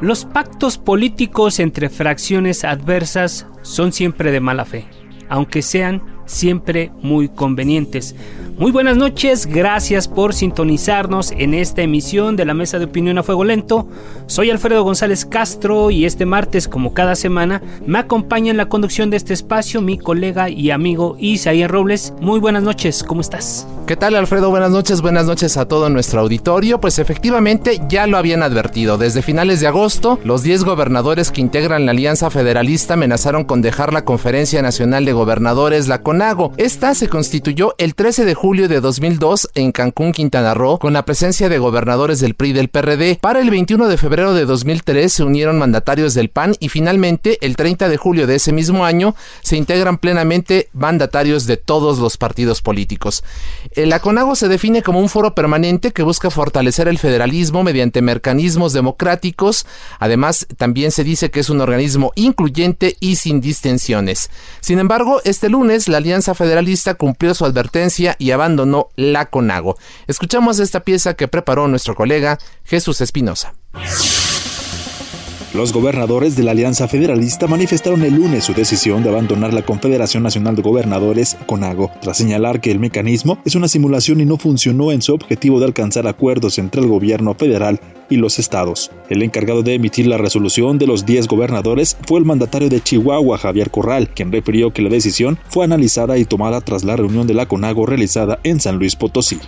Los 0.00 0.26
pactos 0.26 0.76
políticos 0.76 1.58
entre 1.58 1.88
fracciones 1.88 2.64
adversas 2.64 3.46
son 3.62 3.92
siempre 3.92 4.30
de 4.30 4.40
mala 4.40 4.66
fe, 4.66 4.86
aunque 5.30 5.62
sean 5.62 6.02
siempre 6.26 6.90
muy 7.02 7.28
convenientes. 7.28 8.14
Muy 8.58 8.72
buenas 8.72 8.96
noches, 8.96 9.44
gracias 9.44 10.08
por 10.08 10.32
sintonizarnos 10.32 11.30
en 11.32 11.52
esta 11.52 11.82
emisión 11.82 12.36
de 12.36 12.46
la 12.46 12.54
Mesa 12.54 12.78
de 12.78 12.86
Opinión 12.86 13.18
a 13.18 13.22
Fuego 13.22 13.44
Lento. 13.44 13.86
Soy 14.28 14.50
Alfredo 14.50 14.82
González 14.82 15.26
Castro 15.26 15.90
y 15.90 16.06
este 16.06 16.24
martes, 16.24 16.66
como 16.66 16.94
cada 16.94 17.16
semana, 17.16 17.60
me 17.84 17.98
acompaña 17.98 18.50
en 18.50 18.56
la 18.56 18.70
conducción 18.70 19.10
de 19.10 19.18
este 19.18 19.34
espacio 19.34 19.82
mi 19.82 19.98
colega 19.98 20.48
y 20.48 20.70
amigo 20.70 21.16
Isaías 21.18 21.70
Robles. 21.70 22.14
Muy 22.20 22.40
buenas 22.40 22.62
noches, 22.62 23.04
¿cómo 23.04 23.20
estás? 23.20 23.66
¿Qué 23.86 23.94
tal 23.94 24.16
Alfredo? 24.16 24.50
Buenas 24.50 24.72
noches, 24.72 25.00
buenas 25.00 25.26
noches 25.26 25.56
a 25.56 25.68
todo 25.68 25.88
nuestro 25.90 26.20
auditorio. 26.20 26.80
Pues 26.80 26.98
efectivamente 26.98 27.80
ya 27.88 28.08
lo 28.08 28.16
habían 28.16 28.42
advertido. 28.42 28.98
Desde 28.98 29.22
finales 29.22 29.60
de 29.60 29.68
agosto, 29.68 30.18
los 30.24 30.42
10 30.42 30.64
gobernadores 30.64 31.30
que 31.30 31.40
integran 31.40 31.86
la 31.86 31.92
Alianza 31.92 32.30
Federalista 32.30 32.94
amenazaron 32.94 33.44
con 33.44 33.62
dejar 33.62 33.92
la 33.92 34.04
Conferencia 34.04 34.60
Nacional 34.60 35.04
de 35.04 35.12
Gobernadores, 35.12 35.86
la 35.86 36.02
CONAGO. 36.16 36.54
Esta 36.56 36.94
se 36.94 37.08
constituyó 37.08 37.74
el 37.76 37.94
13 37.94 38.24
de 38.24 38.32
julio 38.32 38.68
de 38.68 38.80
2002 38.80 39.50
en 39.54 39.70
Cancún, 39.70 40.12
Quintana 40.12 40.54
Roo, 40.54 40.78
con 40.78 40.94
la 40.94 41.04
presencia 41.04 41.50
de 41.50 41.58
gobernadores 41.58 42.20
del 42.20 42.32
PRI 42.32 42.48
y 42.48 42.52
del 42.54 42.68
PRD. 42.68 43.18
Para 43.20 43.42
el 43.42 43.50
21 43.50 43.86
de 43.86 43.98
febrero 43.98 44.32
de 44.32 44.46
2003 44.46 45.12
se 45.12 45.24
unieron 45.24 45.58
mandatarios 45.58 46.14
del 46.14 46.30
PAN 46.30 46.54
y 46.58 46.70
finalmente 46.70 47.36
el 47.42 47.54
30 47.54 47.90
de 47.90 47.98
julio 47.98 48.26
de 48.26 48.36
ese 48.36 48.50
mismo 48.54 48.86
año 48.86 49.14
se 49.42 49.58
integran 49.58 49.98
plenamente 49.98 50.70
mandatarios 50.72 51.46
de 51.46 51.58
todos 51.58 51.98
los 51.98 52.16
partidos 52.16 52.62
políticos. 52.62 53.22
La 53.74 54.00
CONAGO 54.00 54.36
se 54.36 54.48
define 54.48 54.82
como 54.82 55.00
un 55.00 55.10
foro 55.10 55.34
permanente 55.34 55.92
que 55.92 56.02
busca 56.02 56.30
fortalecer 56.30 56.88
el 56.88 56.96
federalismo 56.96 57.62
mediante 57.62 58.00
mecanismos 58.00 58.72
democráticos. 58.72 59.66
Además, 59.98 60.46
también 60.56 60.92
se 60.92 61.04
dice 61.04 61.30
que 61.30 61.40
es 61.40 61.50
un 61.50 61.60
organismo 61.60 62.12
incluyente 62.14 62.96
y 63.00 63.16
sin 63.16 63.42
distensiones. 63.42 64.30
Sin 64.62 64.78
embargo, 64.78 65.20
este 65.24 65.50
lunes 65.50 65.88
la 65.88 66.05
Alianza 66.06 66.36
Federalista 66.36 66.94
cumplió 66.94 67.34
su 67.34 67.44
advertencia 67.44 68.14
y 68.20 68.30
abandonó 68.30 68.90
la 68.94 69.26
CONAGO. 69.26 69.76
Escuchamos 70.06 70.60
esta 70.60 70.84
pieza 70.84 71.14
que 71.14 71.26
preparó 71.26 71.66
nuestro 71.66 71.96
colega 71.96 72.38
Jesús 72.62 73.00
Espinosa. 73.00 73.54
Los 75.56 75.72
gobernadores 75.72 76.36
de 76.36 76.42
la 76.42 76.50
Alianza 76.50 76.86
Federalista 76.86 77.46
manifestaron 77.46 78.02
el 78.02 78.14
lunes 78.14 78.44
su 78.44 78.52
decisión 78.52 79.02
de 79.02 79.08
abandonar 79.08 79.54
la 79.54 79.62
Confederación 79.62 80.22
Nacional 80.22 80.54
de 80.54 80.60
Gobernadores, 80.60 81.38
CONAGO, 81.46 81.90
tras 82.02 82.18
señalar 82.18 82.60
que 82.60 82.70
el 82.70 82.78
mecanismo 82.78 83.38
es 83.46 83.54
una 83.54 83.66
simulación 83.66 84.20
y 84.20 84.26
no 84.26 84.36
funcionó 84.36 84.92
en 84.92 85.00
su 85.00 85.14
objetivo 85.14 85.58
de 85.58 85.64
alcanzar 85.64 86.06
acuerdos 86.08 86.58
entre 86.58 86.82
el 86.82 86.88
gobierno 86.88 87.32
federal 87.32 87.80
y 88.10 88.16
los 88.16 88.38
estados. 88.38 88.90
El 89.08 89.22
encargado 89.22 89.62
de 89.62 89.72
emitir 89.72 90.06
la 90.06 90.18
resolución 90.18 90.76
de 90.76 90.88
los 90.88 91.06
10 91.06 91.26
gobernadores 91.26 91.96
fue 92.06 92.18
el 92.18 92.26
mandatario 92.26 92.68
de 92.68 92.82
Chihuahua, 92.82 93.38
Javier 93.38 93.70
Corral, 93.70 94.10
quien 94.10 94.32
refirió 94.32 94.74
que 94.74 94.82
la 94.82 94.90
decisión 94.90 95.38
fue 95.48 95.64
analizada 95.64 96.18
y 96.18 96.26
tomada 96.26 96.60
tras 96.60 96.84
la 96.84 96.96
reunión 96.96 97.26
de 97.26 97.32
la 97.32 97.46
CONAGO 97.46 97.86
realizada 97.86 98.40
en 98.42 98.60
San 98.60 98.76
Luis 98.76 98.94
Potosí. 98.94 99.38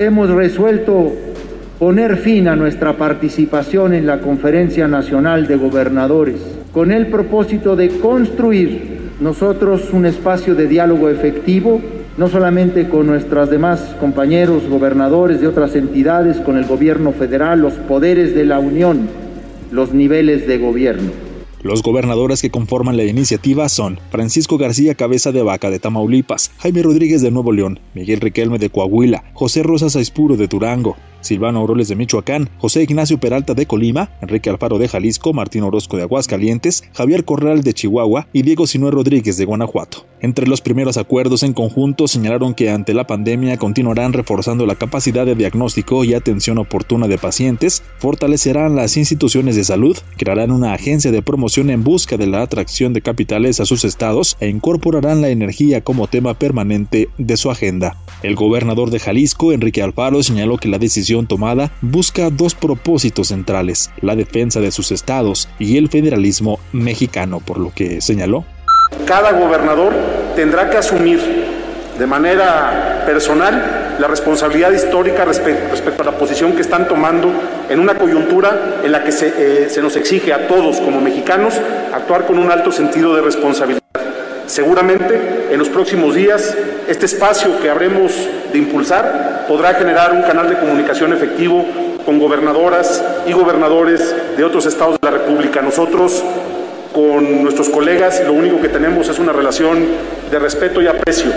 Hemos 0.00 0.28
resuelto 0.28 1.12
poner 1.78 2.16
fin 2.16 2.48
a 2.48 2.56
nuestra 2.56 2.96
participación 2.96 3.92
en 3.92 4.06
la 4.06 4.20
Conferencia 4.20 4.88
Nacional 4.88 5.46
de 5.46 5.56
Gobernadores, 5.56 6.40
con 6.72 6.90
el 6.90 7.08
propósito 7.08 7.76
de 7.76 7.88
construir 7.98 8.96
nosotros 9.20 9.90
un 9.92 10.06
espacio 10.06 10.54
de 10.54 10.68
diálogo 10.68 11.10
efectivo, 11.10 11.80
no 12.16 12.28
solamente 12.28 12.88
con 12.88 13.06
nuestros 13.06 13.50
demás 13.50 13.94
compañeros 14.00 14.66
gobernadores 14.68 15.40
de 15.40 15.48
otras 15.48 15.74
entidades, 15.76 16.38
con 16.38 16.56
el 16.56 16.64
gobierno 16.64 17.12
federal, 17.12 17.60
los 17.60 17.74
poderes 17.74 18.34
de 18.34 18.46
la 18.46 18.58
Unión, 18.58 19.08
los 19.70 19.92
niveles 19.92 20.46
de 20.46 20.58
gobierno. 20.58 21.10
Los 21.62 21.82
gobernadores 21.82 22.42
que 22.42 22.50
conforman 22.50 22.96
la 22.96 23.04
iniciativa 23.04 23.68
son 23.68 23.98
Francisco 24.10 24.56
García 24.56 24.94
Cabeza 24.94 25.32
de 25.32 25.42
Vaca 25.42 25.68
de 25.68 25.80
Tamaulipas, 25.80 26.52
Jaime 26.58 26.82
Rodríguez 26.82 27.22
de 27.22 27.30
Nuevo 27.30 27.52
León, 27.52 27.80
Miguel 27.92 28.20
Riquelme 28.20 28.58
de 28.58 28.70
Coahuila, 28.70 29.24
José 29.34 29.62
Rosas 29.62 29.96
Aispuro 29.96 30.36
de 30.36 30.46
Durango, 30.46 30.96
Silvano 31.26 31.60
Auroles 31.60 31.88
de 31.88 31.96
Michoacán, 31.96 32.48
José 32.58 32.82
Ignacio 32.82 33.18
Peralta 33.18 33.54
de 33.54 33.66
Colima, 33.66 34.10
Enrique 34.22 34.48
Alfaro 34.48 34.78
de 34.78 34.88
Jalisco, 34.88 35.32
Martín 35.32 35.62
Orozco 35.62 35.96
de 35.96 36.04
Aguascalientes, 36.04 36.84
Javier 36.94 37.24
Corral 37.24 37.62
de 37.62 37.74
Chihuahua 37.74 38.28
y 38.32 38.42
Diego 38.42 38.66
Sinué 38.66 38.90
Rodríguez 38.90 39.36
de 39.36 39.44
Guanajuato. 39.44 40.06
Entre 40.20 40.46
los 40.48 40.62
primeros 40.62 40.96
acuerdos 40.96 41.42
en 41.42 41.52
conjunto 41.52 42.08
señalaron 42.08 42.54
que 42.54 42.70
ante 42.70 42.94
la 42.94 43.06
pandemia 43.06 43.58
continuarán 43.58 44.12
reforzando 44.12 44.64
la 44.66 44.74
capacidad 44.74 45.26
de 45.26 45.34
diagnóstico 45.34 46.04
y 46.04 46.14
atención 46.14 46.58
oportuna 46.58 47.06
de 47.06 47.18
pacientes, 47.18 47.82
fortalecerán 47.98 48.76
las 48.76 48.96
instituciones 48.96 49.56
de 49.56 49.64
salud, 49.64 49.96
crearán 50.16 50.50
una 50.50 50.72
agencia 50.72 51.10
de 51.10 51.22
promoción 51.22 51.70
en 51.70 51.84
busca 51.84 52.16
de 52.16 52.26
la 52.26 52.42
atracción 52.42 52.92
de 52.92 53.02
capitales 53.02 53.60
a 53.60 53.66
sus 53.66 53.84
estados 53.84 54.36
e 54.40 54.48
incorporarán 54.48 55.20
la 55.20 55.28
energía 55.28 55.82
como 55.82 56.06
tema 56.06 56.34
permanente 56.34 57.08
de 57.18 57.36
su 57.36 57.50
agenda. 57.50 57.96
El 58.22 58.34
gobernador 58.34 58.90
de 58.90 58.98
Jalisco, 58.98 59.52
Enrique 59.52 59.82
Alfaro, 59.82 60.22
señaló 60.22 60.58
que 60.58 60.68
la 60.68 60.78
decisión 60.78 61.15
tomada 61.24 61.72
busca 61.80 62.28
dos 62.28 62.54
propósitos 62.54 63.28
centrales, 63.28 63.90
la 64.02 64.14
defensa 64.14 64.60
de 64.60 64.72
sus 64.72 64.92
estados 64.92 65.48
y 65.58 65.78
el 65.78 65.88
federalismo 65.88 66.60
mexicano, 66.72 67.40
por 67.40 67.58
lo 67.58 67.72
que 67.74 68.02
señaló. 68.02 68.44
Cada 69.06 69.32
gobernador 69.32 69.94
tendrá 70.36 70.68
que 70.68 70.76
asumir 70.76 71.46
de 71.98 72.06
manera 72.06 73.04
personal 73.06 73.96
la 73.98 74.08
responsabilidad 74.08 74.72
histórica 74.72 75.24
respecto, 75.24 76.02
a 76.02 76.04
la 76.04 76.18
posición 76.18 76.52
que 76.52 76.60
están 76.60 76.86
tomando 76.86 77.32
en 77.70 77.80
una 77.80 77.94
coyuntura 77.94 78.80
en 78.84 78.92
la 78.92 79.02
que 79.02 79.12
se, 79.12 79.32
eh, 79.38 79.80
nos 79.80 79.96
exige 79.96 80.32
a 80.32 80.46
todos 80.46 80.80
como 80.80 81.00
mexicanos 81.00 81.54
actuar 81.94 82.26
con 82.26 82.38
un 82.38 82.50
alto 82.50 82.70
sentido 82.70 83.14
de 83.14 83.22
responsabilidad. 83.22 83.85
Seguramente 84.46 85.48
en 85.50 85.58
los 85.58 85.68
próximos 85.68 86.14
días 86.14 86.56
este 86.88 87.06
espacio 87.06 87.60
que 87.60 87.68
habremos 87.68 88.12
de 88.52 88.58
impulsar 88.58 89.44
podrá 89.48 89.74
generar 89.74 90.12
un 90.12 90.22
canal 90.22 90.48
de 90.48 90.56
comunicación 90.56 91.12
efectivo 91.12 91.64
con 92.04 92.20
gobernadoras 92.20 93.04
y 93.26 93.32
gobernadores 93.32 94.14
de 94.36 94.44
otros 94.44 94.66
estados 94.66 95.00
de 95.00 95.10
la 95.10 95.18
República. 95.18 95.60
Nosotros 95.62 96.22
con 96.92 97.42
nuestros 97.42 97.68
colegas 97.68 98.22
lo 98.24 98.32
único 98.32 98.60
que 98.60 98.68
tenemos 98.68 99.08
es 99.08 99.18
una 99.18 99.32
relación 99.32 99.84
de 100.30 100.38
respeto 100.38 100.80
y 100.80 100.86
aprecio, 100.86 101.32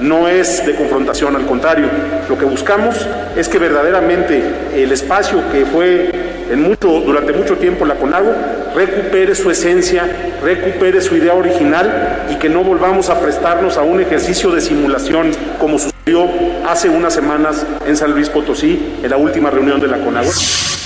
no 0.00 0.28
es 0.28 0.64
de 0.64 0.74
confrontación, 0.74 1.36
al 1.36 1.46
contrario, 1.46 1.86
lo 2.28 2.38
que 2.38 2.44
buscamos 2.44 3.06
es 3.36 3.48
que 3.48 3.58
verdaderamente 3.58 4.42
el 4.74 4.92
espacio 4.92 5.42
que 5.50 5.66
fue 5.66 6.10
en 6.50 6.62
mucho, 6.62 6.88
durante 7.00 7.32
mucho 7.32 7.56
tiempo 7.56 7.84
la 7.84 7.94
CONAGO 7.94 8.34
recupere 8.74 9.34
su 9.34 9.50
esencia, 9.50 10.34
recupere 10.42 11.00
su 11.00 11.16
idea 11.16 11.34
original 11.34 12.26
y 12.30 12.36
que 12.36 12.48
no 12.48 12.62
volvamos 12.64 13.08
a 13.08 13.20
prestarnos 13.20 13.76
a 13.76 13.82
un 13.82 14.00
ejercicio 14.00 14.50
de 14.50 14.60
simulación 14.60 15.32
como 15.58 15.78
sucedió 15.78 16.28
hace 16.66 16.88
unas 16.88 17.14
semanas 17.14 17.66
en 17.86 17.96
San 17.96 18.12
Luis 18.12 18.28
Potosí, 18.28 18.96
en 19.02 19.10
la 19.10 19.16
última 19.16 19.50
reunión 19.50 19.80
de 19.80 19.88
la 19.88 19.98
CONAGO. 19.98 20.30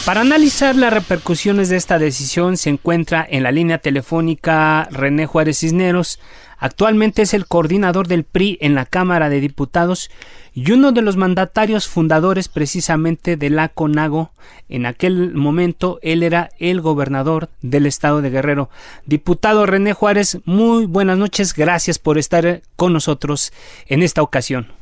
Para 0.05 0.21
analizar 0.21 0.77
las 0.77 0.93
repercusiones 0.93 1.71
de 1.71 1.77
esta 1.77 1.99
decisión 1.99 2.59
se 2.59 2.69
encuentra 2.69 3.27
en 3.27 3.43
la 3.43 3.51
línea 3.51 3.79
telefónica 3.79 4.87
René 4.91 5.25
Juárez 5.25 5.61
Cisneros, 5.61 6.21
Actualmente 6.59 7.23
es 7.23 7.35
el 7.35 7.47
coordinador 7.47 8.09
del 8.09 8.25
PRI 8.25 8.59
en 8.61 8.75
la 8.75 8.87
Cámara 8.87 9.29
de 9.29 9.41
Diputados 9.41 10.11
y 10.55 10.71
uno 10.71 10.93
de 10.93 11.03
los 11.03 11.17
mandatarios 11.17 11.89
fundadores 11.89 12.49
precisamente 12.49 13.37
de 13.37 13.51
la 13.51 13.69
CONAGO. 13.69 14.31
En 14.69 14.87
aquel 14.87 15.35
momento 15.35 15.99
él 16.03 16.23
era 16.23 16.51
el 16.59 16.81
gobernador 16.81 17.49
del 17.61 17.87
estado 17.87 18.23
de 18.23 18.31
Guerrero. 18.31 18.71
Diputado 19.05 19.67
René 19.67 19.93
Juárez, 19.93 20.39
muy 20.45 20.87
buenas 20.87 21.19
noches, 21.19 21.55
gracias 21.55 21.99
por 21.99 22.19
estar 22.19 22.63
con 22.77 22.93
nosotros 22.93 23.53
en 23.87 24.03
esta 24.03 24.23
ocasión. 24.23 24.73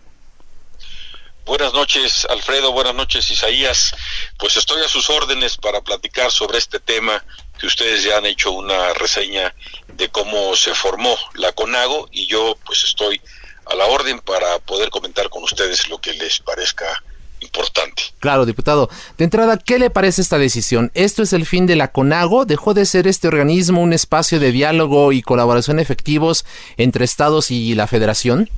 Buenas 1.44 1.72
noches, 1.72 2.24
Alfredo. 2.30 2.72
Buenas 2.72 2.94
noches, 2.94 3.28
Isaías. 3.30 3.92
Pues 4.38 4.56
estoy 4.56 4.80
a 4.84 4.88
sus 4.88 5.10
órdenes 5.10 5.56
para 5.56 5.80
platicar 5.80 6.30
sobre 6.30 6.58
este 6.58 6.78
tema 6.78 7.24
que 7.58 7.66
ustedes 7.66 8.04
ya 8.04 8.18
han 8.18 8.26
hecho 8.26 8.52
una 8.52 8.94
reseña 8.94 9.52
de 9.96 10.08
cómo 10.08 10.56
se 10.56 10.74
formó 10.74 11.16
la 11.34 11.52
CONAGO 11.52 12.08
y 12.12 12.26
yo 12.26 12.56
pues 12.64 12.84
estoy 12.84 13.20
a 13.66 13.74
la 13.74 13.86
orden 13.86 14.20
para 14.20 14.58
poder 14.60 14.90
comentar 14.90 15.28
con 15.28 15.44
ustedes 15.44 15.88
lo 15.88 15.98
que 15.98 16.12
les 16.14 16.40
parezca 16.40 17.02
importante. 17.40 18.02
Claro, 18.20 18.46
diputado. 18.46 18.88
De 19.18 19.24
entrada, 19.24 19.58
¿qué 19.58 19.78
le 19.78 19.90
parece 19.90 20.22
esta 20.22 20.38
decisión? 20.38 20.90
¿Esto 20.94 21.22
es 21.22 21.32
el 21.32 21.46
fin 21.46 21.66
de 21.66 21.76
la 21.76 21.92
CONAGO? 21.92 22.44
¿Dejó 22.44 22.74
de 22.74 22.86
ser 22.86 23.06
este 23.06 23.28
organismo 23.28 23.82
un 23.82 23.92
espacio 23.92 24.38
de 24.40 24.52
diálogo 24.52 25.12
y 25.12 25.22
colaboración 25.22 25.80
efectivos 25.80 26.44
entre 26.76 27.04
estados 27.04 27.50
y 27.50 27.74
la 27.74 27.86
federación? 27.86 28.48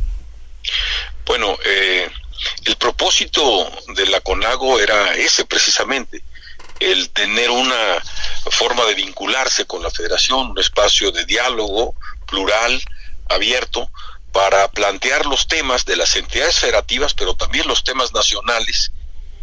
Bueno, 1.27 1.57
eh, 1.65 2.09
el 2.65 2.77
propósito 2.77 3.71
de 3.95 4.07
la 4.07 4.21
CONAGO 4.21 4.79
era 4.81 5.15
ese 5.15 5.45
precisamente, 5.45 6.23
el 6.81 7.11
tener 7.11 7.51
una 7.51 8.03
forma 8.51 8.85
de 8.85 8.95
vincularse 8.95 9.67
con 9.67 9.83
la 9.83 9.91
federación, 9.91 10.51
un 10.51 10.59
espacio 10.59 11.11
de 11.11 11.25
diálogo 11.25 11.95
plural, 12.27 12.83
abierto, 13.29 13.91
para 14.33 14.69
plantear 14.69 15.27
los 15.27 15.47
temas 15.47 15.85
de 15.85 15.97
las 15.97 16.17
entidades 16.17 16.59
federativas, 16.59 17.15
pero 17.15 17.35
también 17.35 17.69
los 17.69 17.85
temas 17.85 18.13
nacionales, 18.13 18.93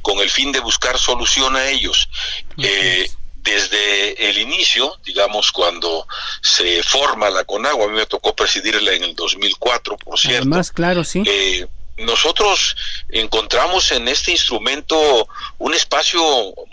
con 0.02 0.20
el 0.20 0.30
fin 0.30 0.52
de 0.52 0.60
buscar 0.60 0.98
solución 1.00 1.56
a 1.56 1.70
ellos. 1.70 2.10
Eh, 2.58 3.10
desde 3.38 4.30
el 4.30 4.38
inicio, 4.38 4.98
digamos, 5.04 5.52
cuando 5.52 6.08
se 6.42 6.84
forma 6.84 7.30
la 7.30 7.44
CONAGO, 7.44 7.86
a 7.86 7.88
mí 7.88 7.96
me 7.96 8.06
tocó 8.06 8.36
presidirla 8.36 8.94
en 8.94 9.04
el 9.04 9.16
2004, 9.16 9.98
por 9.98 10.20
cierto. 10.20 10.48
Más 10.48 10.72
claro, 10.72 11.04
sí. 11.04 11.24
Eh, 11.26 11.68
nosotros 12.02 12.76
encontramos 13.10 13.92
en 13.92 14.08
este 14.08 14.32
instrumento 14.32 15.28
un 15.58 15.74
espacio 15.74 16.22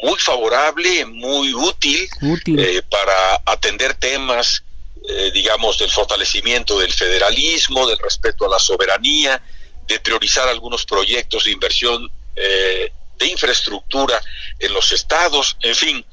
muy 0.02 0.18
favorable, 0.18 1.04
muy 1.06 1.54
útil, 1.54 2.08
eh, 2.46 2.82
para 2.90 3.42
atender 3.44 3.94
temas, 3.94 4.62
eh, 5.08 5.30
digamos, 5.32 5.78
del 5.78 5.90
fortalecimiento 5.90 6.78
del 6.78 6.92
federalismo, 6.92 7.86
del 7.86 7.98
respeto 7.98 8.46
a 8.46 8.50
la 8.50 8.58
soberanía, 8.58 9.42
de 9.86 10.00
priorizar 10.00 10.48
algunos 10.48 10.84
proyectos 10.84 11.44
de 11.44 11.50
inversión 11.50 12.10
eh, 12.36 12.92
de 13.16 13.26
infraestructura 13.26 14.20
en 14.58 14.72
los 14.72 14.92
estados, 14.92 15.56
en 15.62 15.74
fin, 15.74 16.04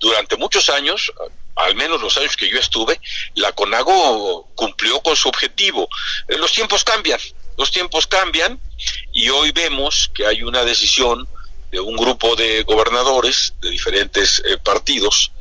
durante 0.00 0.36
muchos 0.36 0.70
años, 0.70 1.12
al 1.56 1.74
menos 1.74 2.00
los 2.00 2.16
años 2.16 2.36
que 2.36 2.48
yo 2.48 2.58
estuve, 2.58 3.00
la 3.34 3.52
CONAGO 3.52 4.48
cumplió 4.54 5.00
con 5.02 5.16
su 5.16 5.28
objetivo. 5.28 5.88
los 6.28 6.52
tiempos 6.52 6.84
cambian, 6.84 7.20
los 7.58 7.72
tiempos 7.72 8.06
cambian 8.06 8.58
y 9.12 9.28
hoy 9.28 9.50
vemos 9.50 10.10
que 10.14 10.24
hay 10.24 10.42
una 10.42 10.64
decisión 10.64 11.28
de 11.72 11.80
un 11.80 11.96
grupo 11.96 12.36
de 12.36 12.62
gobernadores 12.62 13.52
de 13.60 13.70
diferentes 13.70 14.40
eh, 14.46 14.56
partidos, 14.58 15.32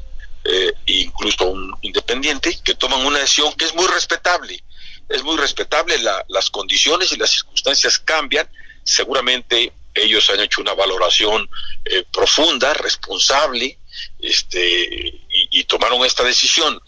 eh, 0.44 0.74
incluso 0.88 1.46
un 1.46 1.74
independiente, 1.82 2.60
que 2.64 2.74
toman 2.74 3.06
una 3.06 3.20
decisión 3.20 3.54
que 3.54 3.66
es 3.66 3.76
muy 3.76 3.86
respetable. 3.88 4.62
Es 5.08 5.24
muy 5.24 5.38
respetable, 5.38 5.96
las 6.28 6.50
condiciones 6.50 7.12
y 7.14 7.18
las 7.18 7.30
circunstancias 7.30 8.00
cambian. 8.00 8.50
Seguramente 8.84 9.72
ellos 9.94 10.30
han 10.30 10.40
hecho 10.42 10.60
una 10.60 10.74
valoración 10.74 11.48
eh, 11.86 12.04
profunda, 12.12 12.74
responsable, 12.74 13.78
este, 14.20 15.22
y 15.30 15.64
tomaron 15.64 16.04
esta 16.04 16.24
decisión. 16.24 16.82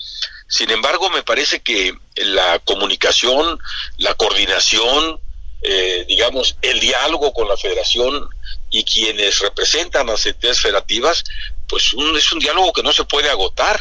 Sin 0.49 0.71
embargo, 0.71 1.11
me 1.11 1.21
parece 1.21 1.59
que 1.59 1.93
la 2.15 2.57
comunicación, 2.59 3.59
la 3.97 4.15
coordinación, 4.15 5.21
eh, 5.61 6.05
digamos, 6.07 6.57
el 6.63 6.79
diálogo 6.79 7.31
con 7.33 7.47
la 7.47 7.55
federación 7.55 8.27
y 8.71 8.83
quienes 8.83 9.39
representan 9.39 10.07
las 10.07 10.25
entidades 10.25 10.59
federativas, 10.59 11.23
pues 11.67 11.93
es 12.15 12.31
un 12.31 12.39
diálogo 12.39 12.73
que 12.73 12.81
no 12.81 12.91
se 12.91 13.05
puede 13.05 13.29
agotar, 13.29 13.79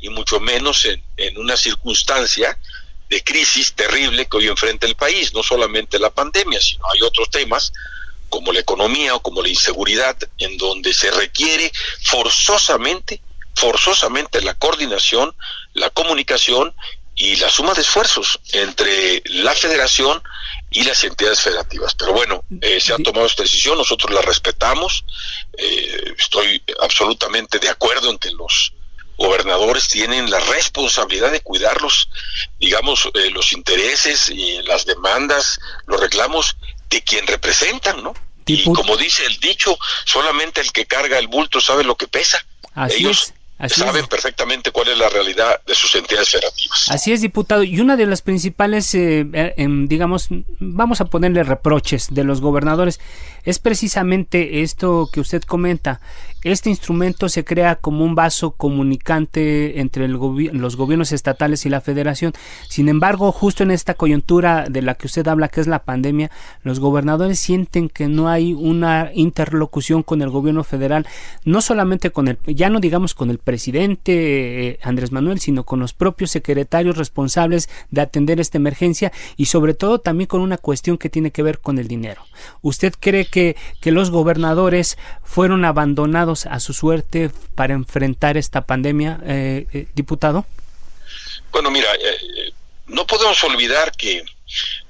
y 0.00 0.08
mucho 0.10 0.40
menos 0.40 0.84
en, 0.84 1.02
en 1.16 1.38
una 1.38 1.56
circunstancia 1.56 2.58
de 3.08 3.22
crisis 3.22 3.74
terrible 3.74 4.26
que 4.26 4.36
hoy 4.38 4.48
enfrenta 4.48 4.86
el 4.88 4.96
país, 4.96 5.32
no 5.32 5.44
solamente 5.44 6.00
la 6.00 6.10
pandemia, 6.10 6.60
sino 6.60 6.84
hay 6.92 7.00
otros 7.02 7.30
temas 7.30 7.72
como 8.28 8.52
la 8.52 8.60
economía 8.60 9.14
o 9.14 9.22
como 9.22 9.40
la 9.40 9.48
inseguridad, 9.48 10.16
en 10.38 10.58
donde 10.58 10.92
se 10.92 11.12
requiere 11.12 11.70
forzosamente 12.02 13.20
forzosamente 13.58 14.40
la 14.40 14.54
coordinación, 14.54 15.34
la 15.78 15.90
comunicación 15.90 16.74
y 17.18 17.34
la 17.36 17.50
suma 17.50 17.74
de 17.74 17.82
esfuerzos 17.82 18.38
entre 18.52 19.22
la 19.26 19.52
federación 19.54 20.22
y 20.70 20.84
las 20.84 21.02
entidades 21.02 21.40
federativas. 21.40 21.94
Pero 21.96 22.12
bueno, 22.12 22.44
eh, 22.60 22.80
se 22.80 22.92
ha 22.92 22.96
tomado 22.98 23.26
esta 23.26 23.42
decisión, 23.42 23.76
nosotros 23.76 24.12
la 24.12 24.22
respetamos, 24.22 25.04
eh, 25.56 26.14
estoy 26.16 26.62
absolutamente 26.80 27.58
de 27.58 27.68
acuerdo 27.68 28.10
en 28.10 28.18
que 28.18 28.30
los 28.30 28.72
gobernadores 29.16 29.88
tienen 29.88 30.30
la 30.30 30.38
responsabilidad 30.38 31.32
de 31.32 31.40
cuidarlos, 31.40 32.08
digamos, 32.60 33.10
eh, 33.14 33.30
los 33.30 33.52
intereses 33.52 34.30
y 34.30 34.62
las 34.62 34.86
demandas, 34.86 35.58
los 35.86 35.98
reclamos 35.98 36.56
de 36.88 37.02
quien 37.02 37.26
representan, 37.26 38.00
¿no? 38.02 38.14
Y 38.46 38.64
como 38.72 38.96
dice 38.96 39.26
el 39.26 39.40
dicho, 39.40 39.76
solamente 40.06 40.60
el 40.60 40.72
que 40.72 40.86
carga 40.86 41.18
el 41.18 41.26
bulto 41.26 41.60
sabe 41.60 41.84
lo 41.84 41.96
que 41.96 42.06
pesa. 42.06 42.42
Así 42.74 43.06
es 43.06 43.34
saben 43.66 44.06
perfectamente 44.06 44.70
cuál 44.70 44.88
es 44.88 44.98
la 44.98 45.08
realidad 45.08 45.60
de 45.66 45.74
sus 45.74 45.94
entidades 45.96 46.28
federativas. 46.28 46.86
Así 46.90 47.12
es, 47.12 47.20
diputado. 47.20 47.64
Y 47.64 47.80
una 47.80 47.96
de 47.96 48.06
las 48.06 48.22
principales, 48.22 48.94
eh, 48.94 49.26
eh, 49.32 49.54
em, 49.56 49.88
digamos, 49.88 50.28
vamos 50.60 51.00
a 51.00 51.06
ponerle 51.06 51.42
reproches 51.42 52.08
de 52.10 52.24
los 52.24 52.40
gobernadores, 52.40 53.00
es 53.44 53.58
precisamente 53.58 54.62
esto 54.62 55.08
que 55.12 55.20
usted 55.20 55.42
comenta. 55.42 56.00
Este 56.44 56.70
instrumento 56.70 57.28
se 57.28 57.44
crea 57.44 57.76
como 57.76 58.04
un 58.04 58.14
vaso 58.14 58.52
comunicante 58.52 59.80
entre 59.80 60.06
los 60.06 60.76
gobiernos 60.76 61.10
estatales 61.10 61.66
y 61.66 61.68
la 61.68 61.80
federación. 61.80 62.32
Sin 62.68 62.88
embargo, 62.88 63.32
justo 63.32 63.64
en 63.64 63.72
esta 63.72 63.94
coyuntura 63.94 64.66
de 64.70 64.82
la 64.82 64.94
que 64.94 65.06
usted 65.06 65.26
habla, 65.26 65.48
que 65.48 65.60
es 65.60 65.66
la 65.66 65.80
pandemia, 65.80 66.30
los 66.62 66.78
gobernadores 66.78 67.40
sienten 67.40 67.88
que 67.88 68.06
no 68.06 68.28
hay 68.28 68.52
una 68.52 69.10
interlocución 69.14 70.04
con 70.04 70.22
el 70.22 70.30
gobierno 70.30 70.62
federal, 70.62 71.08
no 71.44 71.60
solamente 71.60 72.10
con 72.10 72.28
el, 72.28 72.38
ya 72.46 72.70
no 72.70 72.78
digamos 72.78 73.14
con 73.14 73.30
el 73.30 73.38
presidente 73.48 74.12
eh, 74.12 74.78
Andrés 74.82 75.10
Manuel, 75.10 75.40
sino 75.40 75.64
con 75.64 75.80
los 75.80 75.94
propios 75.94 76.30
secretarios 76.32 76.98
responsables 76.98 77.70
de 77.90 78.02
atender 78.02 78.40
esta 78.40 78.58
emergencia 78.58 79.10
y 79.38 79.46
sobre 79.46 79.72
todo 79.72 80.00
también 80.00 80.26
con 80.26 80.42
una 80.42 80.58
cuestión 80.58 80.98
que 80.98 81.08
tiene 81.08 81.30
que 81.30 81.42
ver 81.42 81.58
con 81.58 81.78
el 81.78 81.88
dinero. 81.88 82.26
¿Usted 82.60 82.92
cree 83.00 83.24
que, 83.24 83.56
que 83.80 83.90
los 83.90 84.10
gobernadores 84.10 84.98
fueron 85.24 85.64
abandonados 85.64 86.44
a 86.44 86.60
su 86.60 86.74
suerte 86.74 87.30
para 87.54 87.72
enfrentar 87.72 88.36
esta 88.36 88.66
pandemia, 88.66 89.18
eh, 89.24 89.66
eh, 89.72 89.86
diputado? 89.94 90.44
Bueno, 91.50 91.70
mira, 91.70 91.88
eh, 91.94 92.52
no 92.88 93.06
podemos 93.06 93.42
olvidar 93.44 93.92
que 93.92 94.24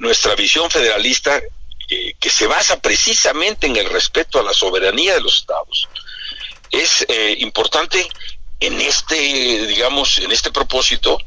nuestra 0.01 0.35
visión 0.35 0.69
federalista, 0.69 1.41
que 1.89 2.31
se 2.31 2.47
basa 2.47 2.79
precisamente 2.81 3.69
en 3.69 3.77
el 3.77 3.89
respeto 3.89 4.41
a 4.41 4.43
la 4.43 4.53
soberanía 4.53 5.15
de 5.15 5.21
los 5.23 5.39
estados, 5.39 5.89
es 6.71 7.07
importante 7.39 8.07
en 8.61 8.81
este, 8.81 9.67
digamos, 9.67 10.19
en 10.19 10.33
este 10.33 10.51
propósito, 10.51 11.19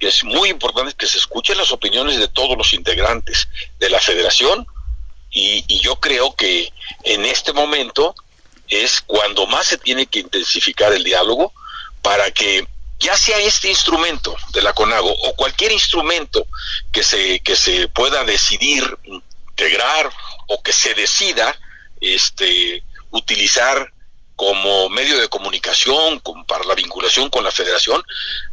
es 0.00 0.24
muy 0.24 0.48
importante 0.48 0.94
que 0.94 1.06
se 1.06 1.18
escuchen 1.18 1.58
las 1.58 1.70
opiniones 1.70 2.18
de 2.18 2.28
todos 2.28 2.56
los 2.56 2.72
integrantes 2.72 3.48
de 3.78 3.90
la 3.90 4.00
federación 4.00 4.66
y, 5.30 5.64
yo 5.80 5.96
creo 5.96 6.34
que 6.34 6.72
en 7.04 7.24
este 7.24 7.52
momento 7.52 8.14
es 8.68 9.00
cuando 9.00 9.46
más 9.46 9.66
se 9.66 9.78
tiene 9.78 10.06
que 10.06 10.20
intensificar 10.20 10.92
el 10.92 11.04
diálogo 11.04 11.52
para 12.02 12.30
que 12.30 12.66
ya 12.98 13.16
sea 13.16 13.38
este 13.38 13.68
instrumento 13.68 14.36
de 14.52 14.62
la 14.62 14.72
CONAGO 14.72 15.10
o 15.10 15.34
cualquier 15.34 15.72
instrumento 15.72 16.46
que 16.92 17.02
se, 17.02 17.40
que 17.40 17.56
se 17.56 17.88
pueda 17.88 18.24
decidir 18.24 18.84
integrar 19.04 20.10
o 20.48 20.62
que 20.62 20.72
se 20.72 20.94
decida 20.94 21.58
este, 22.00 22.84
utilizar 23.10 23.92
como 24.36 24.88
medio 24.88 25.18
de 25.18 25.28
comunicación 25.28 26.18
como 26.20 26.44
para 26.46 26.64
la 26.64 26.74
vinculación 26.74 27.30
con 27.30 27.44
la 27.44 27.50
federación, 27.50 28.02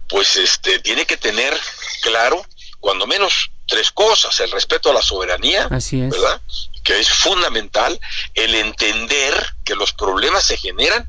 pues 0.07 0.36
este, 0.36 0.79
tiene 0.79 1.05
que 1.05 1.17
tener 1.17 1.57
claro, 2.01 2.45
cuando 2.79 3.07
menos, 3.07 3.51
tres 3.67 3.91
cosas, 3.91 4.39
el 4.39 4.51
respeto 4.51 4.89
a 4.89 4.93
la 4.93 5.01
soberanía, 5.01 5.67
¿verdad? 5.67 6.41
Que 6.83 7.00
es 7.00 7.09
fundamental, 7.09 8.00
el 8.33 8.55
entender 8.55 9.55
que 9.63 9.75
los 9.75 9.93
problemas 9.93 10.43
se 10.43 10.57
generan 10.57 11.07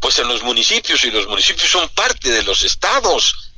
pues 0.00 0.18
en 0.18 0.26
los 0.26 0.42
municipios 0.42 1.04
y 1.04 1.10
los 1.12 1.28
municipios 1.28 1.70
son 1.70 1.88
parte 1.90 2.30
de 2.30 2.42
los 2.42 2.64
estados 2.64 3.52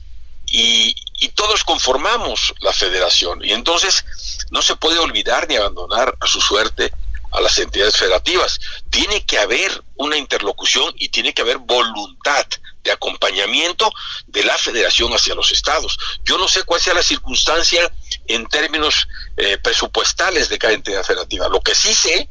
y, 0.45 0.95
y 1.21 1.29
todos 1.31 1.65
conformamos 1.65 2.53
la 2.61 2.73
federación. 2.73 3.43
Y 3.43 3.53
entonces 3.53 4.05
no 4.51 4.61
se 4.61 4.77
puede 4.77 4.99
olvidar 4.99 5.49
ni 5.49 5.57
abandonar 5.57 6.15
a 6.21 6.27
su 6.27 6.41
suerte 6.43 6.93
a 7.35 7.41
las 7.41 7.59
entidades 7.59 7.97
federativas. 7.97 8.61
Tiene 8.91 9.27
que 9.27 9.39
haber 9.39 9.83
una 9.97 10.17
interlocución 10.17 10.95
y 10.97 11.09
tiene 11.09 11.35
que 11.35 11.43
haber 11.43 11.59
voluntad 11.59 12.47
de 12.83 12.93
acompañamiento 12.93 13.91
de 14.27 14.45
la 14.45 14.57
federación 14.57 15.13
hacia 15.13 15.35
los 15.35 15.51
estados. 15.51 15.99
Yo 16.23 16.39
no 16.39 16.49
sé 16.49 16.63
cuál 16.63 16.81
sea 16.81 16.95
la 16.95 17.03
circunstancia 17.03 17.93
en 18.27 18.47
términos 18.47 19.09
eh, 19.37 19.59
presupuestales 19.59 20.49
de 20.49 20.59
cada 20.59 20.75
entidad 20.75 21.03
federativa. 21.03 21.49
Lo 21.49 21.61
que 21.61 21.75
sí 21.75 21.95
sé 21.95 22.29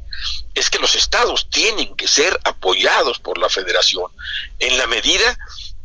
es 0.53 0.69
que 0.69 0.79
los 0.79 0.95
estados 0.95 1.50
tienen 1.50 1.95
que 1.95 2.07
ser 2.07 2.39
apoyados 2.43 3.19
por 3.19 3.38
la 3.38 3.50
federación 3.50 4.12
en 4.60 4.77
la 4.77 4.88
medida 4.88 5.38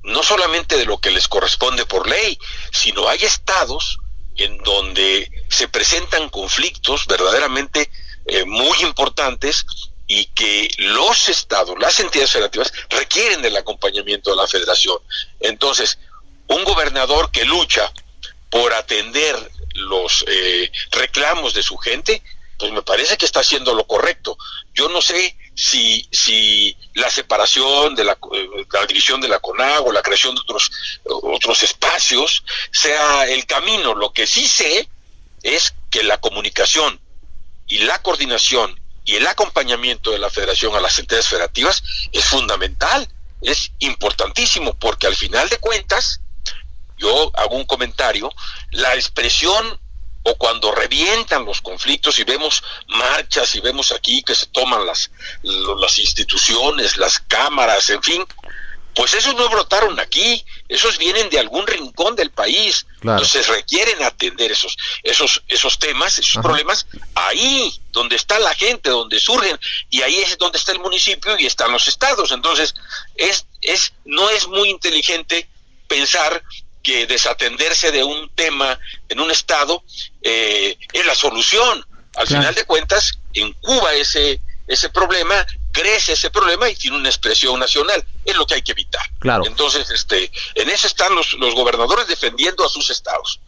no 0.05 0.23
solamente 0.23 0.77
de 0.77 0.87
lo 0.87 0.99
que 0.99 1.11
les 1.11 1.29
corresponde 1.29 1.85
por 1.85 2.09
ley, 2.09 2.39
sino 2.73 3.09
hay 3.09 3.19
estados 3.25 3.99
en 4.37 4.57
donde 4.59 5.31
se 5.51 5.69
presentan 5.69 6.31
conflictos 6.31 7.07
verdaderamente 7.07 7.91
muy 8.47 8.79
importantes 8.83 9.65
y 10.09 10.25
que 10.27 10.69
los 10.79 11.29
estados, 11.29 11.77
las 11.79 12.01
entidades 12.01 12.33
federativas, 12.33 12.73
requieren 12.89 13.43
del 13.43 13.57
acompañamiento 13.57 14.31
de 14.31 14.37
la 14.37 14.47
federación. 14.47 14.99
Entonces, 15.39 15.99
un 16.49 16.65
gobernador 16.65 17.31
que 17.31 17.45
lucha 17.45 17.93
por 18.51 18.73
atender 18.73 19.37
los 19.75 20.25
eh, 20.27 20.73
reclamos 20.91 21.53
de 21.53 21.63
su 21.63 21.77
gente, 21.77 22.23
pues 22.59 22.73
me 22.73 22.83
parece 22.83 23.19
que 23.19 23.27
está 23.27 23.41
haciendo 23.41 23.75
lo 23.75 23.87
correcto. 23.87 24.37
Yo 24.75 24.89
no 24.89 25.03
sé 25.03 25.37
si, 25.55 26.09
si 26.11 26.75
la 26.95 27.11
separación 27.11 27.95
de 27.95 28.05
la, 28.05 28.19
eh, 28.33 28.49
la 28.73 28.87
división 28.87 29.21
de 29.21 29.29
la 29.29 29.41
CONAG 29.41 29.87
o 29.87 29.93
la 29.93 30.03
creación 30.03 30.35
de 30.35 30.41
otros, 30.41 30.71
otros 31.05 31.63
espacios 31.63 32.43
sea 32.73 33.29
el 33.29 33.45
camino. 33.45 33.95
Lo 33.95 34.13
que 34.13 34.27
sí 34.27 34.49
sé 34.49 34.89
es 35.43 35.75
que 35.91 36.03
la 36.03 36.19
comunicación 36.19 36.99
y 37.69 37.79
la 37.79 38.01
coordinación 38.03 38.79
y 39.05 39.17
el 39.17 39.27
acompañamiento 39.27 40.11
de 40.11 40.19
la 40.19 40.31
federación 40.31 40.75
a 40.75 40.81
las 40.81 40.99
entidades 40.99 41.29
federativas 41.29 41.83
es 42.13 42.25
fundamental, 42.25 43.09
es 43.41 43.73
importantísimo, 43.79 44.75
porque 44.75 45.07
al 45.07 45.17
final 45.17 45.49
de 45.49 45.59
cuentas, 45.59 46.21
yo 46.99 47.31
hago 47.35 47.57
un 47.57 47.65
comentario, 47.65 48.31
la 48.71 48.95
expresión 48.95 49.81
o 50.25 50.37
cuando 50.37 50.73
revientan 50.73 51.45
los 51.45 51.63
conflictos 51.63 52.19
y 52.19 52.25
vemos 52.25 52.63
marchas 52.89 53.55
y 53.55 53.61
vemos 53.61 53.93
aquí 53.93 54.23
que 54.23 54.35
se 54.35 54.47
toman 54.47 54.85
las, 54.85 55.11
las 55.43 55.99
instituciones, 55.99 56.97
las 56.97 57.21
cámaras, 57.21 57.89
en 57.91 58.03
fin, 58.03 58.27
pues 58.95 59.15
esos 59.15 59.35
no 59.37 59.49
brotaron 59.49 59.99
aquí, 60.01 60.45
esos 60.69 60.99
vienen 60.99 61.31
de 61.31 61.39
algún 61.39 61.67
rincón 61.67 62.15
del 62.15 62.31
país. 62.31 62.87
Entonces 63.01 63.47
requieren 63.49 64.03
atender 64.03 64.53
esos, 64.53 64.77
esos, 65.03 65.43
esos 65.49 65.79
temas, 65.79 66.19
esos 66.19 66.43
problemas, 66.43 66.87
ahí 67.15 67.81
donde 67.91 68.17
está 68.17 68.39
la 68.39 68.55
gente, 68.55 68.91
donde 68.91 69.19
surgen, 69.19 69.59
y 69.89 70.03
ahí 70.03 70.19
es 70.19 70.37
donde 70.37 70.59
está 70.59 70.73
el 70.73 70.81
municipio 70.81 71.39
y 71.39 71.47
están 71.47 71.73
los 71.73 71.89
estados. 71.89 72.33
Entonces, 72.33 72.75
es, 73.15 73.47
es, 73.63 73.93
no 74.05 74.29
es 74.31 74.47
muy 74.47 74.69
inteligente 74.69 75.49
pensar 75.87 76.43
que 76.83 77.07
desatenderse 77.07 77.91
de 77.91 78.05
un 78.05 78.31
tema 78.35 78.79
en 79.09 79.21
un 79.21 79.31
estado 79.31 79.83
eh, 80.23 80.77
es 80.93 81.07
la 81.07 81.15
solución. 81.15 81.85
Al 82.17 82.27
final 82.27 82.55
de 82.55 82.65
cuentas, 82.65 83.19
en 83.35 83.53
Cuba 83.55 83.95
ese, 83.95 84.41
ese 84.67 84.89
problema 84.91 85.47
crece 85.79 86.13
ese 86.13 86.31
problema 86.31 86.69
y 86.69 86.75
tiene 86.75 86.97
una 86.97 87.09
expresión 87.09 87.59
nacional. 87.61 88.05
Es 88.25 88.37
lo 88.37 88.47
que 88.47 88.55
hay 88.55 88.63
que 88.63 88.73
evitar. 88.73 89.03
Claro. 89.21 89.45
Entonces, 89.47 89.89
este, 89.91 90.31
en 90.55 90.69
eso 90.71 90.87
están 90.87 91.15
los, 91.15 91.35
los 91.35 91.55
gobernadores 91.55 92.09
defendiendo 92.09 92.65
a 92.67 92.69
sus 92.69 92.91
estados. 92.91 93.41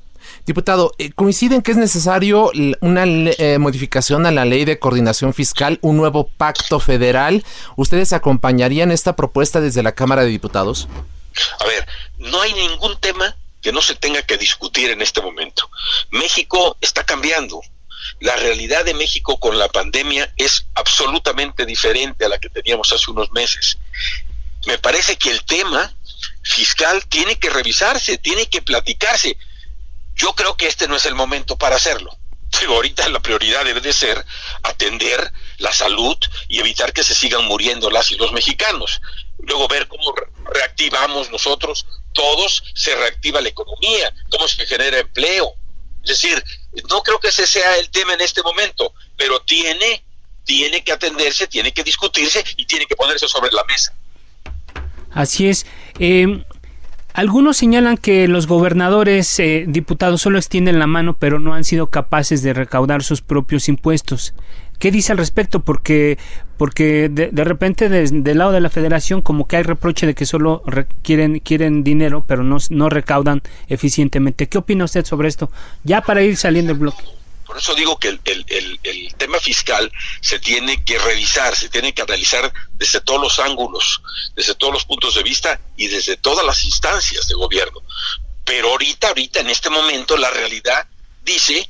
Diputado, 0.47 0.93
eh, 0.99 1.11
¿coinciden 1.13 1.61
que 1.61 1.73
es 1.73 1.77
necesario 1.77 2.51
una 2.81 3.05
eh, 3.05 3.59
modificación 3.59 4.27
a 4.27 4.31
la 4.31 4.45
ley 4.45 4.65
de 4.65 4.79
coordinación 4.79 5.35
fiscal, 5.35 5.79
un 5.83 5.97
nuevo 5.97 6.29
pacto 6.29 6.79
federal? 6.79 7.45
¿Ustedes 7.77 8.13
acompañarían 8.13 8.91
esta 8.91 9.17
propuesta 9.17 9.61
desde 9.61 9.83
la 9.83 9.93
Cámara 9.93 10.23
de 10.23 10.29
Diputados? 10.29 10.89
A 11.59 11.65
ver, 11.67 11.87
no 12.19 12.41
hay 12.43 12.53
ningún 12.55 12.99
tema 13.01 13.37
que 13.61 13.73
no 13.73 13.83
se 13.83 13.95
tenga 13.97 14.23
que 14.23 14.39
discutir 14.39 14.91
en 14.91 15.03
este 15.03 15.21
momento. 15.21 15.69
México 16.11 16.77
está 16.81 17.05
cambiando 17.05 17.61
la 18.21 18.37
realidad 18.37 18.85
de 18.85 18.95
México 18.95 19.41
con 19.41 19.59
la 19.59 19.69
pandemia 19.69 20.33
es 20.37 20.67
absolutamente 20.75 21.67
diferente 21.67 22.25
a 22.25 22.29
la 22.29 22.39
que 22.39 22.51
teníamos 22.51 22.93
hace 22.93 23.11
unos 23.11 23.33
meses. 23.33 23.79
Me 24.67 24.79
parece 24.79 25.17
que 25.17 25.31
el 25.31 25.43
tema 25.45 25.95
fiscal 26.43 27.07
tiene 27.07 27.39
que 27.39 27.51
revisarse, 27.51 28.19
tiene 28.19 28.47
que 28.47 28.63
platicarse. 28.63 29.37
Yo 30.15 30.35
creo 30.35 30.57
que 30.57 30.67
este 30.67 30.87
no 30.87 30.97
es 30.97 31.07
el 31.07 31.15
momento 31.15 31.57
para 31.57 31.77
hacerlo. 31.77 32.17
Pero 32.61 32.75
ahorita 32.75 33.09
la 33.09 33.21
prioridad 33.21 33.65
debe 33.65 33.81
de 33.81 33.93
ser 33.93 34.25
atender 34.63 35.33
la 35.59 35.73
salud 35.73 36.17
y 36.49 36.59
evitar 36.59 36.93
que 36.93 37.05
se 37.05 37.15
sigan 37.15 37.45
muriendo 37.47 37.91
las 37.91 38.11
y 38.11 38.17
los 38.17 38.33
mexicanos. 38.33 39.01
Luego 39.39 39.69
ver 39.69 39.89
cómo 39.89 40.15
reactivamos 40.53 41.31
nosotros, 41.31 41.87
todos, 42.13 42.63
se 42.75 42.95
reactiva 42.97 43.41
la 43.41 43.49
economía, 43.49 44.13
cómo 44.31 44.47
se 44.47 44.67
genera 44.67 44.99
empleo. 44.99 45.55
Es 46.03 46.21
decir, 46.21 46.43
no 46.89 47.03
creo 47.03 47.19
que 47.19 47.29
ese 47.29 47.47
sea 47.47 47.77
el 47.79 47.91
tema 47.91 48.15
en 48.15 48.21
este 48.21 48.43
momento, 48.43 48.93
pero 49.17 49.41
tiene, 49.41 50.03
tiene 50.45 50.83
que 50.83 50.93
atenderse, 50.93 51.47
tiene 51.47 51.73
que 51.73 51.83
discutirse 51.83 52.45
y 52.57 52.67
tiene 52.67 52.87
que 52.87 52.97
ponerse 52.97 53.29
sobre 53.29 53.51
la 53.53 53.65
mesa. 53.65 53.95
Así 55.13 55.49
es. 55.49 55.67
Eh, 55.99 56.45
algunos 57.13 57.57
señalan 57.57 57.97
que 57.97 58.29
los 58.29 58.47
gobernadores 58.47 59.39
eh, 59.41 59.65
diputados 59.67 60.23
solo 60.23 60.39
extienden 60.39 60.79
la 60.79 60.87
mano, 60.87 61.17
pero 61.19 61.39
no 61.39 61.55
han 61.55 61.65
sido 61.65 61.89
capaces 61.91 62.43
de 62.43 62.55
recaudar 62.55 63.03
sus 63.03 63.21
propios 63.21 63.69
impuestos. 63.69 64.33
¿Qué 64.81 64.91
dice 64.91 65.13
al 65.13 65.19
respecto? 65.19 65.61
Porque, 65.61 66.17
porque 66.57 67.11
de, 67.11 67.45
repente 67.45 67.91
del 67.91 68.39
lado 68.39 68.51
de 68.51 68.63
la 68.63 68.71
federación 68.71 69.21
como 69.21 69.47
que 69.47 69.57
hay 69.57 69.63
reproche 69.63 70.07
de 70.07 70.15
que 70.15 70.25
solo 70.25 70.65
quieren, 71.03 71.39
quieren 71.41 71.85
dinero, 71.85 72.25
pero 72.27 72.43
no, 72.43 72.57
no 72.71 72.89
recaudan 72.89 73.43
eficientemente. 73.69 74.49
¿Qué 74.49 74.57
opina 74.57 74.87
usted 74.87 75.05
sobre 75.05 75.29
esto? 75.29 75.53
Ya 75.85 76.01
para 76.01 76.23
ir 76.23 76.39
saliendo 76.39 76.73
el 76.73 76.79
bloque. 76.79 77.05
Por 77.45 77.59
eso 77.59 77.75
digo 77.75 77.99
que 77.99 78.09
el, 78.09 78.21
el, 78.25 79.15
tema 79.19 79.39
fiscal 79.39 79.93
se 80.23 80.39
tiene 80.39 80.83
que 80.83 80.99
revisar, 80.99 81.55
se 81.55 81.69
tiene 81.69 81.93
que 81.93 82.01
analizar 82.01 82.51
desde 82.79 83.03
todos 83.03 83.21
los 83.21 83.39
ángulos, 83.39 84.01
desde 84.35 84.55
todos 84.55 84.73
los 84.73 84.87
puntos 84.87 85.15
de 85.15 85.23
vista 85.23 85.61
y 85.77 85.89
desde 85.89 86.17
todas 86.17 86.47
las 86.47 86.65
instancias 86.65 87.29
de 87.29 87.35
gobierno. 87.35 87.83
Pero 88.47 88.71
ahorita, 88.71 89.09
ahorita, 89.09 89.41
en 89.41 89.51
este 89.51 89.69
momento, 89.69 90.17
la 90.17 90.31
realidad 90.31 90.87
dice 91.23 91.69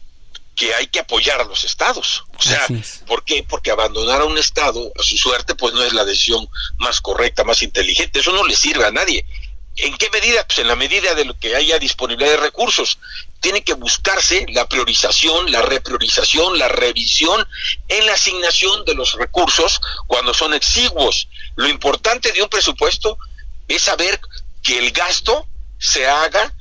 que 0.60 0.74
hay 0.74 0.88
que 0.88 1.00
apoyar 1.00 1.40
a 1.40 1.44
los 1.44 1.64
estados. 1.64 2.22
O 2.36 2.42
sea, 2.42 2.68
¿por 3.06 3.24
qué? 3.24 3.42
Porque 3.48 3.70
abandonar 3.70 4.20
a 4.20 4.26
un 4.26 4.36
estado 4.36 4.92
a 4.94 5.02
su 5.02 5.16
suerte, 5.16 5.54
pues 5.54 5.72
no 5.72 5.82
es 5.82 5.94
la 5.94 6.04
decisión 6.04 6.46
más 6.76 7.00
correcta, 7.00 7.44
más 7.44 7.62
inteligente. 7.62 8.20
Eso 8.20 8.30
no 8.32 8.44
le 8.44 8.54
sirve 8.54 8.84
a 8.84 8.90
nadie. 8.90 9.24
¿En 9.76 9.96
qué 9.96 10.10
medida? 10.10 10.46
Pues 10.46 10.58
en 10.58 10.68
la 10.68 10.76
medida 10.76 11.14
de 11.14 11.24
lo 11.24 11.38
que 11.38 11.56
haya 11.56 11.78
disponibilidad 11.78 12.32
de 12.32 12.36
recursos. 12.36 12.98
Tiene 13.40 13.64
que 13.64 13.72
buscarse 13.72 14.44
la 14.50 14.68
priorización, 14.68 15.50
la 15.50 15.62
repriorización, 15.62 16.58
la 16.58 16.68
revisión 16.68 17.48
en 17.88 18.04
la 18.04 18.12
asignación 18.12 18.84
de 18.84 18.94
los 18.94 19.14
recursos 19.14 19.80
cuando 20.08 20.34
son 20.34 20.52
exiguos. 20.52 21.28
Lo 21.56 21.68
importante 21.68 22.32
de 22.32 22.42
un 22.42 22.50
presupuesto 22.50 23.16
es 23.66 23.80
saber 23.80 24.20
que 24.62 24.78
el 24.78 24.90
gasto 24.90 25.46
se 25.78 26.06
haga 26.06 26.52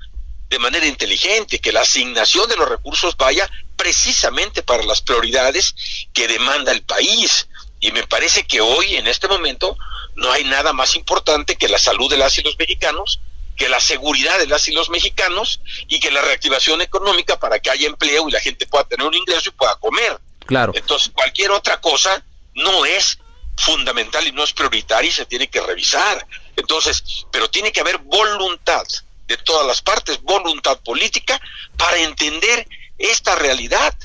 de 0.49 0.59
manera 0.59 0.85
inteligente, 0.87 1.59
que 1.59 1.71
la 1.71 1.81
asignación 1.81 2.49
de 2.49 2.57
los 2.57 2.67
recursos 2.67 3.15
vaya 3.17 3.49
precisamente 3.75 4.63
para 4.63 4.83
las 4.83 5.01
prioridades 5.01 5.75
que 6.13 6.27
demanda 6.27 6.71
el 6.71 6.81
país. 6.81 7.47
Y 7.79 7.91
me 7.91 8.05
parece 8.05 8.45
que 8.45 8.59
hoy, 8.59 8.95
en 8.95 9.07
este 9.07 9.27
momento, 9.27 9.77
no 10.15 10.31
hay 10.31 10.43
nada 10.43 10.73
más 10.73 10.95
importante 10.95 11.55
que 11.55 11.69
la 11.69 11.77
salud 11.77 12.09
de 12.09 12.17
las 12.17 12.37
y 12.37 12.41
los 12.41 12.57
mexicanos, 12.57 13.21
que 13.55 13.69
la 13.69 13.79
seguridad 13.79 14.39
de 14.39 14.47
las 14.47 14.67
y 14.67 14.71
los 14.71 14.89
mexicanos 14.89 15.61
y 15.87 15.99
que 15.99 16.11
la 16.11 16.21
reactivación 16.21 16.81
económica 16.81 17.39
para 17.39 17.59
que 17.59 17.69
haya 17.69 17.87
empleo 17.87 18.27
y 18.27 18.31
la 18.31 18.39
gente 18.39 18.65
pueda 18.65 18.85
tener 18.85 19.05
un 19.05 19.13
ingreso 19.13 19.49
y 19.49 19.53
pueda 19.53 19.75
comer. 19.75 20.19
Claro. 20.45 20.73
Entonces, 20.75 21.11
cualquier 21.13 21.51
otra 21.51 21.79
cosa 21.79 22.23
no 22.55 22.85
es 22.85 23.19
fundamental 23.55 24.25
y 24.25 24.31
no 24.31 24.43
es 24.43 24.53
prioritaria 24.53 25.09
y 25.09 25.13
se 25.13 25.25
tiene 25.25 25.47
que 25.47 25.61
revisar. 25.61 26.25
Entonces, 26.55 27.03
pero 27.31 27.49
tiene 27.49 27.71
que 27.71 27.81
haber 27.81 27.99
voluntad 27.99 28.83
de 29.29 29.37
todas 29.37 29.65
las 29.65 29.81
partes, 29.81 30.21
voluntad 30.23 30.79
política 30.79 31.39
para 31.77 31.99
entender 31.99 32.67
esta 32.97 33.35
realidad. 33.35 33.95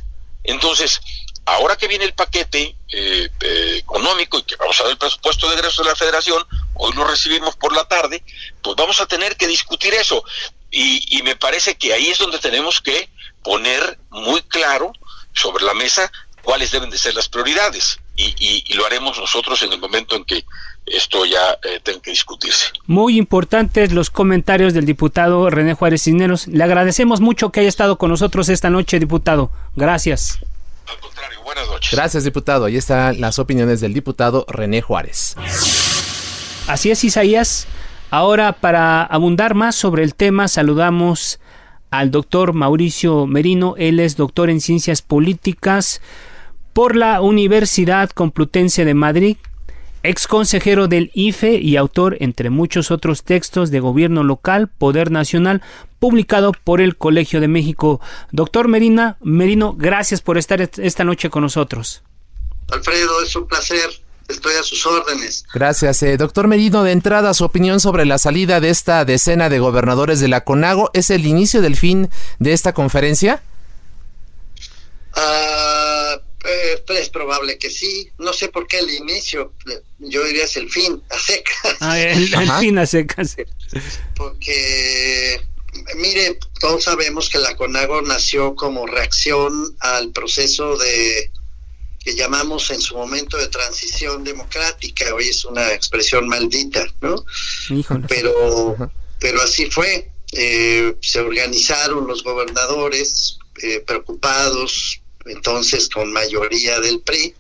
Entonces, 0.45 1.01
ahora 1.47 1.77
que 1.77 1.89
viene 1.89 2.05
el 2.05 2.15
paquete 2.15 2.77
eh, 2.93 3.31
eh, 3.41 3.77
económico 3.79 4.39
y 4.39 4.43
que 4.43 4.57
vamos 4.57 4.79
a 4.79 4.85
ver 4.85 4.93
el 4.93 4.99
presupuesto 4.99 5.49
de 5.49 5.57
egresos 5.57 5.85
de 5.85 5.91
la 5.91 5.97
federación, 5.97 6.45
hoy 6.75 6.93
lo 6.93 7.07
recibimos 7.07 7.57
por 7.57 7.75
la 7.75 7.89
tarde, 7.89 8.23
pues 8.63 8.77
vamos 8.77 9.01
a 9.01 9.07
tener 9.07 9.37
que 9.37 9.49
discutir 9.49 9.95
eso. 9.95 10.23
Y, 10.71 11.23
me 11.23 11.37
parece 11.37 11.77
que 11.77 11.95
ahí 11.95 12.09
es 12.09 12.19
donde 12.19 12.39
tenemos 12.39 12.81
que 12.81 13.09
poner 13.43 13.99
muy 14.11 14.43
claro 14.43 14.93
sobre 15.33 15.65
la 15.65 15.73
mesa 15.73 16.11
cuáles 16.43 16.73
deben 16.73 16.91
de 16.91 16.99
ser 16.99 17.15
las 17.15 17.29
prioridades. 17.29 17.99
Y, 18.17 18.35
y, 18.39 18.75
lo 18.75 18.85
haremos 18.85 19.17
nosotros 19.19 19.63
en 19.63 19.73
el 19.73 19.79
momento 19.79 20.17
en 20.17 20.25
que 20.25 20.45
esto 20.87 21.25
ya 21.25 21.59
eh, 21.63 21.81
tenga 21.83 22.01
que 22.01 22.11
discutirse. 22.11 22.67
Muy 22.87 23.19
importantes 23.19 23.93
los 23.93 24.11
comentarios 24.11 24.75
del 24.75 24.87
diputado 24.87 25.49
René 25.51 25.75
Juárez 25.75 26.03
Cisneros. 26.03 26.47
Le 26.47 26.63
agradecemos 26.63 27.21
mucho 27.21 27.51
que 27.51 27.61
haya 27.61 27.69
estado 27.69 27.99
con 27.99 28.11
nosotros 28.11 28.49
esta 28.49 28.71
noche, 28.71 28.99
diputado. 28.99 29.51
Gracias. 29.77 30.39
Al 30.87 30.99
contrario, 30.99 31.39
buenas 31.43 31.67
noches. 31.69 31.91
Gracias, 31.93 32.25
diputado. 32.25 32.67
Ahí 32.67 32.77
están 32.77 33.21
las 33.21 33.39
opiniones 33.39 33.81
del 33.81 33.95
diputado 33.95 34.45
René 34.49 34.83
Juárez. 34.83 35.35
Así 36.67 36.91
es, 36.91 37.05
Isaías. 37.05 37.67
Ahora, 38.11 38.53
para 38.53 39.03
abundar 39.03 39.55
más 39.55 39.75
sobre 39.75 40.03
el 40.03 40.15
tema, 40.15 40.49
saludamos 40.49 41.41
al 41.91 42.11
doctor 42.11 42.53
Mauricio 42.53 43.27
Merino. 43.27 43.75
Él 43.79 44.01
es 44.01 44.17
doctor 44.17 44.51
en 44.51 44.61
ciencias 44.61 45.03
políticas 45.03 46.01
por 46.73 46.97
la 46.97 47.21
Universidad 47.21 48.11
Complutense 48.11 48.85
de 48.85 48.95
Madrid, 48.95 49.37
ex 50.05 50.29
consejero 50.29 50.87
del 50.87 51.11
IFE 51.15 51.55
y 51.55 51.77
autor, 51.77 52.17
entre 52.21 52.51
muchos 52.51 52.91
otros 52.91 53.25
textos 53.25 53.71
de 53.71 53.81
gobierno 53.81 54.23
local, 54.23 54.69
poder 54.69 55.11
nacional, 55.11 55.63
publicado 55.99 56.53
por 56.53 56.81
el 56.81 56.97
Colegio 56.97 57.41
de 57.41 57.49
México. 57.49 58.01
Doctor 58.31 58.69
Merina, 58.69 59.17
Merino, 59.23 59.73
gracias 59.73 60.21
por 60.21 60.39
estar 60.39 60.61
esta 60.61 61.05
noche 61.05 61.31
con 61.31 61.43
nosotros. 61.43 62.03
Alfredo, 62.71 63.23
es 63.23 63.35
un 63.35 63.49
placer. 63.49 63.91
Estoy 64.29 64.55
a 64.55 64.63
sus 64.63 64.87
órdenes. 64.87 65.45
Gracias. 65.53 66.03
Eh, 66.03 66.17
doctor 66.17 66.49
Merino, 66.49 66.83
de 66.83 66.93
entrada, 66.93 67.35
su 67.35 67.45
opinión 67.45 67.79
sobre 67.81 68.07
la 68.07 68.19
salida 68.19 68.61
de 68.61 68.71
esta 68.71 69.05
decena 69.05 69.51
de 69.51 69.59
gobernadores 69.59 70.21
de 70.21 70.29
la 70.29 70.45
CONAGO, 70.45 70.91
¿es 70.95 71.11
el 71.11 71.27
inicio 71.27 71.61
del 71.61 71.77
fin 71.77 72.09
de 72.39 72.53
esta 72.55 72.73
conferencia? 72.73 73.43
Ah, 75.15 75.84
eh, 76.45 76.85
es 76.89 77.09
probable 77.09 77.59
que 77.59 77.71
sí. 77.71 78.11
No 78.19 78.33
sé 78.33 78.49
por 78.49 78.67
qué 78.67 78.79
el 78.79 78.91
inicio. 78.91 79.53
Yo 79.99 80.25
diría 80.25 80.45
es 80.45 80.57
el 80.57 80.71
fin, 80.71 81.03
a 81.11 81.19
secas. 81.19 81.77
Ah, 81.81 81.99
el, 81.99 82.29
fin 82.61 82.79
a 82.79 82.87
secas. 82.87 83.37
Porque, 84.15 85.41
mire, 85.97 86.39
todos 86.61 86.85
sabemos 86.85 87.29
que 87.29 87.39
la 87.39 87.57
CONAGO 87.57 88.03
nació 88.03 88.55
como 88.55 88.87
reacción 88.87 89.77
al 89.81 90.13
proceso 90.13 90.77
de 90.77 91.31
que 92.05 92.15
llamamos 92.15 92.71
en 92.71 92.81
su 92.81 92.97
momento 92.97 93.39
de 93.39 93.49
transición 93.49 94.23
democrática, 94.25 95.15
hoy 95.15 95.29
es 95.31 95.45
una 95.47 95.73
expresión 95.73 96.29
maldita, 96.29 96.87
¿no? 97.01 97.25
Pero, 98.09 98.77
pero 99.19 99.41
así 99.41 99.71
fue. 99.71 100.11
Eh, 100.33 100.97
se 101.01 101.21
organizaron 101.21 102.07
los 102.07 102.23
gobernadores 102.23 103.39
eh, 103.63 103.81
preocupados, 103.87 105.01
entonces 105.27 105.89
con 105.89 106.13
mayoría 106.13 106.81
del 106.81 107.01
PRI, 107.01 107.35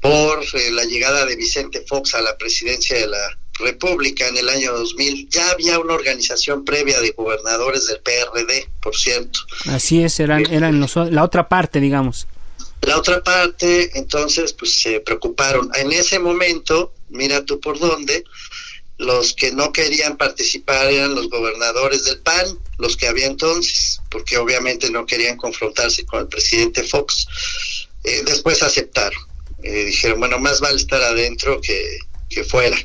por 0.00 0.42
eh, 0.54 0.70
la 0.72 0.84
llegada 0.84 1.26
de 1.26 1.36
Vicente 1.36 1.84
Fox 1.86 2.14
a 2.14 2.22
la 2.22 2.36
presidencia 2.38 2.96
de 2.96 3.06
la 3.06 3.38
República 3.58 4.26
en 4.26 4.36
el 4.36 4.48
año 4.48 4.72
2000. 4.72 5.28
Ya 5.28 5.50
había 5.50 5.78
una 5.78 5.94
organización 5.94 6.64
previa 6.64 7.00
de 7.00 7.10
gobernadores 7.10 7.86
del 7.86 8.00
PRD, 8.00 8.68
por 8.82 8.96
cierto. 8.96 9.40
Así 9.66 10.02
es, 10.02 10.18
eran, 10.20 10.50
eran 10.50 10.80
la 11.10 11.24
otra 11.24 11.48
parte, 11.48 11.80
digamos. 11.80 12.26
La 12.82 12.96
otra 12.96 13.22
parte, 13.22 13.90
entonces, 13.98 14.54
pues 14.54 14.80
se 14.80 15.00
preocuparon. 15.00 15.70
En 15.74 15.92
ese 15.92 16.18
momento, 16.18 16.94
mira 17.10 17.44
tú 17.44 17.60
por 17.60 17.78
dónde, 17.78 18.24
los 19.00 19.32
que 19.32 19.50
no 19.52 19.72
querían 19.72 20.18
participar 20.18 20.92
eran 20.92 21.14
los 21.14 21.30
gobernadores 21.30 22.04
del 22.04 22.18
PAN, 22.20 22.58
los 22.78 22.98
que 22.98 23.08
había 23.08 23.26
entonces, 23.26 23.98
porque 24.10 24.36
obviamente 24.36 24.90
no 24.90 25.06
querían 25.06 25.38
confrontarse 25.38 26.04
con 26.04 26.20
el 26.20 26.28
presidente 26.28 26.82
Fox. 26.84 27.26
Eh, 28.04 28.22
después 28.26 28.62
aceptaron. 28.62 29.20
Eh, 29.62 29.86
dijeron, 29.86 30.20
bueno, 30.20 30.38
más 30.38 30.60
vale 30.60 30.76
estar 30.76 31.02
adentro 31.02 31.60
que, 31.62 31.98
que 32.28 32.44
fuera. 32.44 32.76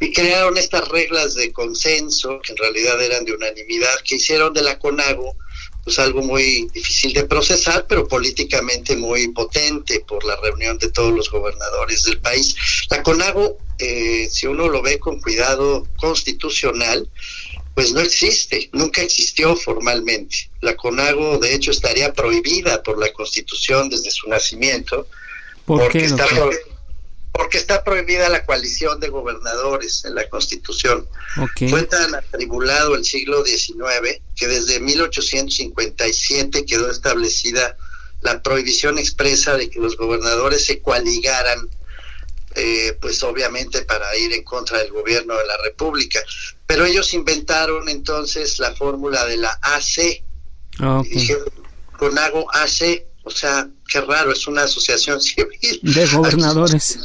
Y 0.00 0.12
crearon 0.12 0.56
estas 0.56 0.88
reglas 0.88 1.34
de 1.34 1.52
consenso, 1.52 2.40
que 2.42 2.52
en 2.52 2.58
realidad 2.58 3.00
eran 3.02 3.24
de 3.24 3.32
unanimidad, 3.32 4.00
que 4.04 4.16
hicieron 4.16 4.52
de 4.54 4.62
la 4.62 4.78
CONAGO 4.78 5.36
pues 5.84 5.98
algo 5.98 6.22
muy 6.22 6.68
difícil 6.72 7.12
de 7.12 7.24
procesar, 7.24 7.86
pero 7.88 8.06
políticamente 8.06 8.96
muy 8.96 9.28
potente 9.28 10.00
por 10.06 10.24
la 10.24 10.36
reunión 10.36 10.78
de 10.78 10.90
todos 10.90 11.12
los 11.12 11.30
gobernadores 11.30 12.04
del 12.04 12.20
país. 12.20 12.54
La 12.88 13.02
CONAGO, 13.02 13.58
eh, 13.78 14.28
si 14.30 14.46
uno 14.46 14.68
lo 14.68 14.80
ve 14.80 14.98
con 14.98 15.20
cuidado 15.20 15.86
constitucional, 15.96 17.08
pues 17.74 17.92
no 17.92 18.00
existe, 18.00 18.68
nunca 18.72 19.02
existió 19.02 19.56
formalmente. 19.56 20.50
La 20.60 20.76
CONAGO, 20.76 21.38
de 21.38 21.54
hecho, 21.54 21.70
estaría 21.70 22.12
prohibida 22.12 22.82
por 22.82 22.98
la 22.98 23.12
Constitución 23.12 23.88
desde 23.88 24.10
su 24.10 24.28
nacimiento, 24.28 25.06
porque 25.64 26.04
está 26.04 26.26
porque 27.32 27.56
está 27.56 27.82
prohibida 27.82 28.28
la 28.28 28.44
coalición 28.44 29.00
de 29.00 29.08
gobernadores 29.08 30.04
en 30.04 30.14
la 30.14 30.28
Constitución. 30.28 31.08
Fue 31.70 31.82
tan 31.84 32.14
atribulado 32.14 32.94
el 32.94 33.04
siglo 33.04 33.42
XIX 33.44 34.20
que 34.36 34.46
desde 34.46 34.80
1857 34.80 36.66
quedó 36.66 36.90
establecida 36.90 37.76
la 38.20 38.42
prohibición 38.42 38.98
expresa 38.98 39.56
de 39.56 39.70
que 39.70 39.80
los 39.80 39.96
gobernadores 39.96 40.64
se 40.66 40.80
coaligaran, 40.80 41.68
eh, 42.54 42.96
pues 43.00 43.22
obviamente 43.22 43.82
para 43.82 44.14
ir 44.16 44.32
en 44.34 44.44
contra 44.44 44.78
del 44.78 44.92
gobierno 44.92 45.34
de 45.36 45.46
la 45.46 45.56
República. 45.64 46.20
Pero 46.66 46.84
ellos 46.84 47.14
inventaron 47.14 47.88
entonces 47.88 48.58
la 48.58 48.76
fórmula 48.76 49.24
de 49.24 49.38
la 49.38 49.58
AC. 49.62 50.22
con 51.98 52.18
hago 52.18 52.46
AC, 52.54 53.06
o 53.24 53.30
sea, 53.30 53.68
qué 53.88 54.00
raro, 54.02 54.32
es 54.32 54.46
una 54.46 54.64
asociación 54.64 55.20
civil. 55.22 55.80
De 55.82 56.06
gobernadores 56.06 56.98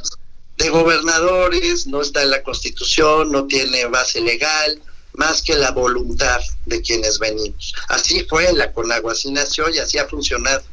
de 0.57 0.69
gobernadores, 0.69 1.87
no 1.87 2.01
está 2.01 2.23
en 2.23 2.31
la 2.31 2.43
constitución, 2.43 3.31
no 3.31 3.45
tiene 3.45 3.85
base 3.85 4.21
legal, 4.21 4.81
más 5.13 5.41
que 5.41 5.55
la 5.55 5.71
voluntad 5.71 6.39
de 6.65 6.81
quienes 6.81 7.19
venimos. 7.19 7.73
Así 7.89 8.25
fue 8.27 8.51
la 8.53 8.71
Conagua, 8.71 9.13
así 9.13 9.31
nació 9.31 9.69
y 9.69 9.77
así 9.79 9.97
ha 9.97 10.07
funcionado, 10.07 10.63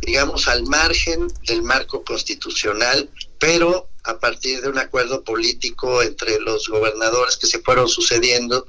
digamos, 0.00 0.48
al 0.48 0.64
margen 0.64 1.28
del 1.46 1.62
marco 1.62 2.04
constitucional, 2.04 3.08
pero 3.38 3.88
a 4.04 4.18
partir 4.18 4.60
de 4.60 4.68
un 4.68 4.78
acuerdo 4.78 5.22
político 5.22 6.02
entre 6.02 6.38
los 6.40 6.68
gobernadores 6.68 7.36
que 7.36 7.46
se 7.46 7.58
fueron 7.60 7.88
sucediendo 7.88 8.66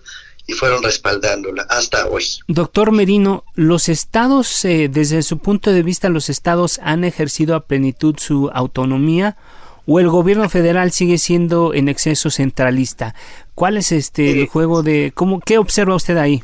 y 0.47 0.53
fueron 0.53 0.81
respaldándola 0.81 1.63
hasta 1.63 2.07
hoy. 2.07 2.25
Doctor 2.47 2.91
Merino, 2.91 3.43
los 3.53 3.89
estados, 3.89 4.63
eh, 4.65 4.87
desde 4.89 5.21
su 5.21 5.37
punto 5.39 5.71
de 5.71 5.83
vista, 5.83 6.09
los 6.09 6.29
estados 6.29 6.79
han 6.81 7.03
ejercido 7.03 7.53
a 7.55 7.65
plenitud 7.65 8.15
su 8.17 8.49
autonomía 8.53 9.37
o 9.87 9.99
el 9.99 10.09
gobierno 10.09 10.47
federal 10.49 10.91
sigue 10.91 11.17
siendo 11.17 11.73
en 11.73 11.87
exceso 11.87 12.29
centralista. 12.29 13.15
¿Cuál 13.55 13.77
es 13.77 13.91
este 13.91 14.41
el 14.41 14.47
juego 14.47 14.83
de 14.83 15.11
cómo 15.15 15.39
qué 15.39 15.57
observa 15.57 15.95
usted 15.95 16.17
ahí? 16.17 16.43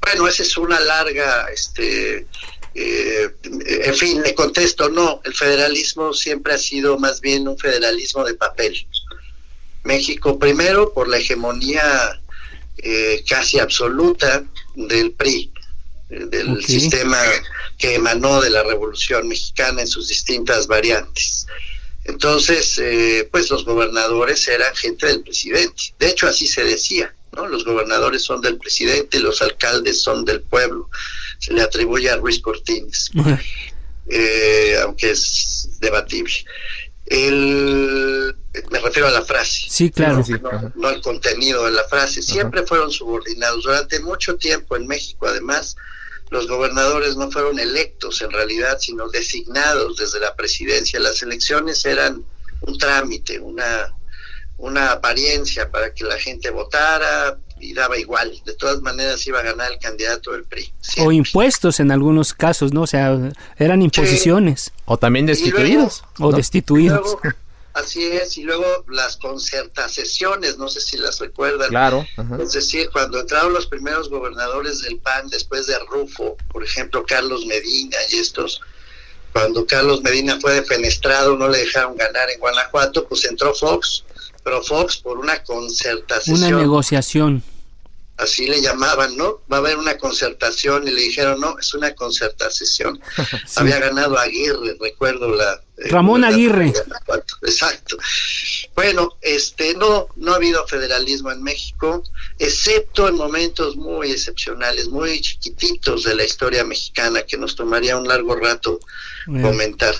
Bueno, 0.00 0.26
esa 0.26 0.42
es 0.42 0.56
una 0.56 0.80
larga 0.80 1.46
este 1.52 2.26
eh, 2.74 3.28
en 3.84 3.94
fin, 3.94 4.22
le 4.22 4.34
contesto, 4.34 4.88
no, 4.88 5.20
el 5.24 5.34
federalismo 5.34 6.12
siempre 6.12 6.54
ha 6.54 6.58
sido 6.58 6.96
más 6.98 7.20
bien 7.20 7.48
un 7.48 7.58
federalismo 7.58 8.24
de 8.24 8.34
papel. 8.34 8.86
México 9.82 10.38
primero 10.38 10.92
por 10.92 11.08
la 11.08 11.18
hegemonía 11.18 12.20
eh, 12.76 13.24
casi 13.28 13.58
absoluta 13.58 14.44
del 14.76 15.12
PRI, 15.12 15.52
eh, 16.10 16.26
del 16.26 16.64
sistema 16.64 17.18
que 17.76 17.96
emanó 17.96 18.40
de 18.40 18.50
la 18.50 18.62
Revolución 18.62 19.26
Mexicana 19.26 19.80
en 19.80 19.88
sus 19.88 20.08
distintas 20.08 20.66
variantes. 20.68 21.46
Entonces, 22.08 22.78
eh, 22.78 23.28
pues 23.30 23.50
los 23.50 23.66
gobernadores 23.66 24.48
eran 24.48 24.74
gente 24.74 25.06
del 25.06 25.22
presidente. 25.22 25.94
De 25.98 26.08
hecho, 26.08 26.26
así 26.26 26.46
se 26.46 26.64
decía, 26.64 27.14
¿no? 27.36 27.46
Los 27.46 27.66
gobernadores 27.66 28.22
son 28.22 28.40
del 28.40 28.56
presidente, 28.56 29.20
los 29.20 29.42
alcaldes 29.42 30.00
son 30.00 30.24
del 30.24 30.40
pueblo. 30.40 30.88
Se 31.38 31.52
le 31.52 31.60
atribuye 31.60 32.10
a 32.10 32.16
Ruiz 32.16 32.40
Cortines, 32.40 33.10
eh, 34.08 34.78
aunque 34.82 35.10
es 35.10 35.68
debatible. 35.80 36.32
El, 37.04 38.34
me 38.70 38.78
refiero 38.80 39.08
a 39.08 39.10
la 39.10 39.22
frase. 39.22 39.66
Sí, 39.68 39.90
claro. 39.90 40.24
No, 40.42 40.72
no 40.76 40.88
al 40.88 41.02
contenido 41.02 41.66
de 41.66 41.72
la 41.72 41.84
frase. 41.84 42.22
Siempre 42.22 42.66
fueron 42.66 42.90
subordinados. 42.90 43.64
Durante 43.64 44.00
mucho 44.00 44.36
tiempo 44.36 44.76
en 44.76 44.86
México, 44.86 45.26
además, 45.26 45.76
los 46.30 46.46
gobernadores 46.46 47.16
no 47.16 47.30
fueron 47.30 47.58
electos 47.58 48.20
en 48.22 48.30
realidad, 48.30 48.78
sino 48.80 49.08
designados 49.08 49.96
desde 49.96 50.20
la 50.20 50.34
presidencia. 50.34 51.00
Las 51.00 51.22
elecciones 51.22 51.84
eran 51.84 52.24
un 52.60 52.78
trámite, 52.78 53.38
una, 53.38 53.94
una 54.58 54.92
apariencia 54.92 55.70
para 55.70 55.94
que 55.94 56.04
la 56.04 56.18
gente 56.18 56.50
votara 56.50 57.38
y 57.60 57.72
daba 57.74 57.98
igual. 57.98 58.32
De 58.44 58.54
todas 58.54 58.80
maneras 58.82 59.26
iba 59.26 59.40
a 59.40 59.42
ganar 59.42 59.72
el 59.72 59.78
candidato 59.78 60.32
del 60.32 60.44
PRI. 60.44 60.72
O 60.98 61.12
impuestos 61.12 61.80
en 61.80 61.90
algunos 61.90 62.34
casos, 62.34 62.72
¿no? 62.72 62.82
O 62.82 62.86
sea, 62.86 63.16
eran 63.56 63.82
imposiciones. 63.82 64.72
O 64.84 64.98
también 64.98 65.26
destituidos. 65.26 66.04
o 66.18 66.32
destituidos. 66.32 67.16
Así 67.78 68.04
es, 68.04 68.36
y 68.36 68.42
luego 68.42 68.84
las 68.88 69.16
concertaciones, 69.16 70.58
no 70.58 70.68
sé 70.68 70.80
si 70.80 70.96
las 70.96 71.18
recuerdan. 71.20 71.68
Claro. 71.68 72.06
Es 72.40 72.52
decir, 72.52 72.90
cuando 72.92 73.20
entraron 73.20 73.52
los 73.52 73.66
primeros 73.66 74.10
gobernadores 74.10 74.82
del 74.82 74.98
PAN 74.98 75.28
después 75.28 75.66
de 75.66 75.78
Rufo, 75.78 76.36
por 76.50 76.64
ejemplo, 76.64 77.04
Carlos 77.06 77.46
Medina 77.46 77.96
y 78.10 78.16
estos, 78.16 78.60
cuando 79.32 79.66
Carlos 79.66 80.02
Medina 80.02 80.38
fue 80.40 80.54
defenestrado, 80.54 81.36
no 81.36 81.48
le 81.48 81.58
dejaron 81.58 81.96
ganar 81.96 82.30
en 82.30 82.40
Guanajuato, 82.40 83.06
pues 83.06 83.24
entró 83.24 83.54
Fox, 83.54 84.04
pero 84.42 84.62
Fox 84.62 84.96
por 84.96 85.18
una 85.18 85.42
concertación. 85.44 86.36
Una 86.36 86.50
negociación 86.50 87.42
así 88.18 88.46
le 88.46 88.60
llamaban, 88.60 89.16
¿no? 89.16 89.40
Va 89.50 89.56
a 89.56 89.60
haber 89.60 89.78
una 89.78 89.96
concertación 89.96 90.86
y 90.86 90.90
le 90.90 91.00
dijeron, 91.02 91.40
no, 91.40 91.58
es 91.58 91.72
una 91.72 91.94
concertación. 91.94 93.00
Había 93.56 93.78
ganado 93.78 94.18
Aguirre, 94.18 94.76
recuerdo 94.80 95.34
la... 95.34 95.62
Eh, 95.78 95.88
Ramón 95.88 96.24
Aguirre. 96.24 96.72
Exacto. 97.42 97.96
Bueno, 98.74 99.16
este, 99.22 99.74
no, 99.74 100.08
no 100.16 100.32
ha 100.32 100.36
habido 100.36 100.66
federalismo 100.66 101.30
en 101.30 101.42
México, 101.42 102.02
excepto 102.38 103.08
en 103.08 103.14
momentos 103.14 103.76
muy 103.76 104.10
excepcionales, 104.10 104.88
muy 104.88 105.20
chiquititos 105.20 106.02
de 106.02 106.16
la 106.16 106.24
historia 106.24 106.64
mexicana 106.64 107.22
que 107.22 107.38
nos 107.38 107.54
tomaría 107.54 107.96
un 107.96 108.08
largo 108.08 108.34
rato 108.34 108.80
comentar. 109.26 109.94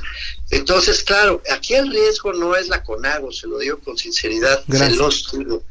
Entonces, 0.50 1.02
claro, 1.02 1.42
aquí 1.50 1.74
el 1.74 1.90
riesgo 1.90 2.32
no 2.32 2.56
es 2.56 2.68
la 2.68 2.82
CONAGO, 2.82 3.30
se 3.30 3.46
lo 3.46 3.58
digo 3.58 3.78
con 3.78 3.96
sinceridad, 3.98 4.64
se 4.68 4.90
los 4.90 5.30
digo 5.32 5.62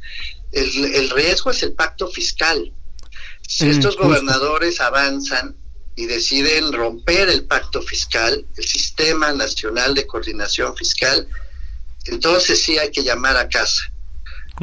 el, 0.52 1.10
riesgo 1.10 1.50
es 1.50 1.62
el 1.62 1.72
pacto 1.72 2.08
fiscal. 2.08 2.72
Si 3.46 3.66
mm, 3.66 3.70
estos 3.70 3.96
gobernadores 3.96 4.80
avanzan 4.80 5.56
y 5.96 6.06
deciden 6.06 6.72
romper 6.72 7.28
el 7.28 7.44
pacto 7.44 7.82
fiscal, 7.82 8.46
el 8.56 8.64
sistema 8.64 9.32
nacional 9.32 9.94
de 9.94 10.06
coordinación 10.06 10.76
fiscal, 10.76 11.28
entonces 12.06 12.62
sí 12.62 12.78
hay 12.78 12.90
que 12.90 13.02
llamar 13.02 13.36
a 13.36 13.48
casa. 13.48 13.92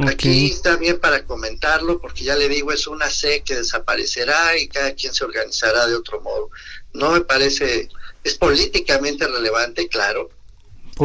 Aquí 0.07 0.47
está 0.47 0.75
bien 0.75 0.99
para 0.99 1.25
comentarlo, 1.25 2.01
porque 2.01 2.25
ya 2.25 2.35
le 2.35 2.49
digo, 2.49 2.73
es 2.73 2.85
una 2.85 3.09
C 3.09 3.43
que 3.45 3.55
desaparecerá 3.55 4.57
y 4.57 4.67
cada 4.67 4.93
quien 4.93 5.13
se 5.13 5.23
organizará 5.23 5.87
de 5.87 5.95
otro 5.95 6.19
modo. 6.19 6.49
No 6.93 7.11
me 7.11 7.21
parece, 7.21 7.87
es 8.23 8.35
políticamente 8.35 9.25
relevante, 9.25 9.87
claro, 9.87 10.29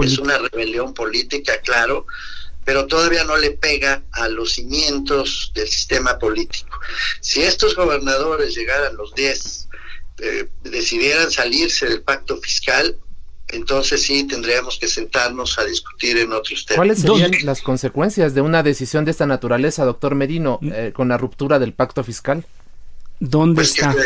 es 0.02 0.18
una 0.18 0.38
rebelión 0.38 0.92
política, 0.92 1.60
claro, 1.60 2.06
pero 2.70 2.86
todavía 2.86 3.24
no 3.24 3.36
le 3.36 3.50
pega 3.50 4.04
a 4.12 4.28
los 4.28 4.52
cimientos 4.52 5.50
del 5.56 5.66
sistema 5.66 6.20
político. 6.20 6.78
Si 7.20 7.42
estos 7.42 7.74
gobernadores 7.74 8.54
llegaran 8.54 8.96
los 8.96 9.12
10, 9.16 9.68
eh, 10.18 10.48
decidieran 10.62 11.32
salirse 11.32 11.86
del 11.86 12.02
pacto 12.02 12.36
fiscal, 12.36 12.96
entonces 13.48 14.02
sí 14.02 14.22
tendríamos 14.22 14.78
que 14.78 14.86
sentarnos 14.86 15.58
a 15.58 15.64
discutir 15.64 16.16
en 16.18 16.32
otros 16.32 16.64
temas. 16.64 16.76
¿Cuáles 16.76 17.00
serían 17.00 17.32
las 17.42 17.60
consecuencias 17.60 18.36
de 18.36 18.40
una 18.40 18.62
decisión 18.62 19.04
de 19.04 19.10
esta 19.10 19.26
naturaleza, 19.26 19.84
doctor 19.84 20.14
Merino, 20.14 20.60
mm. 20.62 20.72
eh, 20.72 20.92
con 20.92 21.08
la 21.08 21.18
ruptura 21.18 21.58
del 21.58 21.72
pacto 21.72 22.04
fiscal? 22.04 22.46
¿Dónde 23.18 23.56
pues 23.56 23.70
está? 23.70 23.96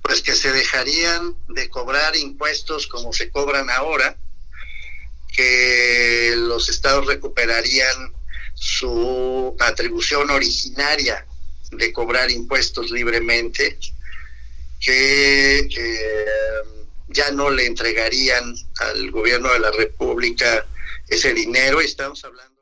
pues 0.00 0.22
que 0.22 0.36
se 0.36 0.52
dejarían 0.52 1.34
de 1.48 1.68
cobrar 1.68 2.14
impuestos 2.14 2.86
como 2.86 3.12
se 3.12 3.28
cobran 3.32 3.68
ahora, 3.68 4.16
que 5.36 6.34
los 6.36 6.68
estados 6.68 7.06
recuperarían 7.06 8.12
su 8.54 9.54
atribución 9.60 10.30
originaria 10.30 11.26
de 11.72 11.92
cobrar 11.92 12.30
impuestos 12.30 12.90
libremente, 12.90 13.78
que 14.80 15.68
ya 17.08 17.30
no 17.32 17.50
le 17.50 17.66
entregarían 17.66 18.54
al 18.80 19.10
gobierno 19.10 19.52
de 19.52 19.58
la 19.58 19.70
República 19.70 20.66
ese 21.08 21.34
dinero. 21.34 21.80
Estamos 21.80 22.24
hablando. 22.24 22.56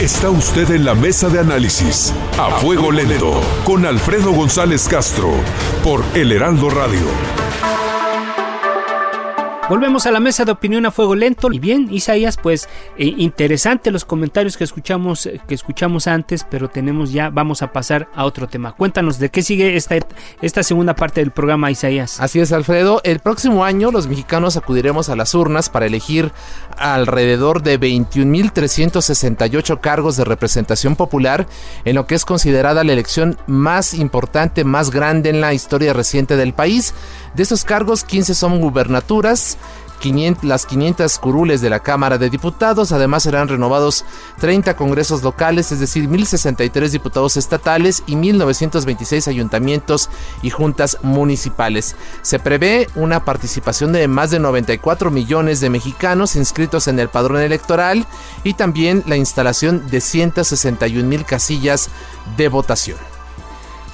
Está 0.00 0.30
usted 0.30 0.70
en 0.70 0.84
la 0.84 0.94
mesa 0.94 1.28
de 1.28 1.40
análisis 1.40 2.12
a 2.38 2.60
fuego 2.60 2.92
lento 2.92 3.42
con 3.64 3.84
Alfredo 3.84 4.30
González 4.30 4.86
Castro 4.88 5.32
por 5.82 6.04
El 6.14 6.30
Heraldo 6.30 6.70
Radio. 6.70 7.02
Volvemos 9.68 10.06
a 10.06 10.12
la 10.12 10.18
mesa 10.18 10.46
de 10.46 10.52
opinión 10.52 10.86
a 10.86 10.90
fuego 10.90 11.14
lento. 11.14 11.52
Y 11.52 11.58
bien, 11.58 11.88
Isaías, 11.90 12.38
pues 12.42 12.70
eh, 12.96 13.12
interesante 13.18 13.90
los 13.90 14.06
comentarios 14.06 14.56
que 14.56 14.64
escuchamos, 14.64 15.26
eh, 15.26 15.42
que 15.46 15.54
escuchamos 15.54 16.06
antes, 16.06 16.46
pero 16.48 16.70
tenemos 16.70 17.12
ya, 17.12 17.28
vamos 17.28 17.60
a 17.60 17.70
pasar 17.70 18.08
a 18.14 18.24
otro 18.24 18.48
tema. 18.48 18.72
Cuéntanos 18.72 19.18
de 19.18 19.28
qué 19.28 19.42
sigue 19.42 19.76
esta, 19.76 19.96
esta 20.40 20.62
segunda 20.62 20.94
parte 20.94 21.20
del 21.20 21.32
programa, 21.32 21.70
Isaías. 21.70 22.18
Así 22.18 22.40
es, 22.40 22.50
Alfredo. 22.50 23.02
El 23.04 23.18
próximo 23.18 23.62
año 23.62 23.90
los 23.90 24.06
mexicanos 24.06 24.56
acudiremos 24.56 25.10
a 25.10 25.16
las 25.16 25.34
urnas 25.34 25.68
para 25.68 25.84
elegir 25.84 26.32
alrededor 26.78 27.62
de 27.62 27.78
21.368 27.78 29.80
cargos 29.80 30.16
de 30.16 30.24
representación 30.24 30.96
popular 30.96 31.46
en 31.84 31.94
lo 31.94 32.06
que 32.06 32.14
es 32.14 32.24
considerada 32.24 32.84
la 32.84 32.94
elección 32.94 33.36
más 33.46 33.92
importante, 33.92 34.64
más 34.64 34.90
grande 34.90 35.28
en 35.28 35.42
la 35.42 35.52
historia 35.52 35.92
reciente 35.92 36.36
del 36.36 36.54
país. 36.54 36.94
De 37.38 37.44
esos 37.44 37.62
cargos, 37.62 38.02
15 38.02 38.34
son 38.34 38.60
gubernaturas, 38.60 39.58
las 40.42 40.66
500 40.66 41.18
curules 41.20 41.60
de 41.60 41.70
la 41.70 41.78
Cámara 41.78 42.18
de 42.18 42.30
Diputados. 42.30 42.90
Además 42.90 43.22
serán 43.22 43.46
renovados 43.46 44.04
30 44.40 44.74
congresos 44.74 45.22
locales, 45.22 45.70
es 45.70 45.78
decir, 45.78 46.08
1063 46.08 46.90
diputados 46.90 47.36
estatales 47.36 48.02
y 48.08 48.16
1926 48.16 49.28
ayuntamientos 49.28 50.10
y 50.42 50.50
juntas 50.50 50.98
municipales. 51.02 51.94
Se 52.22 52.40
prevé 52.40 52.88
una 52.96 53.24
participación 53.24 53.92
de 53.92 54.08
más 54.08 54.32
de 54.32 54.40
94 54.40 55.12
millones 55.12 55.60
de 55.60 55.70
mexicanos 55.70 56.34
inscritos 56.34 56.88
en 56.88 56.98
el 56.98 57.08
padrón 57.08 57.40
electoral 57.40 58.04
y 58.42 58.54
también 58.54 59.04
la 59.06 59.16
instalación 59.16 59.88
de 59.88 60.00
161 60.00 61.06
mil 61.06 61.24
casillas 61.24 61.88
de 62.36 62.48
votación. 62.48 63.17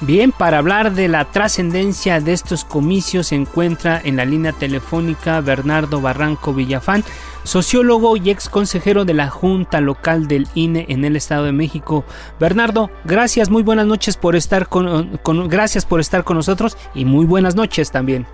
Bien, 0.01 0.33
para 0.33 0.57
hablar 0.57 0.91
de 0.91 1.07
la 1.07 1.23
trascendencia 1.23 2.19
de 2.19 2.33
estos 2.33 2.65
comicios 2.65 3.27
se 3.27 3.35
encuentra 3.35 4.01
en 4.03 4.17
la 4.17 4.25
línea 4.25 4.51
telefónica 4.51 5.39
Bernardo 5.39 6.01
Barranco 6.01 6.53
Villafán, 6.53 7.05
sociólogo 7.43 8.17
y 8.17 8.29
ex 8.29 8.49
consejero 8.49 9.05
de 9.05 9.13
la 9.13 9.29
Junta 9.29 9.79
Local 9.79 10.27
del 10.27 10.49
INE 10.53 10.85
en 10.89 11.05
el 11.05 11.15
Estado 11.15 11.45
de 11.45 11.53
México. 11.53 12.03
Bernardo, 12.41 12.91
gracias, 13.05 13.49
muy 13.49 13.63
buenas 13.63 13.87
noches 13.87 14.17
por 14.17 14.35
estar 14.35 14.67
con, 14.67 15.17
gracias 15.47 15.85
por 15.85 16.01
estar 16.01 16.25
con 16.25 16.35
nosotros 16.35 16.77
y 16.93 17.05
muy 17.05 17.25
buenas 17.25 17.55
noches 17.55 17.89
también. 17.89 18.27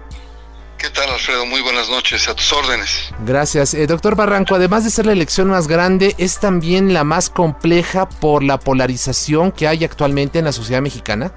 ¿Qué 0.79 0.89
tal, 0.89 1.11
Alfredo? 1.11 1.45
Muy 1.45 1.61
buenas 1.61 1.89
noches, 1.89 2.27
a 2.27 2.33
tus 2.33 2.51
órdenes. 2.53 3.13
Gracias. 3.23 3.75
Eh, 3.75 3.85
doctor 3.85 4.15
Barranco, 4.15 4.55
además 4.55 4.83
de 4.83 4.89
ser 4.89 5.05
la 5.05 5.11
elección 5.11 5.47
más 5.47 5.67
grande, 5.67 6.15
es 6.17 6.39
también 6.39 6.91
la 6.91 7.03
más 7.03 7.29
compleja 7.29 8.09
por 8.09 8.41
la 8.41 8.59
polarización 8.59 9.51
que 9.51 9.67
hay 9.67 9.83
actualmente 9.83 10.39
en 10.39 10.45
la 10.45 10.51
sociedad 10.51 10.81
mexicana. 10.81 11.31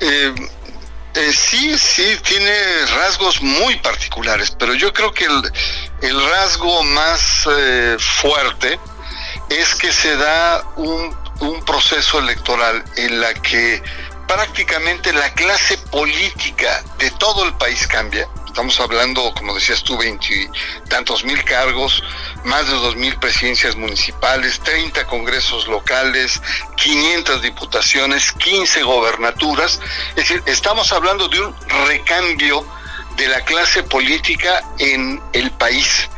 Eh, 0.00 0.34
eh, 1.14 1.32
sí, 1.32 1.78
sí, 1.78 2.18
tiene 2.22 2.52
rasgos 2.94 3.40
muy 3.40 3.76
particulares, 3.76 4.50
pero 4.58 4.74
yo 4.74 4.92
creo 4.92 5.12
que 5.12 5.24
el, 5.24 6.30
rasgo 6.30 6.82
más 6.82 7.48
eh, 7.50 7.96
fuerte 7.98 8.78
es 9.48 9.74
que 9.74 9.92
se 9.92 10.16
da 10.16 10.62
un, 10.76 11.16
un 11.40 11.64
proceso 11.64 12.18
electoral 12.18 12.84
en 12.96 13.20
la 13.20 13.32
que 13.32 13.82
prácticamente 14.28 15.12
la 15.12 15.32
clase 15.32 15.78
política 15.78 16.82
de 16.98 17.10
todo 17.12 17.44
el 17.44 17.54
país 17.54 17.86
cambia 17.86 18.28
Estamos 18.56 18.80
hablando, 18.80 19.34
como 19.34 19.54
decías 19.54 19.84
tú, 19.84 19.98
tantos 20.88 21.24
mil 21.24 21.44
cargos, 21.44 22.02
más 22.44 22.66
de 22.66 22.72
dos 22.72 22.96
mil 22.96 23.14
presidencias 23.18 23.76
municipales, 23.76 24.60
30 24.60 25.06
congresos 25.06 25.68
locales, 25.68 26.40
500 26.76 27.42
diputaciones, 27.42 28.32
15 28.32 28.82
gobernaturas. 28.82 29.78
Es 30.08 30.14
decir, 30.16 30.42
estamos 30.46 30.90
hablando 30.90 31.28
de 31.28 31.38
un 31.38 31.54
recambio 31.86 32.66
de 33.18 33.28
la 33.28 33.44
clase 33.44 33.82
política 33.82 34.62
en 34.78 35.20
el 35.34 35.50
país. 35.50 36.08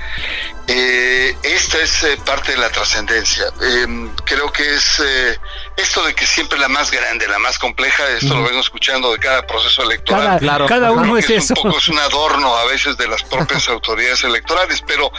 Eh, 0.69 1.37
esta 1.43 1.79
es 1.79 2.05
eh, 2.05 2.19
parte 2.25 2.53
de 2.53 2.59
la 2.59 2.71
trascendencia. 2.71 3.47
Em, 3.61 4.15
creo 4.25 4.53
que 4.53 4.77
es 4.77 5.01
eh, 5.01 5.39
esto 5.79 6.05
de 6.05 6.15
que 6.15 6.27
siempre 6.27 6.59
la 6.59 6.69
más 6.69 6.91
grande, 6.91 7.27
la 7.29 7.39
más 7.39 7.59
compleja, 7.59 8.09
esto 8.11 8.35
lo 8.35 8.43
vengo 8.43 8.61
escuchando 8.61 9.13
de 9.13 9.19
cada 9.19 9.47
proceso 9.47 9.83
electoral. 9.83 10.41
Cada, 10.41 10.67
cada 10.67 10.93
uno 10.93 11.17
es, 11.17 11.31
eso. 11.31 11.55
Un 11.57 11.63
poco 11.63 11.79
es 11.79 11.89
un 11.89 11.99
adorno 11.99 12.57
a 12.57 12.65
veces 12.67 12.97
de 12.97 13.07
las 13.07 13.23
propias 13.23 13.69
autoridades 13.69 14.25
electorales, 14.25 14.83
pero 14.87 15.13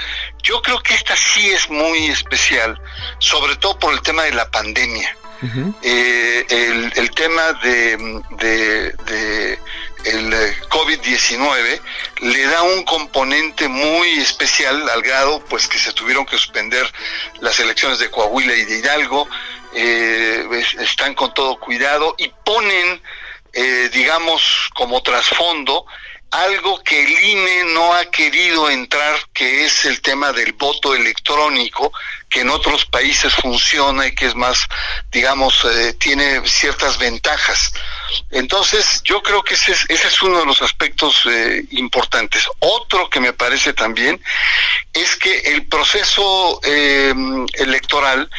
yo 0.44 0.62
creo 0.62 0.80
que 0.80 0.94
esta 0.94 1.16
sí 1.16 1.50
es 1.50 1.70
muy 1.70 2.08
especial, 2.08 2.80
sobre 3.20 3.56
todo 3.56 3.80
por 3.80 3.94
el 3.94 4.02
tema 4.02 4.24
de 4.24 4.34
la 4.34 4.50
pandemia. 4.50 5.16
el, 5.82 6.92
el, 6.96 7.12
tema 7.12 7.54
de, 7.64 7.96
de 8.38 9.60
el 10.06 10.34
eh, 10.34 10.56
COVID-19 10.70 11.82
le 12.22 12.44
da 12.46 12.64
un 12.64 12.84
componente 12.84 13.68
muy 13.68 14.08
especial 14.20 14.88
al 14.90 15.02
grado 15.02 15.44
pues 15.50 15.68
que 15.68 15.78
se 15.78 15.92
tuvieron 15.94 16.26
que 16.26 16.38
suspender 16.38 16.92
las 17.42 17.60
elecciones 17.60 18.00
de 18.00 18.10
Coahuila 18.10 18.56
y 18.56 18.66
de 18.66 18.80
Hidalgo, 18.80 19.28
eh, 19.74 20.46
están 20.76 21.16
con 21.16 21.34
todo 21.34 21.60
cuidado 21.60 22.16
y 22.18 22.30
ponen, 22.46 23.02
eh, 23.54 23.90
digamos, 23.92 24.70
como 24.74 25.02
trasfondo 25.02 25.86
algo 26.32 26.84
que 26.84 27.04
el 27.04 27.24
INE 27.24 27.64
no 27.74 27.94
ha 27.94 28.06
querido 28.06 28.70
entrar, 28.70 29.16
que 29.34 29.66
es 29.66 29.86
el 29.86 30.02
tema 30.02 30.32
del 30.32 30.54
voto 30.54 30.94
electrónico, 30.94 31.92
que 32.30 32.42
en 32.42 32.50
otros 32.50 32.86
países 32.86 33.34
funciona 33.34 34.06
y 34.06 34.14
que 34.14 34.28
es 34.28 34.36
más, 34.36 34.68
digamos, 35.12 35.66
tiene 35.98 36.48
ciertas 36.48 37.00
ventajas 37.00 37.74
Entonces, 38.30 39.02
yo 39.04 39.24
creo 39.24 39.44
que 39.44 39.56
ese 39.56 39.72
es, 39.72 39.86
ese 39.90 40.08
es 40.08 40.22
uno 40.22 40.40
de 40.40 40.46
los 40.46 40.62
aspectos 40.62 41.24
eh, 41.26 41.64
importantes. 41.72 42.46
Otro 42.60 43.10
que 43.10 43.20
me 43.20 43.34
parece 43.34 43.74
también 43.74 44.22
es 44.94 45.16
que 45.16 45.40
el 45.40 45.68
proceso 45.68 46.60
eh, 46.64 47.14
electoral 47.54 48.30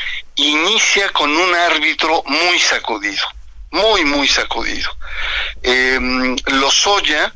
inicia 0.49 1.09
con 1.11 1.31
un 1.31 1.55
árbitro 1.55 2.23
muy 2.27 2.59
sacudido, 2.59 3.25
muy, 3.71 4.05
muy 4.05 4.29
sacudido. 4.29 4.91
Eh, 5.63 6.37
Lozoya 6.47 7.33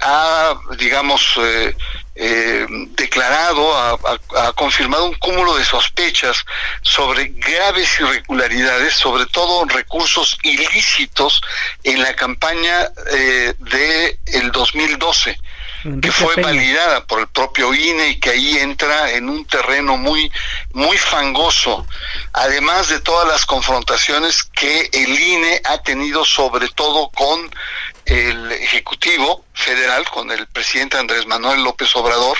ha, 0.00 0.54
digamos, 0.78 1.34
eh, 1.38 1.76
eh, 2.16 2.66
declarado, 2.90 3.76
ha, 3.76 4.52
confirmado 4.54 5.06
un 5.06 5.14
cúmulo 5.14 5.56
de 5.56 5.64
sospechas 5.64 6.44
sobre 6.82 7.32
graves 7.34 7.98
irregularidades, 7.98 8.94
sobre 8.94 9.26
todo 9.26 9.64
recursos 9.66 10.38
ilícitos 10.42 11.40
en 11.82 12.02
la 12.02 12.14
campaña 12.14 12.88
eh, 13.12 13.54
de 13.58 14.18
el 14.26 14.52
2012 14.52 15.36
que 16.00 16.12
fue 16.12 16.40
validada 16.40 17.06
por 17.06 17.20
el 17.20 17.28
propio 17.28 17.74
INE 17.74 18.08
y 18.08 18.20
que 18.20 18.30
ahí 18.30 18.58
entra 18.58 19.10
en 19.12 19.28
un 19.28 19.44
terreno 19.44 19.96
muy 19.96 20.30
muy 20.72 20.96
fangoso, 20.96 21.86
además 22.32 22.88
de 22.88 23.00
todas 23.00 23.28
las 23.28 23.44
confrontaciones 23.44 24.42
que 24.44 24.88
el 24.92 25.18
INE 25.18 25.60
ha 25.64 25.82
tenido 25.82 26.24
sobre 26.24 26.68
todo 26.70 27.10
con 27.10 27.50
el 28.06 28.52
Ejecutivo 28.52 29.44
Federal, 29.52 30.08
con 30.10 30.30
el 30.30 30.46
presidente 30.46 30.98
Andrés 30.98 31.26
Manuel 31.26 31.62
López 31.62 31.94
Obrador, 31.96 32.38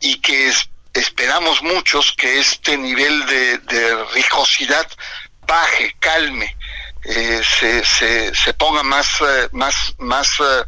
y 0.00 0.20
que 0.20 0.52
esperamos 0.94 1.62
muchos 1.62 2.12
que 2.16 2.38
este 2.38 2.76
nivel 2.76 3.26
de, 3.26 3.58
de 3.58 4.04
rijosidad 4.14 4.86
baje, 5.46 5.94
calme, 5.98 6.56
eh, 7.04 7.42
se, 7.58 7.84
se, 7.84 8.34
se, 8.34 8.54
ponga 8.54 8.82
más, 8.82 9.08
eh, 9.20 9.48
más, 9.52 9.94
más 9.98 10.28
eh, 10.40 10.64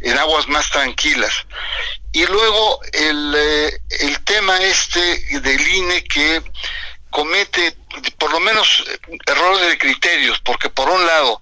en 0.00 0.18
aguas 0.18 0.48
más 0.48 0.70
tranquilas. 0.70 1.32
Y 2.12 2.26
luego 2.26 2.80
el, 2.92 3.34
el 4.00 4.24
tema 4.24 4.58
este 4.58 5.40
del 5.40 5.68
INE 5.68 6.04
que 6.04 6.42
comete 7.10 7.76
por 8.18 8.32
lo 8.32 8.40
menos 8.40 8.84
errores 9.26 9.68
de 9.68 9.78
criterios, 9.78 10.40
porque 10.40 10.68
por 10.68 10.88
un 10.88 11.06
lado 11.06 11.40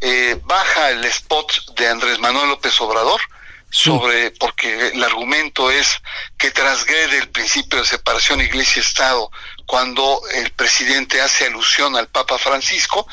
eh, 0.00 0.40
baja 0.44 0.90
el 0.90 1.04
spot 1.04 1.74
de 1.74 1.88
Andrés 1.88 2.18
Manuel 2.18 2.48
López 2.48 2.80
Obrador 2.80 3.20
sobre 3.68 4.30
porque 4.32 4.88
el 4.88 5.04
argumento 5.04 5.70
es 5.70 6.00
que 6.38 6.50
transgrede 6.50 7.18
el 7.18 7.28
principio 7.28 7.80
de 7.80 7.86
separación 7.86 8.40
iglesia-estado 8.40 9.30
cuando 9.66 10.22
el 10.32 10.50
presidente 10.52 11.20
hace 11.20 11.46
alusión 11.46 11.96
al 11.96 12.08
Papa 12.08 12.38
Francisco, 12.38 13.06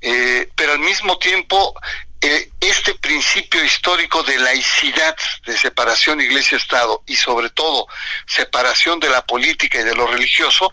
eh, 0.00 0.50
pero 0.54 0.72
al 0.72 0.80
mismo 0.80 1.16
tiempo 1.18 1.74
eh, 1.80 2.15
este 2.20 2.94
principio 2.94 3.64
histórico 3.64 4.22
de 4.22 4.38
laicidad, 4.38 5.16
de 5.46 5.56
separación 5.56 6.20
iglesia-estado 6.20 7.02
y 7.06 7.16
sobre 7.16 7.50
todo 7.50 7.86
separación 8.26 8.98
de 9.00 9.10
la 9.10 9.24
política 9.24 9.80
y 9.80 9.84
de 9.84 9.94
lo 9.94 10.06
religioso, 10.06 10.72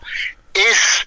es 0.52 1.06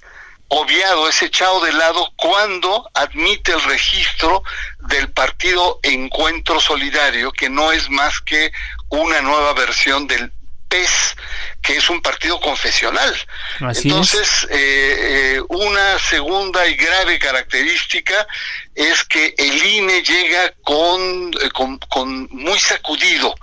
obviado, 0.49 1.09
es 1.09 1.21
echado 1.21 1.59
de 1.61 1.73
lado 1.73 2.13
cuando 2.15 2.89
admite 2.93 3.51
el 3.51 3.61
registro 3.63 4.43
del 4.87 5.11
partido 5.11 5.79
Encuentro 5.83 6.59
Solidario, 6.59 7.31
que 7.31 7.49
no 7.49 7.71
es 7.71 7.89
más 7.89 8.21
que 8.21 8.51
una 8.89 9.21
nueva 9.21 9.53
versión 9.53 10.07
del 10.07 10.31
PES, 10.67 11.15
que 11.61 11.77
es 11.77 11.89
un 11.89 12.01
partido 12.01 12.39
confesional. 12.39 13.13
Entonces, 13.59 14.47
eh, 14.49 15.35
eh, 15.37 15.41
una 15.49 15.99
segunda 15.99 16.67
y 16.67 16.75
grave 16.75 17.19
característica 17.19 18.27
es 18.75 19.03
que 19.03 19.33
el 19.37 19.65
INE 19.65 20.01
llega 20.01 20.53
con, 20.63 21.31
eh, 21.41 21.49
con, 21.89 22.27
muy 22.31 22.59
sacudido, 22.59 23.35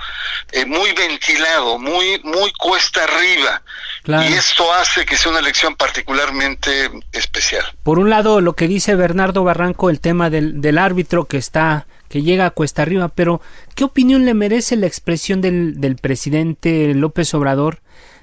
muy 0.66 0.92
ventilado, 0.92 1.78
muy, 1.78 2.20
muy 2.22 2.52
cuesta 2.52 3.04
arriba. 3.04 3.62
Y 4.06 4.34
esto 4.34 4.72
hace 4.72 5.04
que 5.04 5.16
sea 5.16 5.30
una 5.30 5.40
elección 5.40 5.76
particularmente 5.76 6.90
especial. 7.12 7.64
Por 7.82 7.98
un 7.98 8.10
lado, 8.10 8.40
lo 8.40 8.54
que 8.54 8.68
dice 8.68 8.94
Bernardo 8.94 9.44
Barranco, 9.44 9.90
el 9.90 10.00
tema 10.00 10.30
del, 10.30 10.60
del 10.60 10.78
árbitro 10.78 11.24
que 11.26 11.38
está 11.38 11.86
que 12.14 12.22
llega 12.22 12.46
a 12.46 12.50
cuesta 12.50 12.82
arriba, 12.82 13.08
pero 13.08 13.40
¿qué 13.74 13.84
opinión 13.84 14.24
le 14.24 14.34
merece 14.34 14.76
la 14.76 14.86
expresión 14.86 15.40
del, 15.40 15.80
del 15.80 15.96
presidente 15.96 16.94
López 16.94 17.34
Obrador 17.34 17.80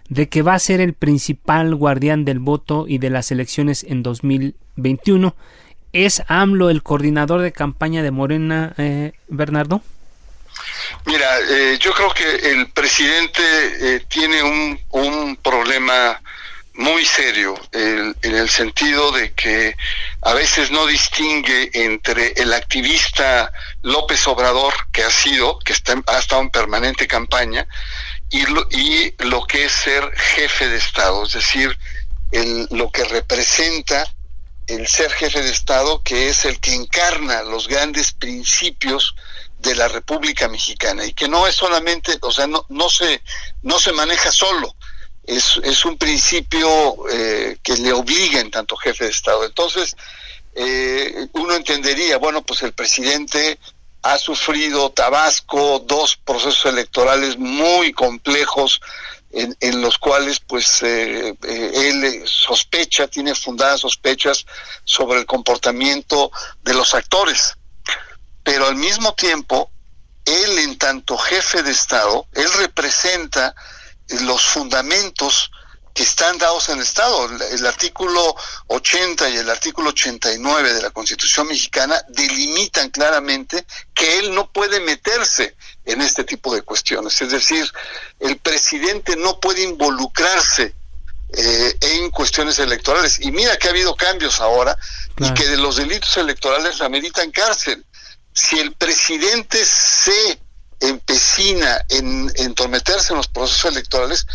de 0.09 0.27
que 0.27 0.41
va 0.41 0.55
a 0.55 0.59
ser 0.59 0.81
el 0.81 0.93
principal 0.93 1.73
guardián 1.73 2.25
del 2.25 2.39
voto 2.39 2.85
y 2.87 2.97
de 2.97 3.09
las 3.09 3.31
elecciones 3.31 3.85
en 3.87 4.03
2021? 4.03 5.35
¿Es 5.93 6.23
AMLO 6.27 6.69
el 6.69 6.83
coordinador 6.83 7.41
de 7.41 7.51
campaña 7.51 8.01
de 8.03 8.11
Morena, 8.11 8.73
eh, 8.77 9.13
Bernardo? 9.27 9.81
Mira, 11.05 11.27
eh, 11.49 11.77
yo 11.79 11.93
creo 11.93 12.13
que 12.13 12.51
el 12.51 12.69
presidente 12.71 13.41
eh, 13.41 14.05
tiene 14.09 14.43
un, 14.43 14.79
un 14.89 15.35
problema 15.37 16.21
muy 16.73 17.05
serio 17.05 17.59
en 17.73 18.15
el 18.23 18.49
sentido 18.49 19.11
de 19.11 19.33
que 19.33 19.75
a 20.21 20.33
veces 20.33 20.71
no 20.71 20.87
distingue 20.87 21.69
entre 21.73 22.31
el 22.37 22.53
activista 22.53 23.51
López 23.81 24.27
Obrador 24.27 24.73
que 24.91 25.03
ha 25.03 25.09
sido, 25.09 25.59
que 25.59 25.73
está, 25.73 26.01
ha 26.07 26.19
estado 26.19 26.41
en 26.41 26.51
permanente 26.51 27.07
campaña, 27.07 27.67
y 28.29 28.45
lo, 28.45 28.67
y 28.69 29.13
lo 29.19 29.43
que 29.45 29.65
es 29.65 29.71
ser 29.71 30.09
jefe 30.15 30.69
de 30.69 30.77
Estado, 30.77 31.23
es 31.23 31.33
decir, 31.33 31.77
el, 32.31 32.67
lo 32.71 32.91
que 32.91 33.03
representa 33.03 34.07
el 34.67 34.87
ser 34.87 35.11
jefe 35.11 35.41
de 35.41 35.49
Estado, 35.49 36.01
que 36.03 36.29
es 36.29 36.45
el 36.45 36.59
que 36.59 36.73
encarna 36.73 37.43
los 37.43 37.67
grandes 37.67 38.13
principios 38.13 39.15
de 39.59 39.75
la 39.75 39.87
República 39.87 40.47
Mexicana 40.47 41.05
y 41.05 41.13
que 41.13 41.27
no 41.27 41.45
es 41.45 41.55
solamente, 41.55 42.17
o 42.21 42.31
sea, 42.31 42.47
no, 42.47 42.65
no 42.69 42.89
se 42.89 43.21
no 43.61 43.79
se 43.79 43.91
maneja 43.91 44.31
solo, 44.31 44.75
es, 45.23 45.59
es 45.63 45.85
un 45.85 45.97
principio 45.97 46.95
eh, 47.09 47.57
que 47.61 47.77
le 47.77 47.93
obliga 47.93 48.39
en 48.39 48.51
tanto 48.51 48.75
jefe 48.75 49.05
de 49.05 49.11
Estado. 49.11 49.45
Entonces, 49.45 49.95
eh, 50.53 51.27
uno 51.33 51.53
entendería, 51.55 52.17
bueno, 52.17 52.41
pues 52.41 52.63
el 52.63 52.73
presidente 52.73 53.59
ha 54.03 54.17
sufrido 54.17 54.91
Tabasco, 54.91 55.79
dos 55.79 56.17
procesos 56.17 56.65
electorales 56.65 57.37
muy 57.37 57.93
complejos 57.93 58.81
en, 59.31 59.55
en 59.59 59.81
los 59.81 59.97
cuales 59.97 60.39
pues 60.39 60.81
eh, 60.81 61.35
él 61.41 62.23
sospecha, 62.25 63.07
tiene 63.07 63.35
fundadas 63.35 63.81
sospechas 63.81 64.45
sobre 64.83 65.19
el 65.19 65.25
comportamiento 65.25 66.31
de 66.63 66.73
los 66.73 66.93
actores. 66.93 67.55
Pero 68.43 68.67
al 68.67 68.75
mismo 68.75 69.13
tiempo, 69.13 69.71
él 70.25 70.59
en 70.59 70.77
tanto 70.77 71.17
jefe 71.17 71.63
de 71.63 71.71
Estado, 71.71 72.27
él 72.33 72.51
representa 72.59 73.55
los 74.21 74.43
fundamentos 74.43 75.51
que 75.93 76.03
están 76.03 76.37
dados 76.37 76.69
en 76.69 76.77
el 76.77 76.83
Estado. 76.83 77.29
El 77.51 77.65
artículo 77.65 78.35
80 78.67 79.29
y 79.29 79.37
el 79.37 79.49
artículo 79.49 79.89
89 79.89 80.73
de 80.73 80.81
la 80.81 80.89
Constitución 80.91 81.47
mexicana 81.47 82.01
delimitan 82.09 82.89
claramente 82.89 83.65
que 83.93 84.19
él 84.19 84.33
no 84.33 84.51
puede 84.51 84.79
meterse 84.79 85.55
en 85.85 86.01
este 86.01 86.23
tipo 86.23 86.53
de 86.53 86.61
cuestiones. 86.61 87.21
Es 87.21 87.31
decir, 87.31 87.69
el 88.19 88.37
presidente 88.37 89.15
no 89.15 89.39
puede 89.39 89.63
involucrarse 89.63 90.73
eh, 91.33 91.77
en 91.79 92.11
cuestiones 92.11 92.59
electorales. 92.59 93.19
Y 93.21 93.31
mira 93.31 93.57
que 93.57 93.67
ha 93.67 93.71
habido 93.71 93.95
cambios 93.95 94.41
ahora 94.41 94.77
y 95.17 95.33
que 95.33 95.47
de 95.47 95.57
los 95.57 95.77
delitos 95.77 96.17
electorales 96.17 96.81
ameritan 96.81 97.31
cárcel. 97.31 97.85
Si 98.33 98.59
el 98.59 98.73
presidente 98.73 99.63
se 99.65 100.39
empecina 100.81 101.85
en 101.89 102.31
entrometerse 102.35 103.13
en 103.13 103.17
los 103.17 103.27
procesos 103.27 103.71
electorales, 103.71 104.25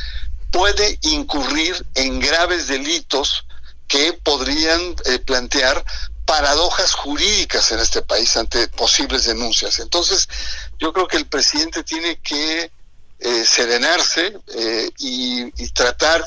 puede 0.50 0.98
incurrir 1.02 1.86
en 1.94 2.20
graves 2.20 2.68
delitos 2.68 3.46
que 3.88 4.12
podrían 4.14 4.96
eh, 5.04 5.18
plantear 5.20 5.84
paradojas 6.24 6.92
jurídicas 6.92 7.70
en 7.70 7.78
este 7.78 8.02
país 8.02 8.36
ante 8.36 8.66
posibles 8.68 9.24
denuncias. 9.26 9.78
Entonces, 9.78 10.28
yo 10.78 10.92
creo 10.92 11.06
que 11.06 11.16
el 11.16 11.26
presidente 11.26 11.84
tiene 11.84 12.18
que 12.20 12.70
eh, 13.18 13.44
serenarse 13.46 14.36
eh, 14.54 14.90
y, 14.98 15.50
tratar 15.72 16.22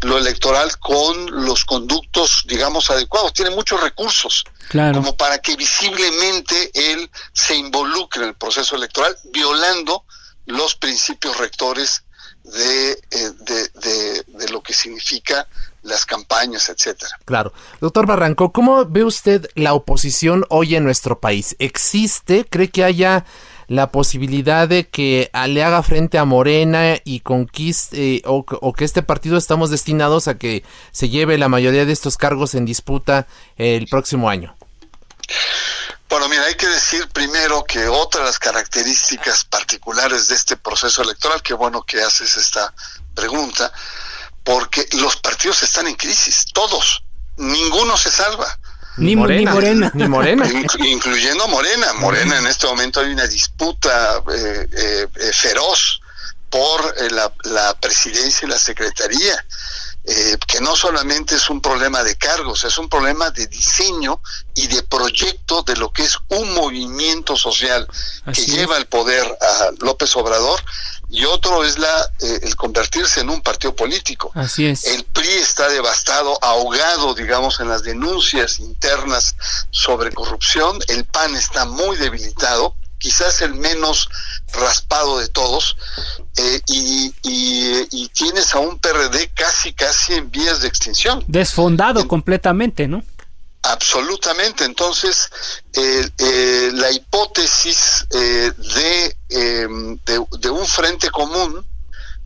lo 0.00 0.16
electoral 0.16 0.76
con 0.78 1.44
los 1.44 1.64
conductos, 1.64 2.44
digamos, 2.46 2.90
adecuados. 2.90 3.32
Tiene 3.32 3.50
muchos 3.50 3.80
recursos 3.80 4.44
como 4.70 5.16
para 5.16 5.40
que 5.40 5.56
visiblemente 5.56 6.70
él 6.74 7.10
se 7.32 7.56
involucre 7.56 8.22
en 8.22 8.28
el 8.28 8.34
proceso 8.34 8.76
electoral, 8.76 9.16
violando 9.32 10.04
los 10.46 10.74
principios 10.76 11.36
rectores 11.36 12.04
de, 12.44 12.92
eh, 12.92 13.30
de, 13.40 14.24
de, 14.26 14.48
lo 14.52 14.62
que 14.62 14.74
significa 14.74 15.46
las 15.82 16.04
campañas, 16.04 16.68
etcétera. 16.68 17.18
Claro. 17.24 17.52
Doctor 17.80 18.06
Barranco, 18.06 18.52
¿cómo 18.52 18.84
ve 18.84 19.04
usted 19.04 19.48
la 19.54 19.74
oposición 19.74 20.44
hoy 20.48 20.76
en 20.76 20.84
nuestro 20.84 21.20
país? 21.20 21.56
¿Existe? 21.58 22.44
¿Cree 22.48 22.70
que 22.70 22.84
haya 22.84 23.24
la 23.68 23.90
posibilidad 23.90 24.68
de 24.68 24.88
que 24.88 25.30
le 25.48 25.64
haga 25.64 25.82
frente 25.82 26.18
a 26.18 26.24
Morena 26.24 26.96
y 27.04 27.20
conquiste 27.20 28.16
eh, 28.16 28.22
o, 28.26 28.44
que 28.44 28.84
este 28.84 29.02
partido 29.02 29.38
estamos 29.38 29.70
destinados 29.70 30.28
a 30.28 30.36
que 30.36 30.62
se 30.90 31.08
lleve 31.08 31.38
la 31.38 31.48
mayoría 31.48 31.86
de 31.86 31.92
estos 31.92 32.16
cargos 32.16 32.54
en 32.54 32.66
disputa 32.66 33.26
el 33.56 33.86
próximo 33.86 34.28
año? 34.28 34.54
Bueno, 36.12 36.28
mira, 36.28 36.44
hay 36.44 36.56
que 36.56 36.66
decir 36.66 37.08
primero 37.08 37.64
que 37.64 37.88
otra 37.88 38.20
de 38.20 38.26
las 38.26 38.38
características 38.38 39.44
particulares 39.44 40.28
de 40.28 40.34
este 40.34 40.58
proceso 40.58 41.00
electoral, 41.00 41.40
qué 41.40 41.54
bueno 41.54 41.84
que 41.84 42.02
haces 42.02 42.36
esta 42.36 42.70
pregunta, 43.14 43.72
porque 44.44 44.86
los 45.00 45.16
partidos 45.16 45.62
están 45.62 45.86
en 45.86 45.94
crisis, 45.94 46.44
todos, 46.52 47.02
ninguno 47.38 47.96
se 47.96 48.10
salva. 48.10 48.58
Ni 48.98 49.16
Morena. 49.16 49.90
Ni 49.94 50.06
Morena. 50.06 50.46
incluyendo 50.80 51.48
Morena. 51.48 51.94
Morena 51.94 52.36
en 52.36 52.46
este 52.46 52.66
momento 52.66 53.00
hay 53.00 53.10
una 53.10 53.26
disputa 53.26 54.22
eh, 54.34 54.68
eh, 54.70 55.06
eh, 55.16 55.32
feroz 55.32 56.02
por 56.50 56.94
la, 57.10 57.32
la, 57.44 57.72
presidencia 57.80 58.44
y 58.46 58.50
la 58.50 58.58
secretaría. 58.58 59.42
Eh, 60.04 60.36
que 60.48 60.60
no 60.60 60.74
solamente 60.74 61.36
es 61.36 61.48
un 61.48 61.60
problema 61.60 62.02
de 62.02 62.16
cargos, 62.16 62.64
es 62.64 62.76
un 62.76 62.88
problema 62.88 63.30
de 63.30 63.46
diseño 63.46 64.20
y 64.52 64.66
de 64.66 64.82
proyecto 64.82 65.62
de 65.62 65.76
lo 65.76 65.92
que 65.92 66.02
es 66.02 66.18
un 66.28 66.52
movimiento 66.54 67.36
social 67.36 67.86
que 68.34 68.44
lleva 68.44 68.78
el 68.78 68.86
poder 68.86 69.24
a 69.24 69.70
López 69.78 70.16
Obrador 70.16 70.60
y 71.08 71.24
otro 71.26 71.62
es 71.62 71.78
la 71.78 72.10
eh, 72.18 72.40
el 72.42 72.56
convertirse 72.56 73.20
en 73.20 73.30
un 73.30 73.42
partido 73.42 73.76
político. 73.76 74.32
Así 74.34 74.66
es. 74.66 74.86
El 74.86 75.04
PRI 75.04 75.28
está 75.28 75.68
devastado, 75.68 76.36
ahogado, 76.42 77.14
digamos, 77.14 77.60
en 77.60 77.68
las 77.68 77.84
denuncias 77.84 78.58
internas 78.58 79.36
sobre 79.70 80.10
corrupción. 80.10 80.80
El 80.88 81.04
PAN 81.04 81.36
está 81.36 81.64
muy 81.64 81.96
debilitado 81.96 82.74
quizás 83.02 83.42
el 83.42 83.54
menos 83.54 84.08
raspado 84.52 85.18
de 85.18 85.28
todos, 85.28 85.76
eh, 86.36 86.60
y, 86.66 87.12
y, 87.22 88.08
tienes 88.08 88.54
a 88.54 88.60
un 88.60 88.78
PRD 88.78 89.30
casi, 89.34 89.72
casi 89.72 90.14
en 90.14 90.30
vías 90.30 90.60
de 90.62 90.68
extinción. 90.68 91.24
Desfondado 91.26 92.06
completamente, 92.06 92.86
¿no? 92.86 93.02
Absolutamente. 93.62 94.64
Entonces, 94.64 95.28
eh, 95.72 96.70
la 96.74 96.90
hipótesis 96.90 98.06
eh, 98.10 98.52
de, 98.56 99.16
em, 99.30 99.98
de, 100.04 100.24
de, 100.38 100.50
un 100.50 100.66
frente 100.66 101.10
común 101.10 101.66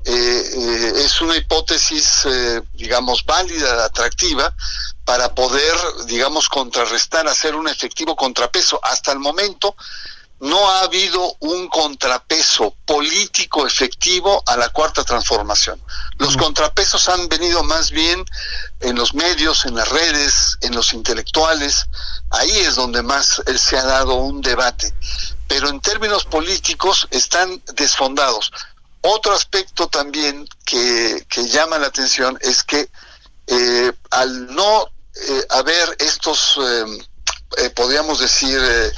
es 0.04 1.20
una 1.20 1.36
hipótesis, 1.36 2.28
digamos, 2.74 3.24
válida, 3.24 3.84
atractiva, 3.84 4.54
para 5.04 5.34
poder, 5.34 5.74
digamos, 6.06 6.48
contrarrestar, 6.48 7.26
hacer 7.26 7.56
un 7.56 7.66
efectivo 7.66 8.14
contrapeso. 8.14 8.78
Hasta 8.84 9.10
el 9.10 9.18
momento, 9.18 9.74
no 10.40 10.70
ha 10.70 10.80
habido 10.80 11.36
un 11.40 11.68
contrapeso 11.68 12.74
político 12.84 13.66
efectivo 13.66 14.42
a 14.46 14.56
la 14.56 14.68
cuarta 14.68 15.02
transformación. 15.02 15.80
Los 16.18 16.36
contrapesos 16.36 17.08
han 17.08 17.28
venido 17.28 17.62
más 17.62 17.90
bien 17.90 18.24
en 18.80 18.96
los 18.96 19.14
medios, 19.14 19.64
en 19.64 19.74
las 19.74 19.88
redes, 19.88 20.58
en 20.60 20.74
los 20.74 20.92
intelectuales. 20.92 21.86
Ahí 22.30 22.50
es 22.50 22.74
donde 22.74 23.02
más 23.02 23.42
se 23.56 23.78
ha 23.78 23.84
dado 23.84 24.14
un 24.16 24.42
debate. 24.42 24.92
Pero 25.48 25.68
en 25.68 25.80
términos 25.80 26.24
políticos 26.24 27.08
están 27.10 27.62
desfondados. 27.74 28.52
Otro 29.00 29.32
aspecto 29.32 29.88
también 29.88 30.46
que, 30.64 31.24
llama 31.48 31.78
la 31.78 31.86
atención 31.86 32.36
es 32.42 32.62
que 32.62 32.90
eh, 33.46 33.92
al 34.10 34.54
no 34.54 34.88
eh, 35.14 35.46
haber 35.50 35.96
estos, 36.00 36.58
eh, 37.58 37.70
podríamos 37.70 38.18
decir, 38.18 38.58
eh, 38.60 38.86
eh, 38.86 38.92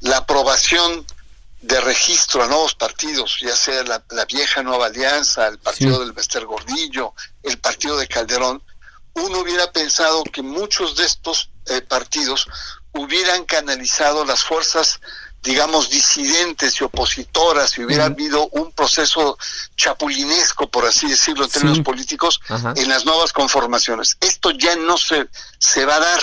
la 0.00 0.16
aprobación 0.16 1.04
de 1.62 1.80
registro 1.80 2.42
a 2.42 2.46
nuevos 2.46 2.74
partidos, 2.74 3.38
ya 3.40 3.54
sea 3.54 3.82
la, 3.84 4.02
vieja 4.24 4.62
Nueva 4.62 4.86
Alianza, 4.86 5.46
el 5.48 5.58
partido 5.58 6.00
del 6.00 6.12
Bester 6.12 6.46
Gordillo, 6.46 7.12
el 7.42 7.58
partido 7.58 7.98
de 7.98 8.08
Calderón, 8.08 8.62
uno 9.14 9.40
hubiera 9.40 9.70
pensado 9.70 10.22
que 10.24 10.42
muchos 10.42 10.96
de 10.96 11.04
estos 11.04 11.50
eh, 11.66 11.82
partidos 11.82 12.46
hubieran 12.92 13.44
canalizado 13.44 14.24
las 14.24 14.42
fuerzas, 14.42 15.00
digamos, 15.42 15.90
disidentes 15.90 16.80
y 16.80 16.84
opositoras, 16.84 17.76
y 17.76 17.84
hubiera 17.84 18.06
habido 18.06 18.48
un 18.48 18.72
proceso 18.72 19.36
chapulinesco, 19.76 20.70
por 20.70 20.86
así 20.86 21.08
decirlo, 21.08 21.44
en 21.44 21.50
términos 21.50 21.80
políticos, 21.80 22.40
en 22.74 22.88
las 22.88 23.04
nuevas 23.04 23.32
conformaciones. 23.32 24.16
Esto 24.20 24.50
ya 24.50 24.76
no 24.76 24.96
se, 24.96 25.28
se 25.58 25.84
va 25.84 25.96
a 25.96 26.00
dar 26.00 26.20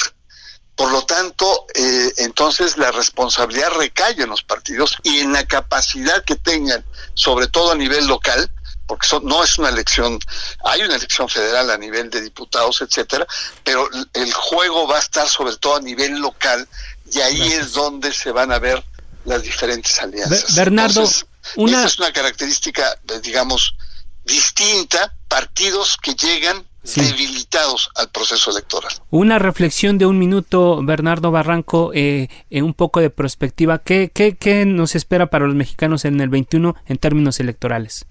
por 0.77 0.91
lo 0.91 1.03
tanto, 1.05 1.65
eh, 1.73 2.13
entonces 2.17 2.77
la 2.77 2.91
responsabilidad 2.91 3.71
recae 3.71 4.21
en 4.21 4.29
los 4.29 4.43
partidos 4.43 4.95
y 5.01 5.19
en 5.19 5.33
la 5.33 5.43
capacidad 5.43 6.23
que 6.23 6.35
tengan, 6.35 6.85
sobre 7.15 7.47
todo 7.47 7.71
a 7.71 7.75
nivel 7.75 8.05
local, 8.05 8.47
porque 8.85 9.07
no 9.23 9.43
es 9.43 9.57
una 9.57 9.69
elección, 9.69 10.19
hay 10.63 10.83
una 10.83 10.95
elección 10.95 11.27
federal 11.27 11.71
a 11.71 11.77
nivel 11.79 12.11
de 12.11 12.21
diputados, 12.21 12.79
etcétera, 12.81 13.25
pero 13.63 13.89
el 14.13 14.31
juego 14.31 14.87
va 14.87 14.97
a 14.97 14.99
estar 14.99 15.27
sobre 15.27 15.57
todo 15.57 15.77
a 15.77 15.81
nivel 15.81 16.19
local 16.19 16.67
y 17.11 17.21
ahí 17.21 17.53
es 17.53 17.73
donde 17.73 18.13
se 18.13 18.31
van 18.31 18.51
a 18.51 18.59
ver 18.59 18.85
las 19.25 19.41
diferentes 19.41 19.99
alianzas. 19.99 20.55
Bernardo, 20.55 21.09
una... 21.55 21.79
esa 21.79 21.87
es 21.87 21.97
una 21.97 22.13
característica, 22.13 22.99
digamos, 23.23 23.75
distinta, 24.23 25.11
partidos 25.27 25.97
que 25.97 26.13
llegan 26.13 26.67
debilitados 26.95 27.89
al 27.95 28.09
proceso 28.09 28.51
electoral. 28.51 28.91
Una 29.09 29.39
reflexión 29.39 29.97
de 29.97 30.05
un 30.05 30.17
minuto, 30.17 30.79
Bernardo 30.83 31.31
Barranco, 31.31 31.91
eh, 31.93 32.29
en 32.49 32.63
un 32.63 32.73
poco 32.73 32.99
de 32.99 33.09
perspectiva. 33.09 33.79
¿Qué, 33.79 34.11
¿Qué, 34.13 34.37
qué, 34.37 34.65
nos 34.65 34.95
espera 34.95 35.27
para 35.27 35.45
los 35.45 35.55
mexicanos 35.55 36.05
en 36.05 36.19
el 36.21 36.29
21 36.29 36.75
en 36.85 36.97
términos 36.97 37.39
electorales? 37.39 38.05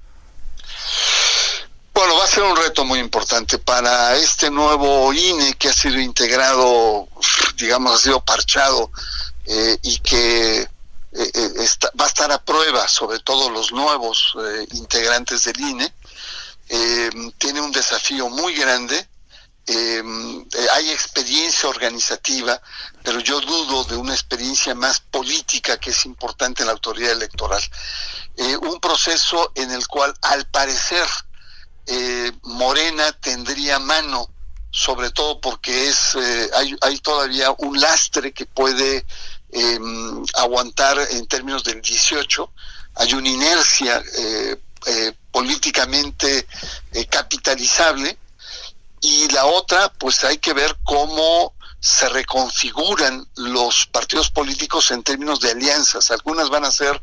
Bueno, 1.95 2.17
va 2.17 2.25
a 2.25 2.29
ser 2.29 2.43
un 2.43 2.57
reto 2.57 2.85
muy 2.85 2.99
importante 2.99 3.59
para 3.59 4.17
este 4.17 4.51
nuevo 4.51 5.13
INE 5.13 5.55
que 5.55 5.69
ha 5.69 5.73
sido 5.73 5.99
integrado, 5.99 7.09
digamos, 7.57 7.95
ha 7.95 7.99
sido 7.99 8.21
parchado 8.21 8.91
eh, 9.47 9.79
y 9.83 9.99
que 10.01 10.61
eh, 10.61 11.67
va 11.99 12.05
a 12.05 12.09
estar 12.09 12.31
a 12.31 12.43
prueba, 12.43 12.87
sobre 12.89 13.21
todo 13.21 13.49
los 13.49 13.73
nuevos 13.73 14.37
integrantes 14.73 15.45
del 15.45 15.59
INE 15.59 15.93
eh, 16.69 17.11
tiene 17.39 17.61
un 17.61 17.73
desafío 17.73 18.29
muy 18.29 18.55
grande. 18.55 19.09
Eh, 19.69 20.03
hay 20.75 20.91
experiencia 20.91 21.69
organizativa, 21.69 22.61
pero 23.03 23.19
yo 23.21 23.41
dudo 23.41 23.85
de 23.85 23.97
una 23.97 24.15
experiencia 24.15 24.75
más 24.75 25.01
política 25.01 25.79
que 25.79 25.91
es 25.91 26.07
importante 26.07 26.63
en 26.63 26.67
la 26.67 26.73
autoridad 26.73 27.13
electoral. 27.13 27.63
Eh, 28.37 28.57
un 28.57 28.79
proceso 28.81 29.53
en 29.55 29.71
el 29.71 29.87
cual, 29.89 30.15
al 30.23 30.47
parecer, 30.47 31.07
Morena 32.43 33.13
tendría 33.13 33.79
mano, 33.79 34.29
sobre 34.71 35.11
todo 35.11 35.41
porque 35.41 35.89
es 35.89 36.17
hay, 36.83 36.99
todavía 36.99 37.55
un 37.59 37.81
lastre 37.81 38.33
que 38.33 38.45
puede 38.45 39.07
aguantar 40.35 40.99
en 41.11 41.29
términos 41.29 41.63
del 41.63 41.81
18, 41.81 42.51
hay 42.97 43.13
una 43.13 43.29
inercia 43.29 44.03
eh, 44.19 44.57
políticamente 45.31 46.47
eh, 46.93 47.07
capitalizable 47.07 48.17
y 49.01 49.29
la 49.29 49.47
otra 49.47 49.93
pues 49.93 50.25
hay 50.25 50.39
que 50.39 50.55
ver 50.55 50.77
cómo 50.85 51.55
se 51.81 52.09
reconfiguran 52.09 53.29
los 53.37 53.87
partidos 53.87 54.31
políticos 54.31 54.91
en 54.91 55.03
términos 55.03 55.41
de 55.41 55.51
alianzas. 55.51 56.11
Algunas 56.11 56.49
van 56.49 56.65
a 56.65 56.73
ser 56.73 57.01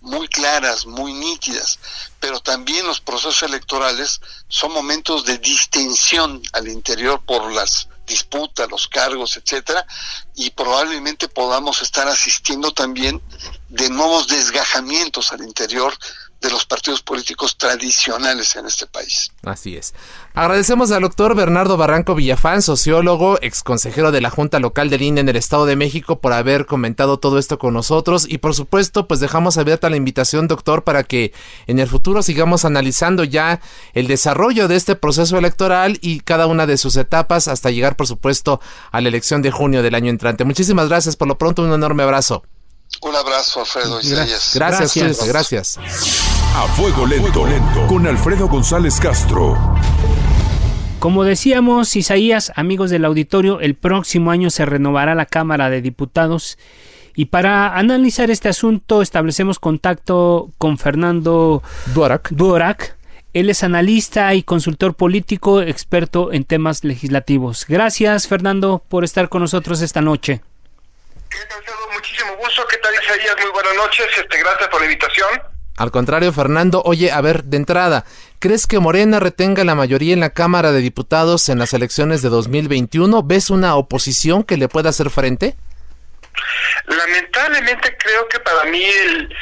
muy 0.00 0.28
claras, 0.28 0.86
muy 0.86 1.12
nítidas, 1.14 1.78
pero 2.20 2.40
también 2.40 2.86
los 2.86 3.00
procesos 3.00 3.42
electorales 3.42 4.20
son 4.48 4.72
momentos 4.72 5.24
de 5.24 5.38
distensión 5.38 6.42
al 6.52 6.68
interior 6.68 7.22
por 7.24 7.52
las 7.52 7.88
disputas, 8.06 8.70
los 8.70 8.88
cargos, 8.88 9.36
etcétera, 9.36 9.86
y 10.34 10.50
probablemente 10.50 11.28
podamos 11.28 11.82
estar 11.82 12.06
asistiendo 12.06 12.72
también 12.72 13.20
de 13.68 13.90
nuevos 13.90 14.28
desgajamientos 14.28 15.32
al 15.32 15.42
interior 15.42 15.96
de 16.40 16.50
los 16.50 16.66
partidos 16.66 17.02
políticos 17.02 17.56
tradicionales 17.56 18.56
en 18.56 18.66
este 18.66 18.86
país. 18.86 19.32
Así 19.42 19.76
es. 19.76 19.94
Agradecemos 20.34 20.90
al 20.92 21.02
doctor 21.02 21.34
Bernardo 21.34 21.76
Barranco 21.76 22.14
Villafán, 22.14 22.62
sociólogo, 22.62 23.38
ex 23.40 23.62
consejero 23.62 24.12
de 24.12 24.20
la 24.20 24.30
Junta 24.30 24.60
Local 24.60 24.90
del 24.90 25.02
INE 25.02 25.22
en 25.22 25.28
el 25.28 25.36
Estado 25.36 25.66
de 25.66 25.76
México, 25.76 26.20
por 26.20 26.32
haber 26.32 26.66
comentado 26.66 27.18
todo 27.18 27.38
esto 27.38 27.58
con 27.58 27.74
nosotros. 27.74 28.26
Y 28.28 28.38
por 28.38 28.54
supuesto, 28.54 29.08
pues 29.08 29.20
dejamos 29.20 29.56
abierta 29.56 29.90
la 29.90 29.96
invitación, 29.96 30.46
doctor, 30.46 30.84
para 30.84 31.04
que 31.04 31.32
en 31.66 31.78
el 31.78 31.88
futuro 31.88 32.22
sigamos 32.22 32.64
analizando 32.64 33.24
ya 33.24 33.60
el 33.94 34.06
desarrollo 34.06 34.68
de 34.68 34.76
este 34.76 34.94
proceso 34.94 35.38
electoral 35.38 35.98
y 36.02 36.20
cada 36.20 36.46
una 36.46 36.66
de 36.66 36.76
sus 36.76 36.96
etapas 36.96 37.48
hasta 37.48 37.70
llegar, 37.70 37.96
por 37.96 38.06
supuesto, 38.06 38.60
a 38.92 39.00
la 39.00 39.08
elección 39.08 39.42
de 39.42 39.50
junio 39.50 39.82
del 39.82 39.94
año 39.94 40.10
entrante. 40.10 40.44
Muchísimas 40.44 40.88
gracias. 40.88 41.16
Por 41.16 41.28
lo 41.28 41.38
pronto, 41.38 41.62
un 41.62 41.72
enorme 41.72 42.02
abrazo. 42.02 42.42
Un 43.02 43.14
abrazo, 43.14 43.60
Alfredo 43.60 43.96
Gracias, 44.02 44.52
gracias. 44.54 45.28
gracias. 45.28 45.78
A 46.54 46.66
fuego 46.68 47.06
lento, 47.06 47.46
lento, 47.46 47.86
con 47.86 48.06
Alfredo 48.06 48.48
González 48.48 48.98
Castro. 48.98 49.56
Como 50.98 51.24
decíamos, 51.24 51.94
Isaías, 51.94 52.52
amigos 52.56 52.90
del 52.90 53.04
auditorio, 53.04 53.60
el 53.60 53.74
próximo 53.74 54.30
año 54.30 54.50
se 54.50 54.64
renovará 54.64 55.14
la 55.14 55.26
Cámara 55.26 55.68
de 55.68 55.82
Diputados 55.82 56.58
y 57.14 57.26
para 57.26 57.76
analizar 57.76 58.30
este 58.30 58.48
asunto 58.48 59.02
establecemos 59.02 59.58
contacto 59.58 60.50
con 60.58 60.78
Fernando 60.78 61.62
Duarac. 61.94 62.30
Duarac. 62.30 62.96
Él 63.34 63.50
es 63.50 63.62
analista 63.62 64.34
y 64.34 64.42
consultor 64.42 64.94
político 64.94 65.60
experto 65.60 66.32
en 66.32 66.44
temas 66.44 66.84
legislativos. 66.84 67.66
Gracias, 67.68 68.26
Fernando, 68.26 68.82
por 68.88 69.04
estar 69.04 69.28
con 69.28 69.42
nosotros 69.42 69.82
esta 69.82 70.00
noche. 70.00 70.40
¿Qué 71.36 71.44
tal, 71.44 71.74
Muchísimo 71.92 72.34
gusto. 72.36 72.66
¿Qué 72.66 72.78
tal, 72.78 72.94
Isaías? 72.94 73.36
Muy 73.42 73.50
buenas 73.50 73.74
noches. 73.74 74.06
Este, 74.16 74.38
gracias 74.38 74.68
por 74.70 74.80
la 74.80 74.86
invitación. 74.86 75.28
Al 75.76 75.90
contrario, 75.90 76.32
Fernando, 76.32 76.80
oye, 76.86 77.12
a 77.12 77.20
ver, 77.20 77.44
de 77.44 77.58
entrada, 77.58 78.06
¿crees 78.38 78.66
que 78.66 78.78
Morena 78.78 79.20
retenga 79.20 79.62
la 79.62 79.74
mayoría 79.74 80.14
en 80.14 80.20
la 80.20 80.30
Cámara 80.30 80.72
de 80.72 80.80
Diputados 80.80 81.50
en 81.50 81.58
las 81.58 81.74
elecciones 81.74 82.22
de 82.22 82.30
2021? 82.30 83.22
¿Ves 83.22 83.50
una 83.50 83.76
oposición 83.76 84.44
que 84.44 84.56
le 84.56 84.68
pueda 84.68 84.88
hacer 84.88 85.10
frente? 85.10 85.54
Lamentablemente 86.86 87.94
creo 87.98 88.26
que 88.28 88.40
para 88.40 88.64
mí 88.70 88.82
el, 88.82 89.34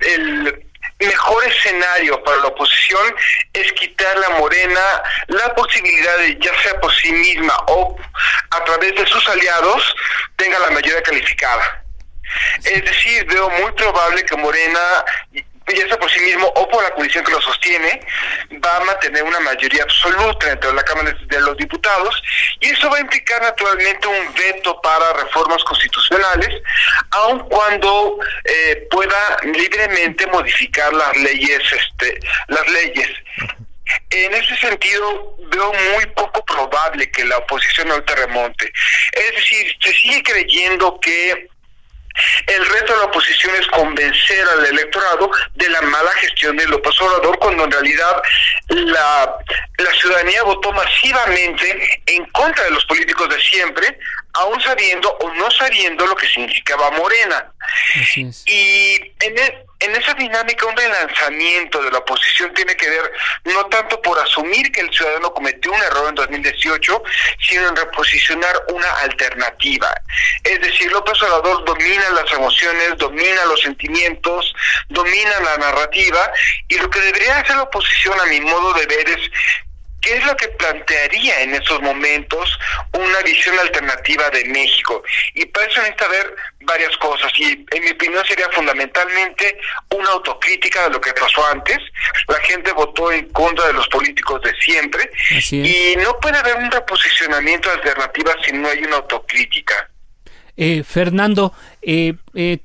el, 0.00 0.65
mejor 0.98 1.44
escenario 1.44 2.22
para 2.22 2.38
la 2.38 2.46
oposición 2.46 3.14
es 3.52 3.72
quitar 3.72 4.16
a 4.24 4.30
Morena 4.38 5.02
la 5.28 5.54
posibilidad 5.54 6.18
de, 6.18 6.38
ya 6.40 6.52
sea 6.62 6.80
por 6.80 6.94
sí 6.94 7.12
misma 7.12 7.54
o 7.68 7.96
a 8.50 8.64
través 8.64 8.94
de 8.94 9.06
sus 9.06 9.28
aliados, 9.28 9.94
tenga 10.36 10.58
la 10.58 10.70
mayoría 10.70 11.02
calificada. 11.02 11.84
Es 12.64 12.84
decir, 12.84 13.24
veo 13.26 13.48
muy 13.50 13.72
probable 13.72 14.24
que 14.24 14.36
Morena 14.36 15.04
ya 15.74 15.86
sea 15.88 15.98
por 15.98 16.10
sí 16.10 16.20
mismo 16.20 16.46
o 16.46 16.68
por 16.68 16.82
la 16.82 16.90
coalición 16.90 17.24
que 17.24 17.32
lo 17.32 17.40
sostiene, 17.40 18.00
va 18.64 18.76
a 18.76 18.84
mantener 18.84 19.22
una 19.24 19.40
mayoría 19.40 19.82
absoluta 19.82 20.46
dentro 20.46 20.70
de 20.70 20.76
la 20.76 20.82
Cámara 20.82 21.16
de 21.20 21.40
los 21.40 21.56
Diputados 21.56 22.22
y 22.60 22.66
eso 22.70 22.88
va 22.90 22.98
a 22.98 23.00
implicar 23.00 23.42
naturalmente 23.42 24.06
un 24.06 24.34
veto 24.34 24.80
para 24.80 25.12
reformas 25.14 25.62
constitucionales, 25.64 26.62
aun 27.10 27.40
cuando 27.48 28.18
eh, 28.44 28.86
pueda 28.90 29.38
libremente 29.42 30.26
modificar 30.28 30.92
las 30.92 31.16
leyes, 31.16 31.60
este, 31.72 32.18
las 32.48 32.68
leyes. 32.68 33.10
En 34.10 34.34
ese 34.34 34.56
sentido, 34.56 35.36
veo 35.50 35.72
muy 35.94 36.06
poco 36.06 36.44
probable 36.44 37.10
que 37.10 37.24
la 37.24 37.38
oposición 37.38 37.88
no 37.88 38.02
te 38.02 38.16
remonte. 38.16 38.72
Es 39.12 39.36
decir, 39.36 39.76
se 39.80 39.92
sigue 39.92 40.22
creyendo 40.22 40.98
que 41.00 41.48
el 42.46 42.66
reto 42.66 42.92
de 42.92 42.98
la 42.98 43.04
oposición 43.06 43.54
es 43.56 43.66
convencer 43.68 44.48
al 44.48 44.66
electorado 44.66 45.30
de 45.54 45.68
la 45.68 45.82
mala 45.82 46.10
gestión 46.12 46.56
de 46.56 46.66
López 46.66 47.00
Obrador, 47.00 47.38
cuando 47.38 47.64
en 47.64 47.72
realidad 47.72 48.22
la, 48.68 49.36
la 49.78 49.90
ciudadanía 49.92 50.42
votó 50.42 50.72
masivamente 50.72 52.02
en 52.06 52.24
contra 52.26 52.64
de 52.64 52.70
los 52.70 52.84
políticos 52.86 53.28
de 53.28 53.40
siempre, 53.40 53.98
aún 54.36 54.60
sabiendo 54.60 55.10
o 55.20 55.30
no 55.34 55.50
sabiendo 55.50 56.06
lo 56.06 56.14
que 56.14 56.28
significaba 56.28 56.90
Morena. 56.92 57.52
Y 58.46 58.94
en, 59.20 59.38
e, 59.38 59.66
en 59.80 59.96
esa 59.96 60.14
dinámica 60.14 60.66
un 60.66 60.76
relanzamiento 60.76 61.82
de 61.82 61.90
la 61.90 61.98
oposición 61.98 62.52
tiene 62.54 62.74
que 62.76 62.88
ver 62.88 63.12
no 63.44 63.66
tanto 63.66 64.00
por 64.00 64.18
asumir 64.18 64.70
que 64.72 64.80
el 64.80 64.92
ciudadano 64.92 65.32
cometió 65.32 65.72
un 65.72 65.82
error 65.82 66.08
en 66.08 66.14
2018, 66.14 67.02
sino 67.46 67.68
en 67.68 67.76
reposicionar 67.76 68.54
una 68.68 68.90
alternativa. 69.00 69.92
Es 70.44 70.60
decir, 70.60 70.90
López 70.92 71.20
Obrador 71.22 71.64
domina 71.64 72.10
las 72.10 72.32
emociones, 72.32 72.96
domina 72.96 73.44
los 73.46 73.60
sentimientos, 73.60 74.54
domina 74.88 75.40
la 75.40 75.56
narrativa 75.58 76.32
y 76.68 76.78
lo 76.78 76.88
que 76.88 77.00
debería 77.00 77.38
hacer 77.38 77.56
la 77.56 77.62
oposición 77.62 78.18
a 78.20 78.26
mi 78.26 78.40
modo 78.40 78.72
de 78.74 78.86
ver 78.86 79.08
es 79.08 79.30
¿Qué 80.06 80.18
es 80.18 80.24
lo 80.24 80.36
que 80.36 80.46
plantearía 80.46 81.40
en 81.42 81.54
esos 81.56 81.82
momentos 81.82 82.56
una 82.92 83.20
visión 83.22 83.58
alternativa 83.58 84.30
de 84.30 84.44
México? 84.44 85.02
Y 85.34 85.44
para 85.46 85.66
eso 85.66 85.80
necesita 85.80 86.06
ver 86.06 86.36
varias 86.60 86.96
cosas. 86.98 87.32
Y 87.36 87.66
en 87.72 87.84
mi 87.84 87.90
opinión 87.90 88.24
sería 88.24 88.48
fundamentalmente 88.50 89.58
una 89.90 90.08
autocrítica 90.10 90.84
de 90.84 90.90
lo 90.90 91.00
que 91.00 91.12
pasó 91.12 91.44
antes. 91.48 91.78
La 92.28 92.38
gente 92.42 92.70
votó 92.72 93.10
en 93.10 93.28
contra 93.30 93.66
de 93.66 93.72
los 93.72 93.88
políticos 93.88 94.40
de 94.42 94.54
siempre. 94.60 95.10
Y 95.50 95.96
no 95.96 96.20
puede 96.20 96.38
haber 96.38 96.54
un 96.54 96.70
reposicionamiento 96.70 97.68
alternativo 97.68 98.30
si 98.44 98.52
no 98.52 98.68
hay 98.68 98.84
una 98.84 98.98
autocrítica. 98.98 99.90
Eh, 100.56 100.84
Fernando, 100.84 101.52
eh, 101.82 102.14
eh, 102.32 102.58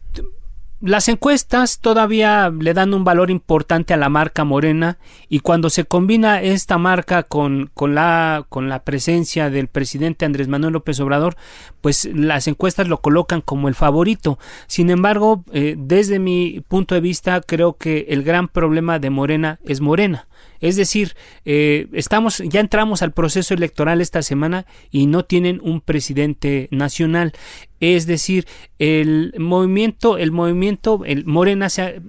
las 0.82 1.08
encuestas 1.08 1.80
todavía 1.80 2.50
le 2.50 2.74
dan 2.74 2.94
un 2.94 3.04
valor 3.04 3.30
importante 3.30 3.94
a 3.94 3.98
la 3.98 4.10
marca 4.10 4.44
Morena 4.44 4.98
y 5.30 5.40
cuando 5.40 5.70
se 5.70 5.86
combina 5.86 6.42
esta 6.42 6.78
marca 6.78 7.24
con, 7.24 7.70
con, 7.74 7.94
la, 7.94 8.46
con 8.50 8.68
la 8.68 8.84
presencia 8.84 9.50
del 9.50 9.68
presidente 9.68 10.26
Andrés 10.26 10.48
Manuel 10.48 10.74
López 10.74 11.00
Obrador, 11.00 11.36
pues 11.82 12.10
las 12.14 12.48
encuestas 12.48 12.88
lo 12.88 13.02
colocan 13.02 13.42
como 13.42 13.68
el 13.68 13.76
favorito. 13.76 14.40
Sin 14.68 14.90
embargo, 14.90 15.44
eh, 15.54 15.76
desde 15.78 16.20
mi 16.20 16.64
punto 16.68 16.96
de 16.96 17.02
vista, 17.02 17.42
creo 17.42 17.78
que 17.78 18.08
el 18.10 18.24
gran 18.24 18.48
problema 18.48 18.98
de 18.98 19.12
Morena 19.12 19.60
es 19.64 19.82
Morena. 19.82 20.28
Es 20.60 20.76
decir, 20.76 21.16
eh, 21.46 21.88
estamos, 21.94 22.42
ya 22.46 22.60
entramos 22.60 23.02
al 23.02 23.12
proceso 23.12 23.54
electoral 23.54 24.00
esta 24.00 24.22
semana 24.22 24.66
y 24.92 25.08
no 25.08 25.26
tienen 25.26 25.60
un 25.64 25.82
presidente 25.82 26.68
nacional. 26.72 27.34
Es 27.80 28.06
decir, 28.06 28.48
el 28.78 29.34
movimiento, 29.38 30.18
el 30.18 30.32
movimiento, 30.32 31.02
el 31.06 31.26
Morena 31.26 31.70
se, 31.70 32.02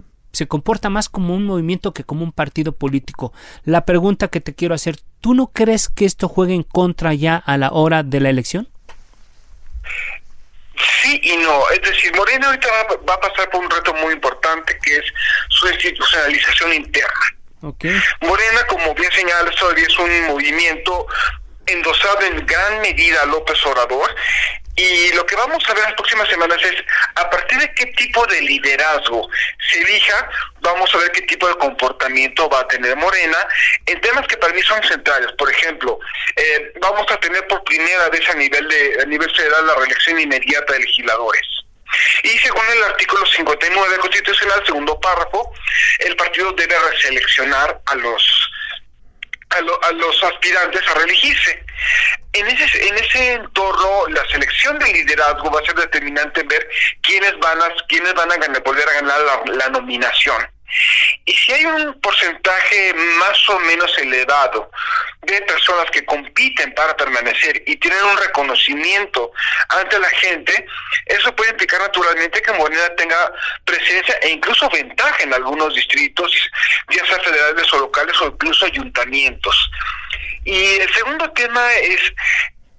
comporta 0.48 0.90
más 0.90 1.08
como 1.08 1.34
un 1.34 1.44
movimiento 1.44 1.94
que 1.94 2.04
como 2.04 2.24
un 2.24 2.32
partido 2.32 2.72
político. 2.72 3.32
La 3.64 3.86
pregunta 3.86 4.28
que 4.28 4.40
te 4.40 4.54
quiero 4.54 4.74
hacer, 4.74 4.96
¿tú 5.20 5.34
no 5.34 5.48
crees 5.48 5.88
que 5.88 6.04
esto 6.04 6.28
juegue 6.28 6.54
en 6.54 6.62
contra 6.62 7.14
ya 7.14 7.36
a 7.36 7.56
la 7.56 7.70
hora 7.70 8.02
de 8.02 8.20
la 8.20 8.30
elección? 8.30 8.68
Sí 11.02 11.20
y 11.22 11.36
no. 11.38 11.70
Es 11.70 11.80
decir, 11.82 12.14
Morena 12.14 12.48
ahorita 12.48 12.68
va, 13.08 13.14
a 13.14 13.20
pasar 13.20 13.50
por 13.50 13.64
un 13.64 13.70
reto 13.70 13.94
muy 13.94 14.12
importante 14.12 14.78
que 14.82 14.96
es 14.96 15.04
su 15.48 15.68
institucionalización 15.68 16.74
interna. 16.74 17.41
Morena, 18.20 18.66
como 18.66 18.94
bien 18.94 19.10
señala 19.12 19.50
todavía 19.52 19.86
es 19.86 19.98
un 19.98 20.26
movimiento 20.26 21.06
endosado 21.66 22.20
en 22.22 22.44
gran 22.44 22.80
medida 22.80 23.22
a 23.22 23.26
López 23.26 23.64
Obrador 23.66 24.14
y 24.74 25.12
lo 25.12 25.26
que 25.26 25.36
vamos 25.36 25.62
a 25.68 25.74
ver 25.74 25.82
en 25.82 25.90
las 25.90 25.94
próximas 25.94 26.28
semanas 26.28 26.58
es 26.62 26.74
a 27.14 27.28
partir 27.28 27.58
de 27.58 27.72
qué 27.74 27.86
tipo 27.86 28.26
de 28.26 28.40
liderazgo 28.40 29.28
se 29.70 29.82
elija, 29.82 30.30
vamos 30.60 30.92
a 30.94 30.98
ver 30.98 31.12
qué 31.12 31.22
tipo 31.22 31.46
de 31.46 31.54
comportamiento 31.56 32.48
va 32.48 32.60
a 32.60 32.68
tener 32.68 32.96
Morena 32.96 33.46
en 33.84 34.00
temas 34.00 34.26
que 34.26 34.36
para 34.38 34.54
mí 34.54 34.62
son 34.62 34.82
centrales. 34.84 35.30
Por 35.32 35.50
ejemplo, 35.50 35.98
eh, 36.36 36.72
vamos 36.80 37.04
a 37.10 37.20
tener 37.20 37.46
por 37.48 37.62
primera 37.64 38.08
vez 38.08 38.26
a 38.30 38.34
nivel 38.34 38.66
de 38.66 39.02
a 39.02 39.06
nivel 39.06 39.30
federal 39.30 39.66
la 39.66 39.74
reelección 39.74 40.18
inmediata 40.18 40.72
de 40.72 40.80
legisladores. 40.80 41.61
Y 42.22 42.38
según 42.38 42.64
el 42.70 42.82
artículo 42.84 43.24
59 43.26 43.98
constitucional, 43.98 44.62
segundo 44.64 44.98
párrafo, 45.00 45.52
el 46.00 46.16
partido 46.16 46.52
debe 46.52 46.74
reseleccionar 46.90 47.80
a 47.86 47.94
los 47.96 48.50
a, 49.50 49.92
los 49.92 50.24
aspirantes 50.24 50.80
a 50.88 50.94
reelegirse. 50.94 51.64
En 52.32 52.46
ese, 52.48 52.88
en 52.88 52.96
ese 52.96 53.32
entorno, 53.34 54.06
la 54.08 54.26
selección 54.28 54.78
de 54.78 54.92
liderazgo 54.92 55.50
va 55.50 55.60
a 55.60 55.64
ser 55.64 55.74
determinante 55.74 56.40
en 56.40 56.48
ver 56.48 56.66
quiénes 57.02 57.38
van 57.38 57.60
a, 57.60 57.68
quiénes 57.88 58.14
van 58.14 58.32
a 58.32 58.36
ganar, 58.36 58.62
volver 58.62 58.88
a 58.88 58.92
ganar 58.92 59.20
la 59.48 59.68
nominación. 59.68 60.48
Y 61.24 61.32
si 61.34 61.52
hay 61.52 61.64
un 61.64 62.00
porcentaje 62.00 62.94
más 62.94 63.48
o 63.48 63.58
menos 63.60 63.96
elevado 63.98 64.70
de 65.22 65.40
personas 65.42 65.90
que 65.90 66.04
compiten 66.04 66.74
para 66.74 66.96
permanecer 66.96 67.62
y 67.66 67.76
tienen 67.76 68.02
un 68.04 68.16
reconocimiento 68.16 69.30
ante 69.68 69.98
la 69.98 70.08
gente, 70.08 70.66
eso 71.06 71.34
puede 71.36 71.50
implicar 71.50 71.80
naturalmente 71.80 72.42
que 72.42 72.52
Morena 72.52 72.94
tenga 72.96 73.32
presencia 73.64 74.16
e 74.22 74.30
incluso 74.30 74.68
ventaja 74.70 75.22
en 75.22 75.32
algunos 75.34 75.74
distritos, 75.74 76.32
ya 76.90 77.06
sea 77.06 77.20
federales 77.20 77.72
o 77.72 77.78
locales 77.78 78.20
o 78.20 78.26
incluso 78.26 78.66
ayuntamientos. 78.66 79.70
Y 80.44 80.78
el 80.80 80.92
segundo 80.92 81.30
tema 81.32 81.72
es 81.74 82.00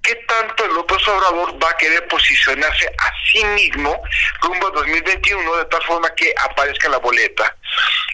qué 0.03 0.15
tanto 0.27 0.65
el 0.65 0.73
López 0.73 1.07
Obrador 1.07 1.63
va 1.63 1.69
a 1.69 1.77
querer 1.77 2.07
posicionarse 2.07 2.87
a 2.97 3.11
sí 3.31 3.43
mismo 3.45 4.01
rumbo 4.41 4.67
a 4.67 4.71
2021 4.71 5.55
de 5.55 5.65
tal 5.65 5.83
forma 5.83 6.13
que 6.15 6.33
aparezca 6.37 6.89
la 6.89 6.97
boleta. 6.97 7.55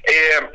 Eh, 0.03 0.49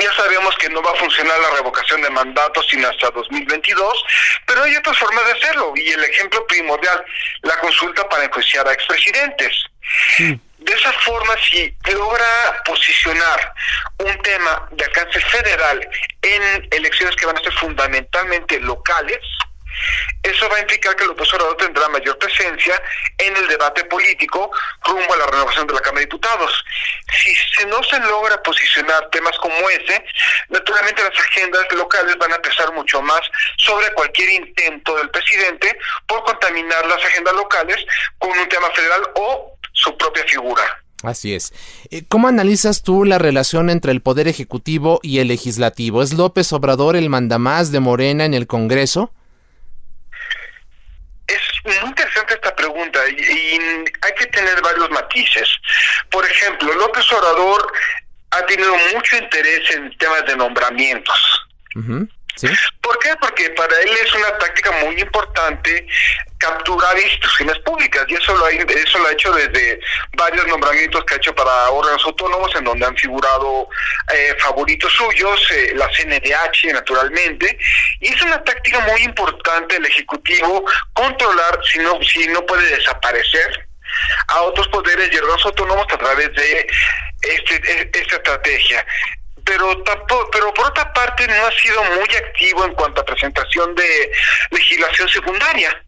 ya 0.00 0.12
sabemos 0.14 0.56
que 0.58 0.68
no 0.68 0.82
va 0.82 0.92
a 0.92 0.96
funcionar 0.96 1.38
la 1.40 1.50
revocación 1.56 2.02
de 2.02 2.10
mandatos 2.10 2.66
sino 2.70 2.88
hasta 2.88 3.10
2022, 3.10 4.04
pero 4.46 4.62
hay 4.62 4.76
otras 4.76 4.96
formas 4.96 5.24
de 5.26 5.32
hacerlo 5.32 5.72
y 5.74 5.88
el 5.88 6.04
ejemplo 6.04 6.46
primordial, 6.46 7.04
la 7.42 7.58
consulta 7.58 8.08
para 8.08 8.24
enjuiciar 8.24 8.68
a 8.68 8.72
expresidentes. 8.72 9.64
De 10.58 10.74
esa 10.74 10.92
forma, 10.92 11.34
si 11.50 11.74
logra 11.92 12.62
posicionar 12.64 13.54
un 13.98 14.22
tema 14.22 14.68
de 14.72 14.84
alcance 14.84 15.20
federal 15.20 15.88
en 16.22 16.68
elecciones 16.70 17.16
que 17.16 17.26
van 17.26 17.38
a 17.38 17.42
ser 17.42 17.52
fundamentalmente 17.54 18.60
locales, 18.60 19.20
eso 20.22 20.48
va 20.48 20.56
a 20.56 20.60
implicar 20.60 20.96
que 20.96 21.04
López 21.04 21.32
Obrador 21.32 21.56
tendrá 21.56 21.88
mayor 21.88 22.18
presencia 22.18 22.80
en 23.16 23.36
el 23.36 23.48
debate 23.48 23.84
político 23.84 24.50
rumbo 24.84 25.14
a 25.14 25.16
la 25.16 25.26
renovación 25.26 25.66
de 25.66 25.74
la 25.74 25.80
Cámara 25.80 26.00
de 26.00 26.06
Diputados. 26.06 26.64
Si 27.56 27.64
no 27.66 27.82
se 27.82 27.98
logra 28.00 28.42
posicionar 28.42 29.08
temas 29.10 29.36
como 29.38 29.68
ese, 29.70 30.04
naturalmente 30.48 31.02
las 31.02 31.18
agendas 31.18 31.66
locales 31.72 32.16
van 32.18 32.32
a 32.32 32.38
pesar 32.38 32.72
mucho 32.72 33.00
más 33.02 33.20
sobre 33.56 33.92
cualquier 33.94 34.30
intento 34.30 34.96
del 34.96 35.10
presidente 35.10 35.78
por 36.06 36.22
contaminar 36.24 36.86
las 36.86 37.02
agendas 37.04 37.34
locales 37.34 37.84
con 38.18 38.36
un 38.36 38.48
tema 38.48 38.70
federal 38.70 39.02
o 39.14 39.58
su 39.72 39.96
propia 39.96 40.24
figura. 40.24 40.82
Así 41.04 41.34
es. 41.34 41.52
Eh, 41.90 42.02
¿Cómo 42.08 42.26
analizas 42.26 42.82
tú 42.82 43.04
la 43.04 43.18
relación 43.18 43.70
entre 43.70 43.92
el 43.92 44.02
Poder 44.02 44.26
Ejecutivo 44.26 44.98
y 45.02 45.20
el 45.20 45.28
Legislativo? 45.28 46.02
¿Es 46.02 46.12
López 46.12 46.52
Obrador 46.52 46.96
el 46.96 47.08
mandamás 47.08 47.70
de 47.70 47.80
Morena 47.80 48.24
en 48.24 48.34
el 48.34 48.48
Congreso? 48.48 49.12
Muy 51.64 51.88
interesante 51.88 52.34
esta 52.34 52.54
pregunta 52.54 52.68
pregunta 52.68 53.00
y, 53.08 53.58
hay 54.02 54.12
que 54.16 54.26
tener 54.26 54.60
varios 54.62 54.90
matices. 54.90 55.48
Por 56.10 56.24
ejemplo, 56.24 56.72
López 56.74 57.10
Obrador 57.12 57.72
ha 58.30 58.42
tenido 58.46 58.74
mucho 58.94 59.16
interés 59.16 59.70
en 59.70 59.96
temas 59.98 60.24
de 60.26 60.36
nombramientos. 60.36 61.18
¿Por 62.80 62.98
qué? 63.00 63.14
Porque 63.20 63.50
para 63.50 63.80
él 63.80 63.90
es 64.04 64.14
una 64.14 64.38
táctica 64.38 64.70
muy 64.84 65.00
importante 65.00 65.86
capturar 66.38 66.96
instituciones 66.98 67.58
públicas 67.60 68.04
y 68.08 68.14
eso 68.14 68.34
lo 68.36 68.44
ha, 68.44 68.50
eso 68.50 68.98
lo 68.98 69.08
ha 69.08 69.12
hecho 69.12 69.32
desde 69.32 69.80
varios 70.16 70.46
nombramientos 70.46 71.04
que 71.04 71.14
ha 71.14 71.16
hecho 71.16 71.34
para 71.34 71.70
órganos 71.70 72.04
autónomos 72.04 72.54
en 72.54 72.64
donde 72.64 72.86
han 72.86 72.96
figurado 72.96 73.68
eh, 74.14 74.36
favoritos 74.38 74.92
suyos, 74.92 75.50
eh, 75.50 75.72
la 75.74 75.88
CNDH 75.88 76.72
naturalmente, 76.72 77.58
y 78.00 78.14
es 78.14 78.22
una 78.22 78.42
táctica 78.44 78.78
muy 78.80 79.02
importante 79.02 79.76
el 79.76 79.86
Ejecutivo 79.86 80.64
controlar 80.92 81.58
si 81.64 81.78
no, 81.80 81.98
si 82.02 82.28
no 82.28 82.46
puede 82.46 82.76
desaparecer 82.76 83.68
a 84.28 84.42
otros 84.42 84.68
poderes 84.68 85.10
y 85.12 85.16
órganos 85.16 85.44
autónomos 85.44 85.86
a 85.92 85.98
través 85.98 86.32
de 86.34 86.66
este, 87.22 87.54
e, 87.54 87.90
esta 87.92 88.16
estrategia 88.16 88.86
pero 89.48 89.82
tampoco, 89.82 90.28
pero 90.30 90.52
por 90.52 90.66
otra 90.66 90.92
parte 90.92 91.26
no 91.26 91.46
ha 91.46 91.52
sido 91.52 91.82
muy 91.84 92.16
activo 92.16 92.66
en 92.66 92.74
cuanto 92.74 93.00
a 93.00 93.04
presentación 93.04 93.74
de 93.74 94.12
legislación 94.50 95.08
secundaria. 95.08 95.84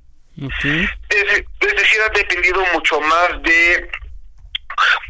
Es, 1.11 1.77
decir, 1.77 2.01
ha 2.01 2.09
dependido 2.09 2.65
mucho 2.73 2.99
más 3.03 3.43
de 3.43 3.91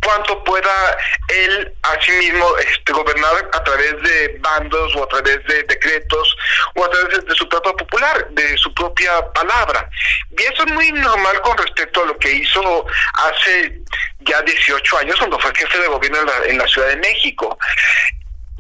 cuánto 0.03 0.42
pueda 0.42 0.98
él 1.28 1.72
asimismo 1.82 2.57
este, 2.59 2.92
gobernar 2.92 3.48
a 3.53 3.62
través 3.62 4.03
de 4.03 4.38
bandos 4.40 4.96
o 4.96 5.05
a 5.05 5.09
través 5.09 5.44
de 5.46 5.62
decretos 5.62 6.36
o 6.74 6.84
a 6.84 6.90
través 6.90 7.24
de, 7.24 7.34
su 7.36 7.48
propia 7.48 7.72
popular, 7.74 8.30
de 8.30 8.59
su 8.59 8.74
propia 8.74 9.24
palabra. 9.32 9.88
Y 10.36 10.42
eso 10.42 10.64
es 10.64 10.72
muy 10.72 10.90
normal 10.90 11.40
con 11.42 11.57
respecto 11.57 12.03
a 12.03 12.07
lo 12.07 12.18
que 12.18 12.32
hizo 12.32 12.84
hace 13.14 13.80
ya 14.20 14.42
18 14.42 14.98
años 14.98 15.16
cuando 15.18 15.38
fue 15.38 15.55
jefe 15.55 15.78
de 15.78 15.86
gobierno 15.86 16.18
en 16.18 16.26
la, 16.26 16.46
en 16.46 16.59
la 16.59 16.66
Ciudad 16.66 16.88
de 16.88 16.96
México 16.96 17.57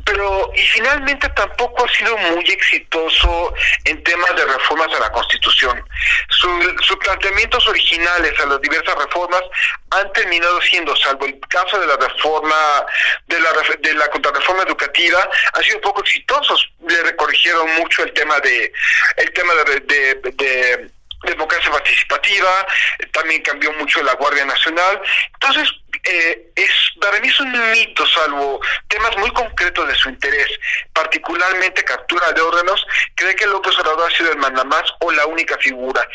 pero 0.04 0.50
y 0.54 0.62
finalmente 0.62 1.28
tampoco 1.30 1.84
ha 1.84 1.88
sido 1.88 2.16
muy 2.16 2.44
exitoso 2.44 3.54
en 3.84 4.02
temas 4.04 4.34
de 4.36 4.44
reformas 4.44 4.88
a 4.96 5.00
la 5.00 5.12
Constitución. 5.12 5.84
sus 6.28 6.96
planteamientos 6.96 7.66
originales 7.68 8.38
a 8.40 8.46
las 8.46 8.60
diversas 8.60 8.94
reformas 8.96 9.42
han 9.90 10.12
terminado 10.12 10.60
siendo, 10.62 10.94
salvo 10.96 11.26
el 11.26 11.38
caso 11.48 11.80
de 11.80 11.86
la 11.86 11.96
reforma, 11.96 12.86
de 13.26 13.40
la, 13.40 13.50
de 13.80 13.94
la 13.94 14.08
contrarreforma 14.08 14.62
educativa, 14.62 15.28
han 15.52 15.62
sido 15.64 15.80
poco 15.80 16.00
exitosos. 16.00 16.70
Le 16.88 17.02
recorrigieron 17.02 17.74
mucho 17.74 18.02
el 18.02 18.12
tema 18.12 18.38
de 18.40 18.72
el 19.16 19.32
tema 19.32 19.52
de 19.54 20.90
democracia 21.22 21.70
participativa, 21.70 22.66
también 23.12 23.42
cambió 23.42 23.72
mucho 23.74 24.02
la 24.02 24.14
Guardia 24.14 24.44
Nacional. 24.44 25.00
Entonces, 25.34 25.70
eh, 26.04 26.52
es 26.54 26.70
para 27.00 27.18
mí 27.20 27.28
es 27.28 27.40
un 27.40 27.52
mito, 27.72 28.06
salvo 28.06 28.60
temas 28.88 29.16
muy 29.18 29.30
concretos 29.32 29.88
de 29.88 29.94
su 29.94 30.08
interés, 30.08 30.48
particularmente 30.92 31.82
captura 31.84 32.32
de 32.32 32.40
órganos, 32.40 32.86
cree 33.14 33.34
que 33.34 33.46
López 33.46 33.78
Obrador 33.78 34.10
ha 34.10 34.16
sido 34.16 34.32
el 34.32 34.38
mandamás 34.38 34.84
o 35.00 35.10
la 35.12 35.26
única 35.26 35.56
figura. 35.58 36.06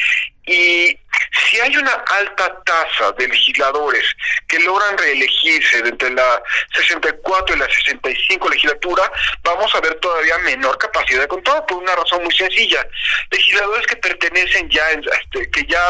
Y 0.46 0.98
si 1.50 1.60
hay 1.60 1.76
una 1.78 1.92
alta 1.92 2.62
tasa 2.64 3.12
de 3.14 3.28
legisladores 3.28 4.04
que 4.48 4.60
logran 4.60 4.98
reelegirse 4.98 5.80
entre 5.80 6.12
la 6.12 6.42
64 6.76 7.56
y 7.56 7.60
la 7.60 7.66
65 7.66 8.50
legislatura, 8.50 9.12
vamos 9.44 9.74
a 9.76 9.82
ver 9.82 9.96
todavía 9.96 10.38
menor 10.40 10.78
capacidad 10.78 11.22
de 11.22 11.28
control 11.28 11.66
por 11.68 11.78
una 11.78 11.96
razón 11.96 12.24
muy 12.24 12.34
sencilla. 12.34 12.88
Legisladores 13.32 13.88
que 13.88 13.96
pertenecen 13.98 14.70
ya, 14.70 14.92
este, 14.92 15.50
que 15.50 15.66
ya 15.66 15.82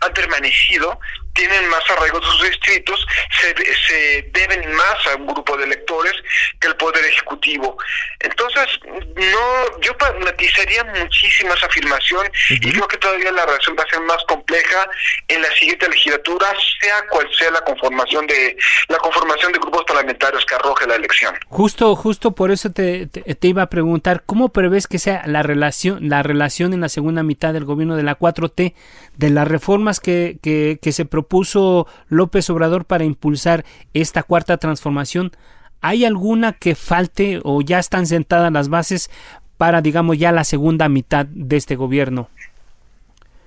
han 0.00 0.12
permanecido 0.12 0.98
tienen 1.34 1.68
más 1.68 1.82
arraigo 1.90 2.20
de 2.20 2.26
sus 2.26 2.42
distritos, 2.42 3.06
se, 3.40 3.54
se 3.88 4.22
deben 4.32 4.72
más 4.74 5.06
a 5.08 5.16
un 5.16 5.26
grupo 5.26 5.56
de 5.56 5.64
electores 5.64 6.12
que 6.60 6.68
el 6.68 6.76
Poder 6.76 7.04
Ejecutivo. 7.04 7.76
Entonces, 8.20 8.66
no, 8.84 9.80
yo 9.80 9.92
matizaría 10.20 10.84
muchísimo 10.84 11.52
esa 11.52 11.66
afirmación 11.66 12.30
y 12.48 12.72
creo 12.72 12.86
que 12.86 12.98
todavía 12.98 13.32
la 13.32 13.46
relación 13.46 13.76
va 13.78 13.82
a 13.82 13.90
ser 13.90 14.00
más 14.04 14.22
compleja 14.28 14.88
en 15.28 15.42
la 15.42 15.48
siguiente 15.52 15.88
legislatura, 15.88 16.46
sea 16.80 17.06
cual 17.10 17.26
sea 17.36 17.50
la 17.50 17.60
conformación 17.62 18.26
de 18.26 18.56
la 18.88 18.98
conformación 18.98 19.52
de 19.52 19.58
grupos 19.58 19.84
parlamentarios 19.84 20.44
que 20.46 20.54
arroje 20.54 20.86
la 20.86 20.96
elección. 20.96 21.34
Justo, 21.48 21.94
justo 21.96 22.32
por 22.32 22.50
eso 22.50 22.70
te, 22.70 23.06
te, 23.06 23.48
iba 23.48 23.62
a 23.62 23.70
preguntar, 23.70 24.22
¿cómo 24.26 24.50
prevés 24.50 24.86
que 24.86 24.98
sea 24.98 25.22
la 25.26 25.42
relación, 25.42 26.08
la 26.08 26.22
relación 26.22 26.72
en 26.72 26.80
la 26.80 26.88
segunda 26.88 27.22
mitad 27.22 27.52
del 27.52 27.64
gobierno 27.64 27.96
de 27.96 28.02
la 28.02 28.18
4T 28.18 28.74
de 29.16 29.30
las 29.30 29.48
reformas 29.48 30.00
que, 30.00 30.38
que, 30.42 30.78
que 30.80 30.92
se 30.92 31.04
propuso 31.04 31.86
López 32.08 32.48
Obrador 32.50 32.84
para 32.84 33.04
impulsar 33.04 33.64
esta 33.92 34.22
cuarta 34.22 34.56
transformación? 34.56 35.32
¿Hay 35.80 36.04
alguna 36.04 36.54
que 36.54 36.74
falte 36.74 37.40
o 37.44 37.60
ya 37.60 37.78
están 37.78 38.06
sentadas 38.06 38.50
las 38.50 38.68
bases 38.70 39.10
para, 39.58 39.82
digamos, 39.82 40.18
ya 40.18 40.32
la 40.32 40.44
segunda 40.44 40.88
mitad 40.88 41.26
de 41.26 41.56
este 41.56 41.76
gobierno? 41.76 42.30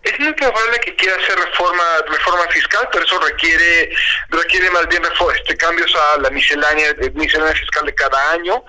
Es 0.03 0.19
muy 0.19 0.33
probable 0.33 0.79
que 0.79 0.95
quiera 0.95 1.15
hacer 1.17 1.37
reforma 1.37 1.83
reforma 2.07 2.47
fiscal, 2.49 2.87
pero 2.91 3.05
eso 3.05 3.19
requiere 3.19 3.89
requiere 4.29 4.69
más 4.71 4.87
bien 4.87 5.03
este, 5.35 5.57
cambios 5.57 5.93
a 5.95 6.19
la 6.19 6.29
miscelánea, 6.29 6.89
eh, 7.01 7.11
miscelánea 7.13 7.55
fiscal 7.55 7.85
de 7.85 7.95
cada 7.95 8.31
año. 8.31 8.63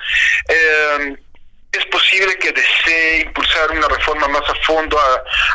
Eh, 0.48 1.16
es 1.72 1.84
posible 1.86 2.36
que 2.38 2.52
desee 2.52 3.20
impulsar 3.20 3.70
una 3.70 3.88
reforma 3.88 4.26
más 4.28 4.48
a 4.48 4.54
fondo 4.66 4.98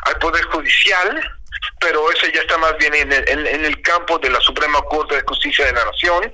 al 0.03 0.17
Poder 0.19 0.43
Judicial, 0.45 1.21
pero 1.79 2.09
eso 2.11 2.27
ya 2.27 2.41
está 2.41 2.57
más 2.57 2.77
bien 2.77 2.93
en 2.93 3.11
el, 3.11 3.47
en 3.47 3.65
el 3.65 3.81
campo 3.81 4.19
de 4.19 4.29
la 4.29 4.39
Suprema 4.39 4.79
Corte 4.83 5.15
de 5.15 5.23
Justicia 5.27 5.65
de 5.65 5.73
la 5.73 5.85
Nación. 5.85 6.33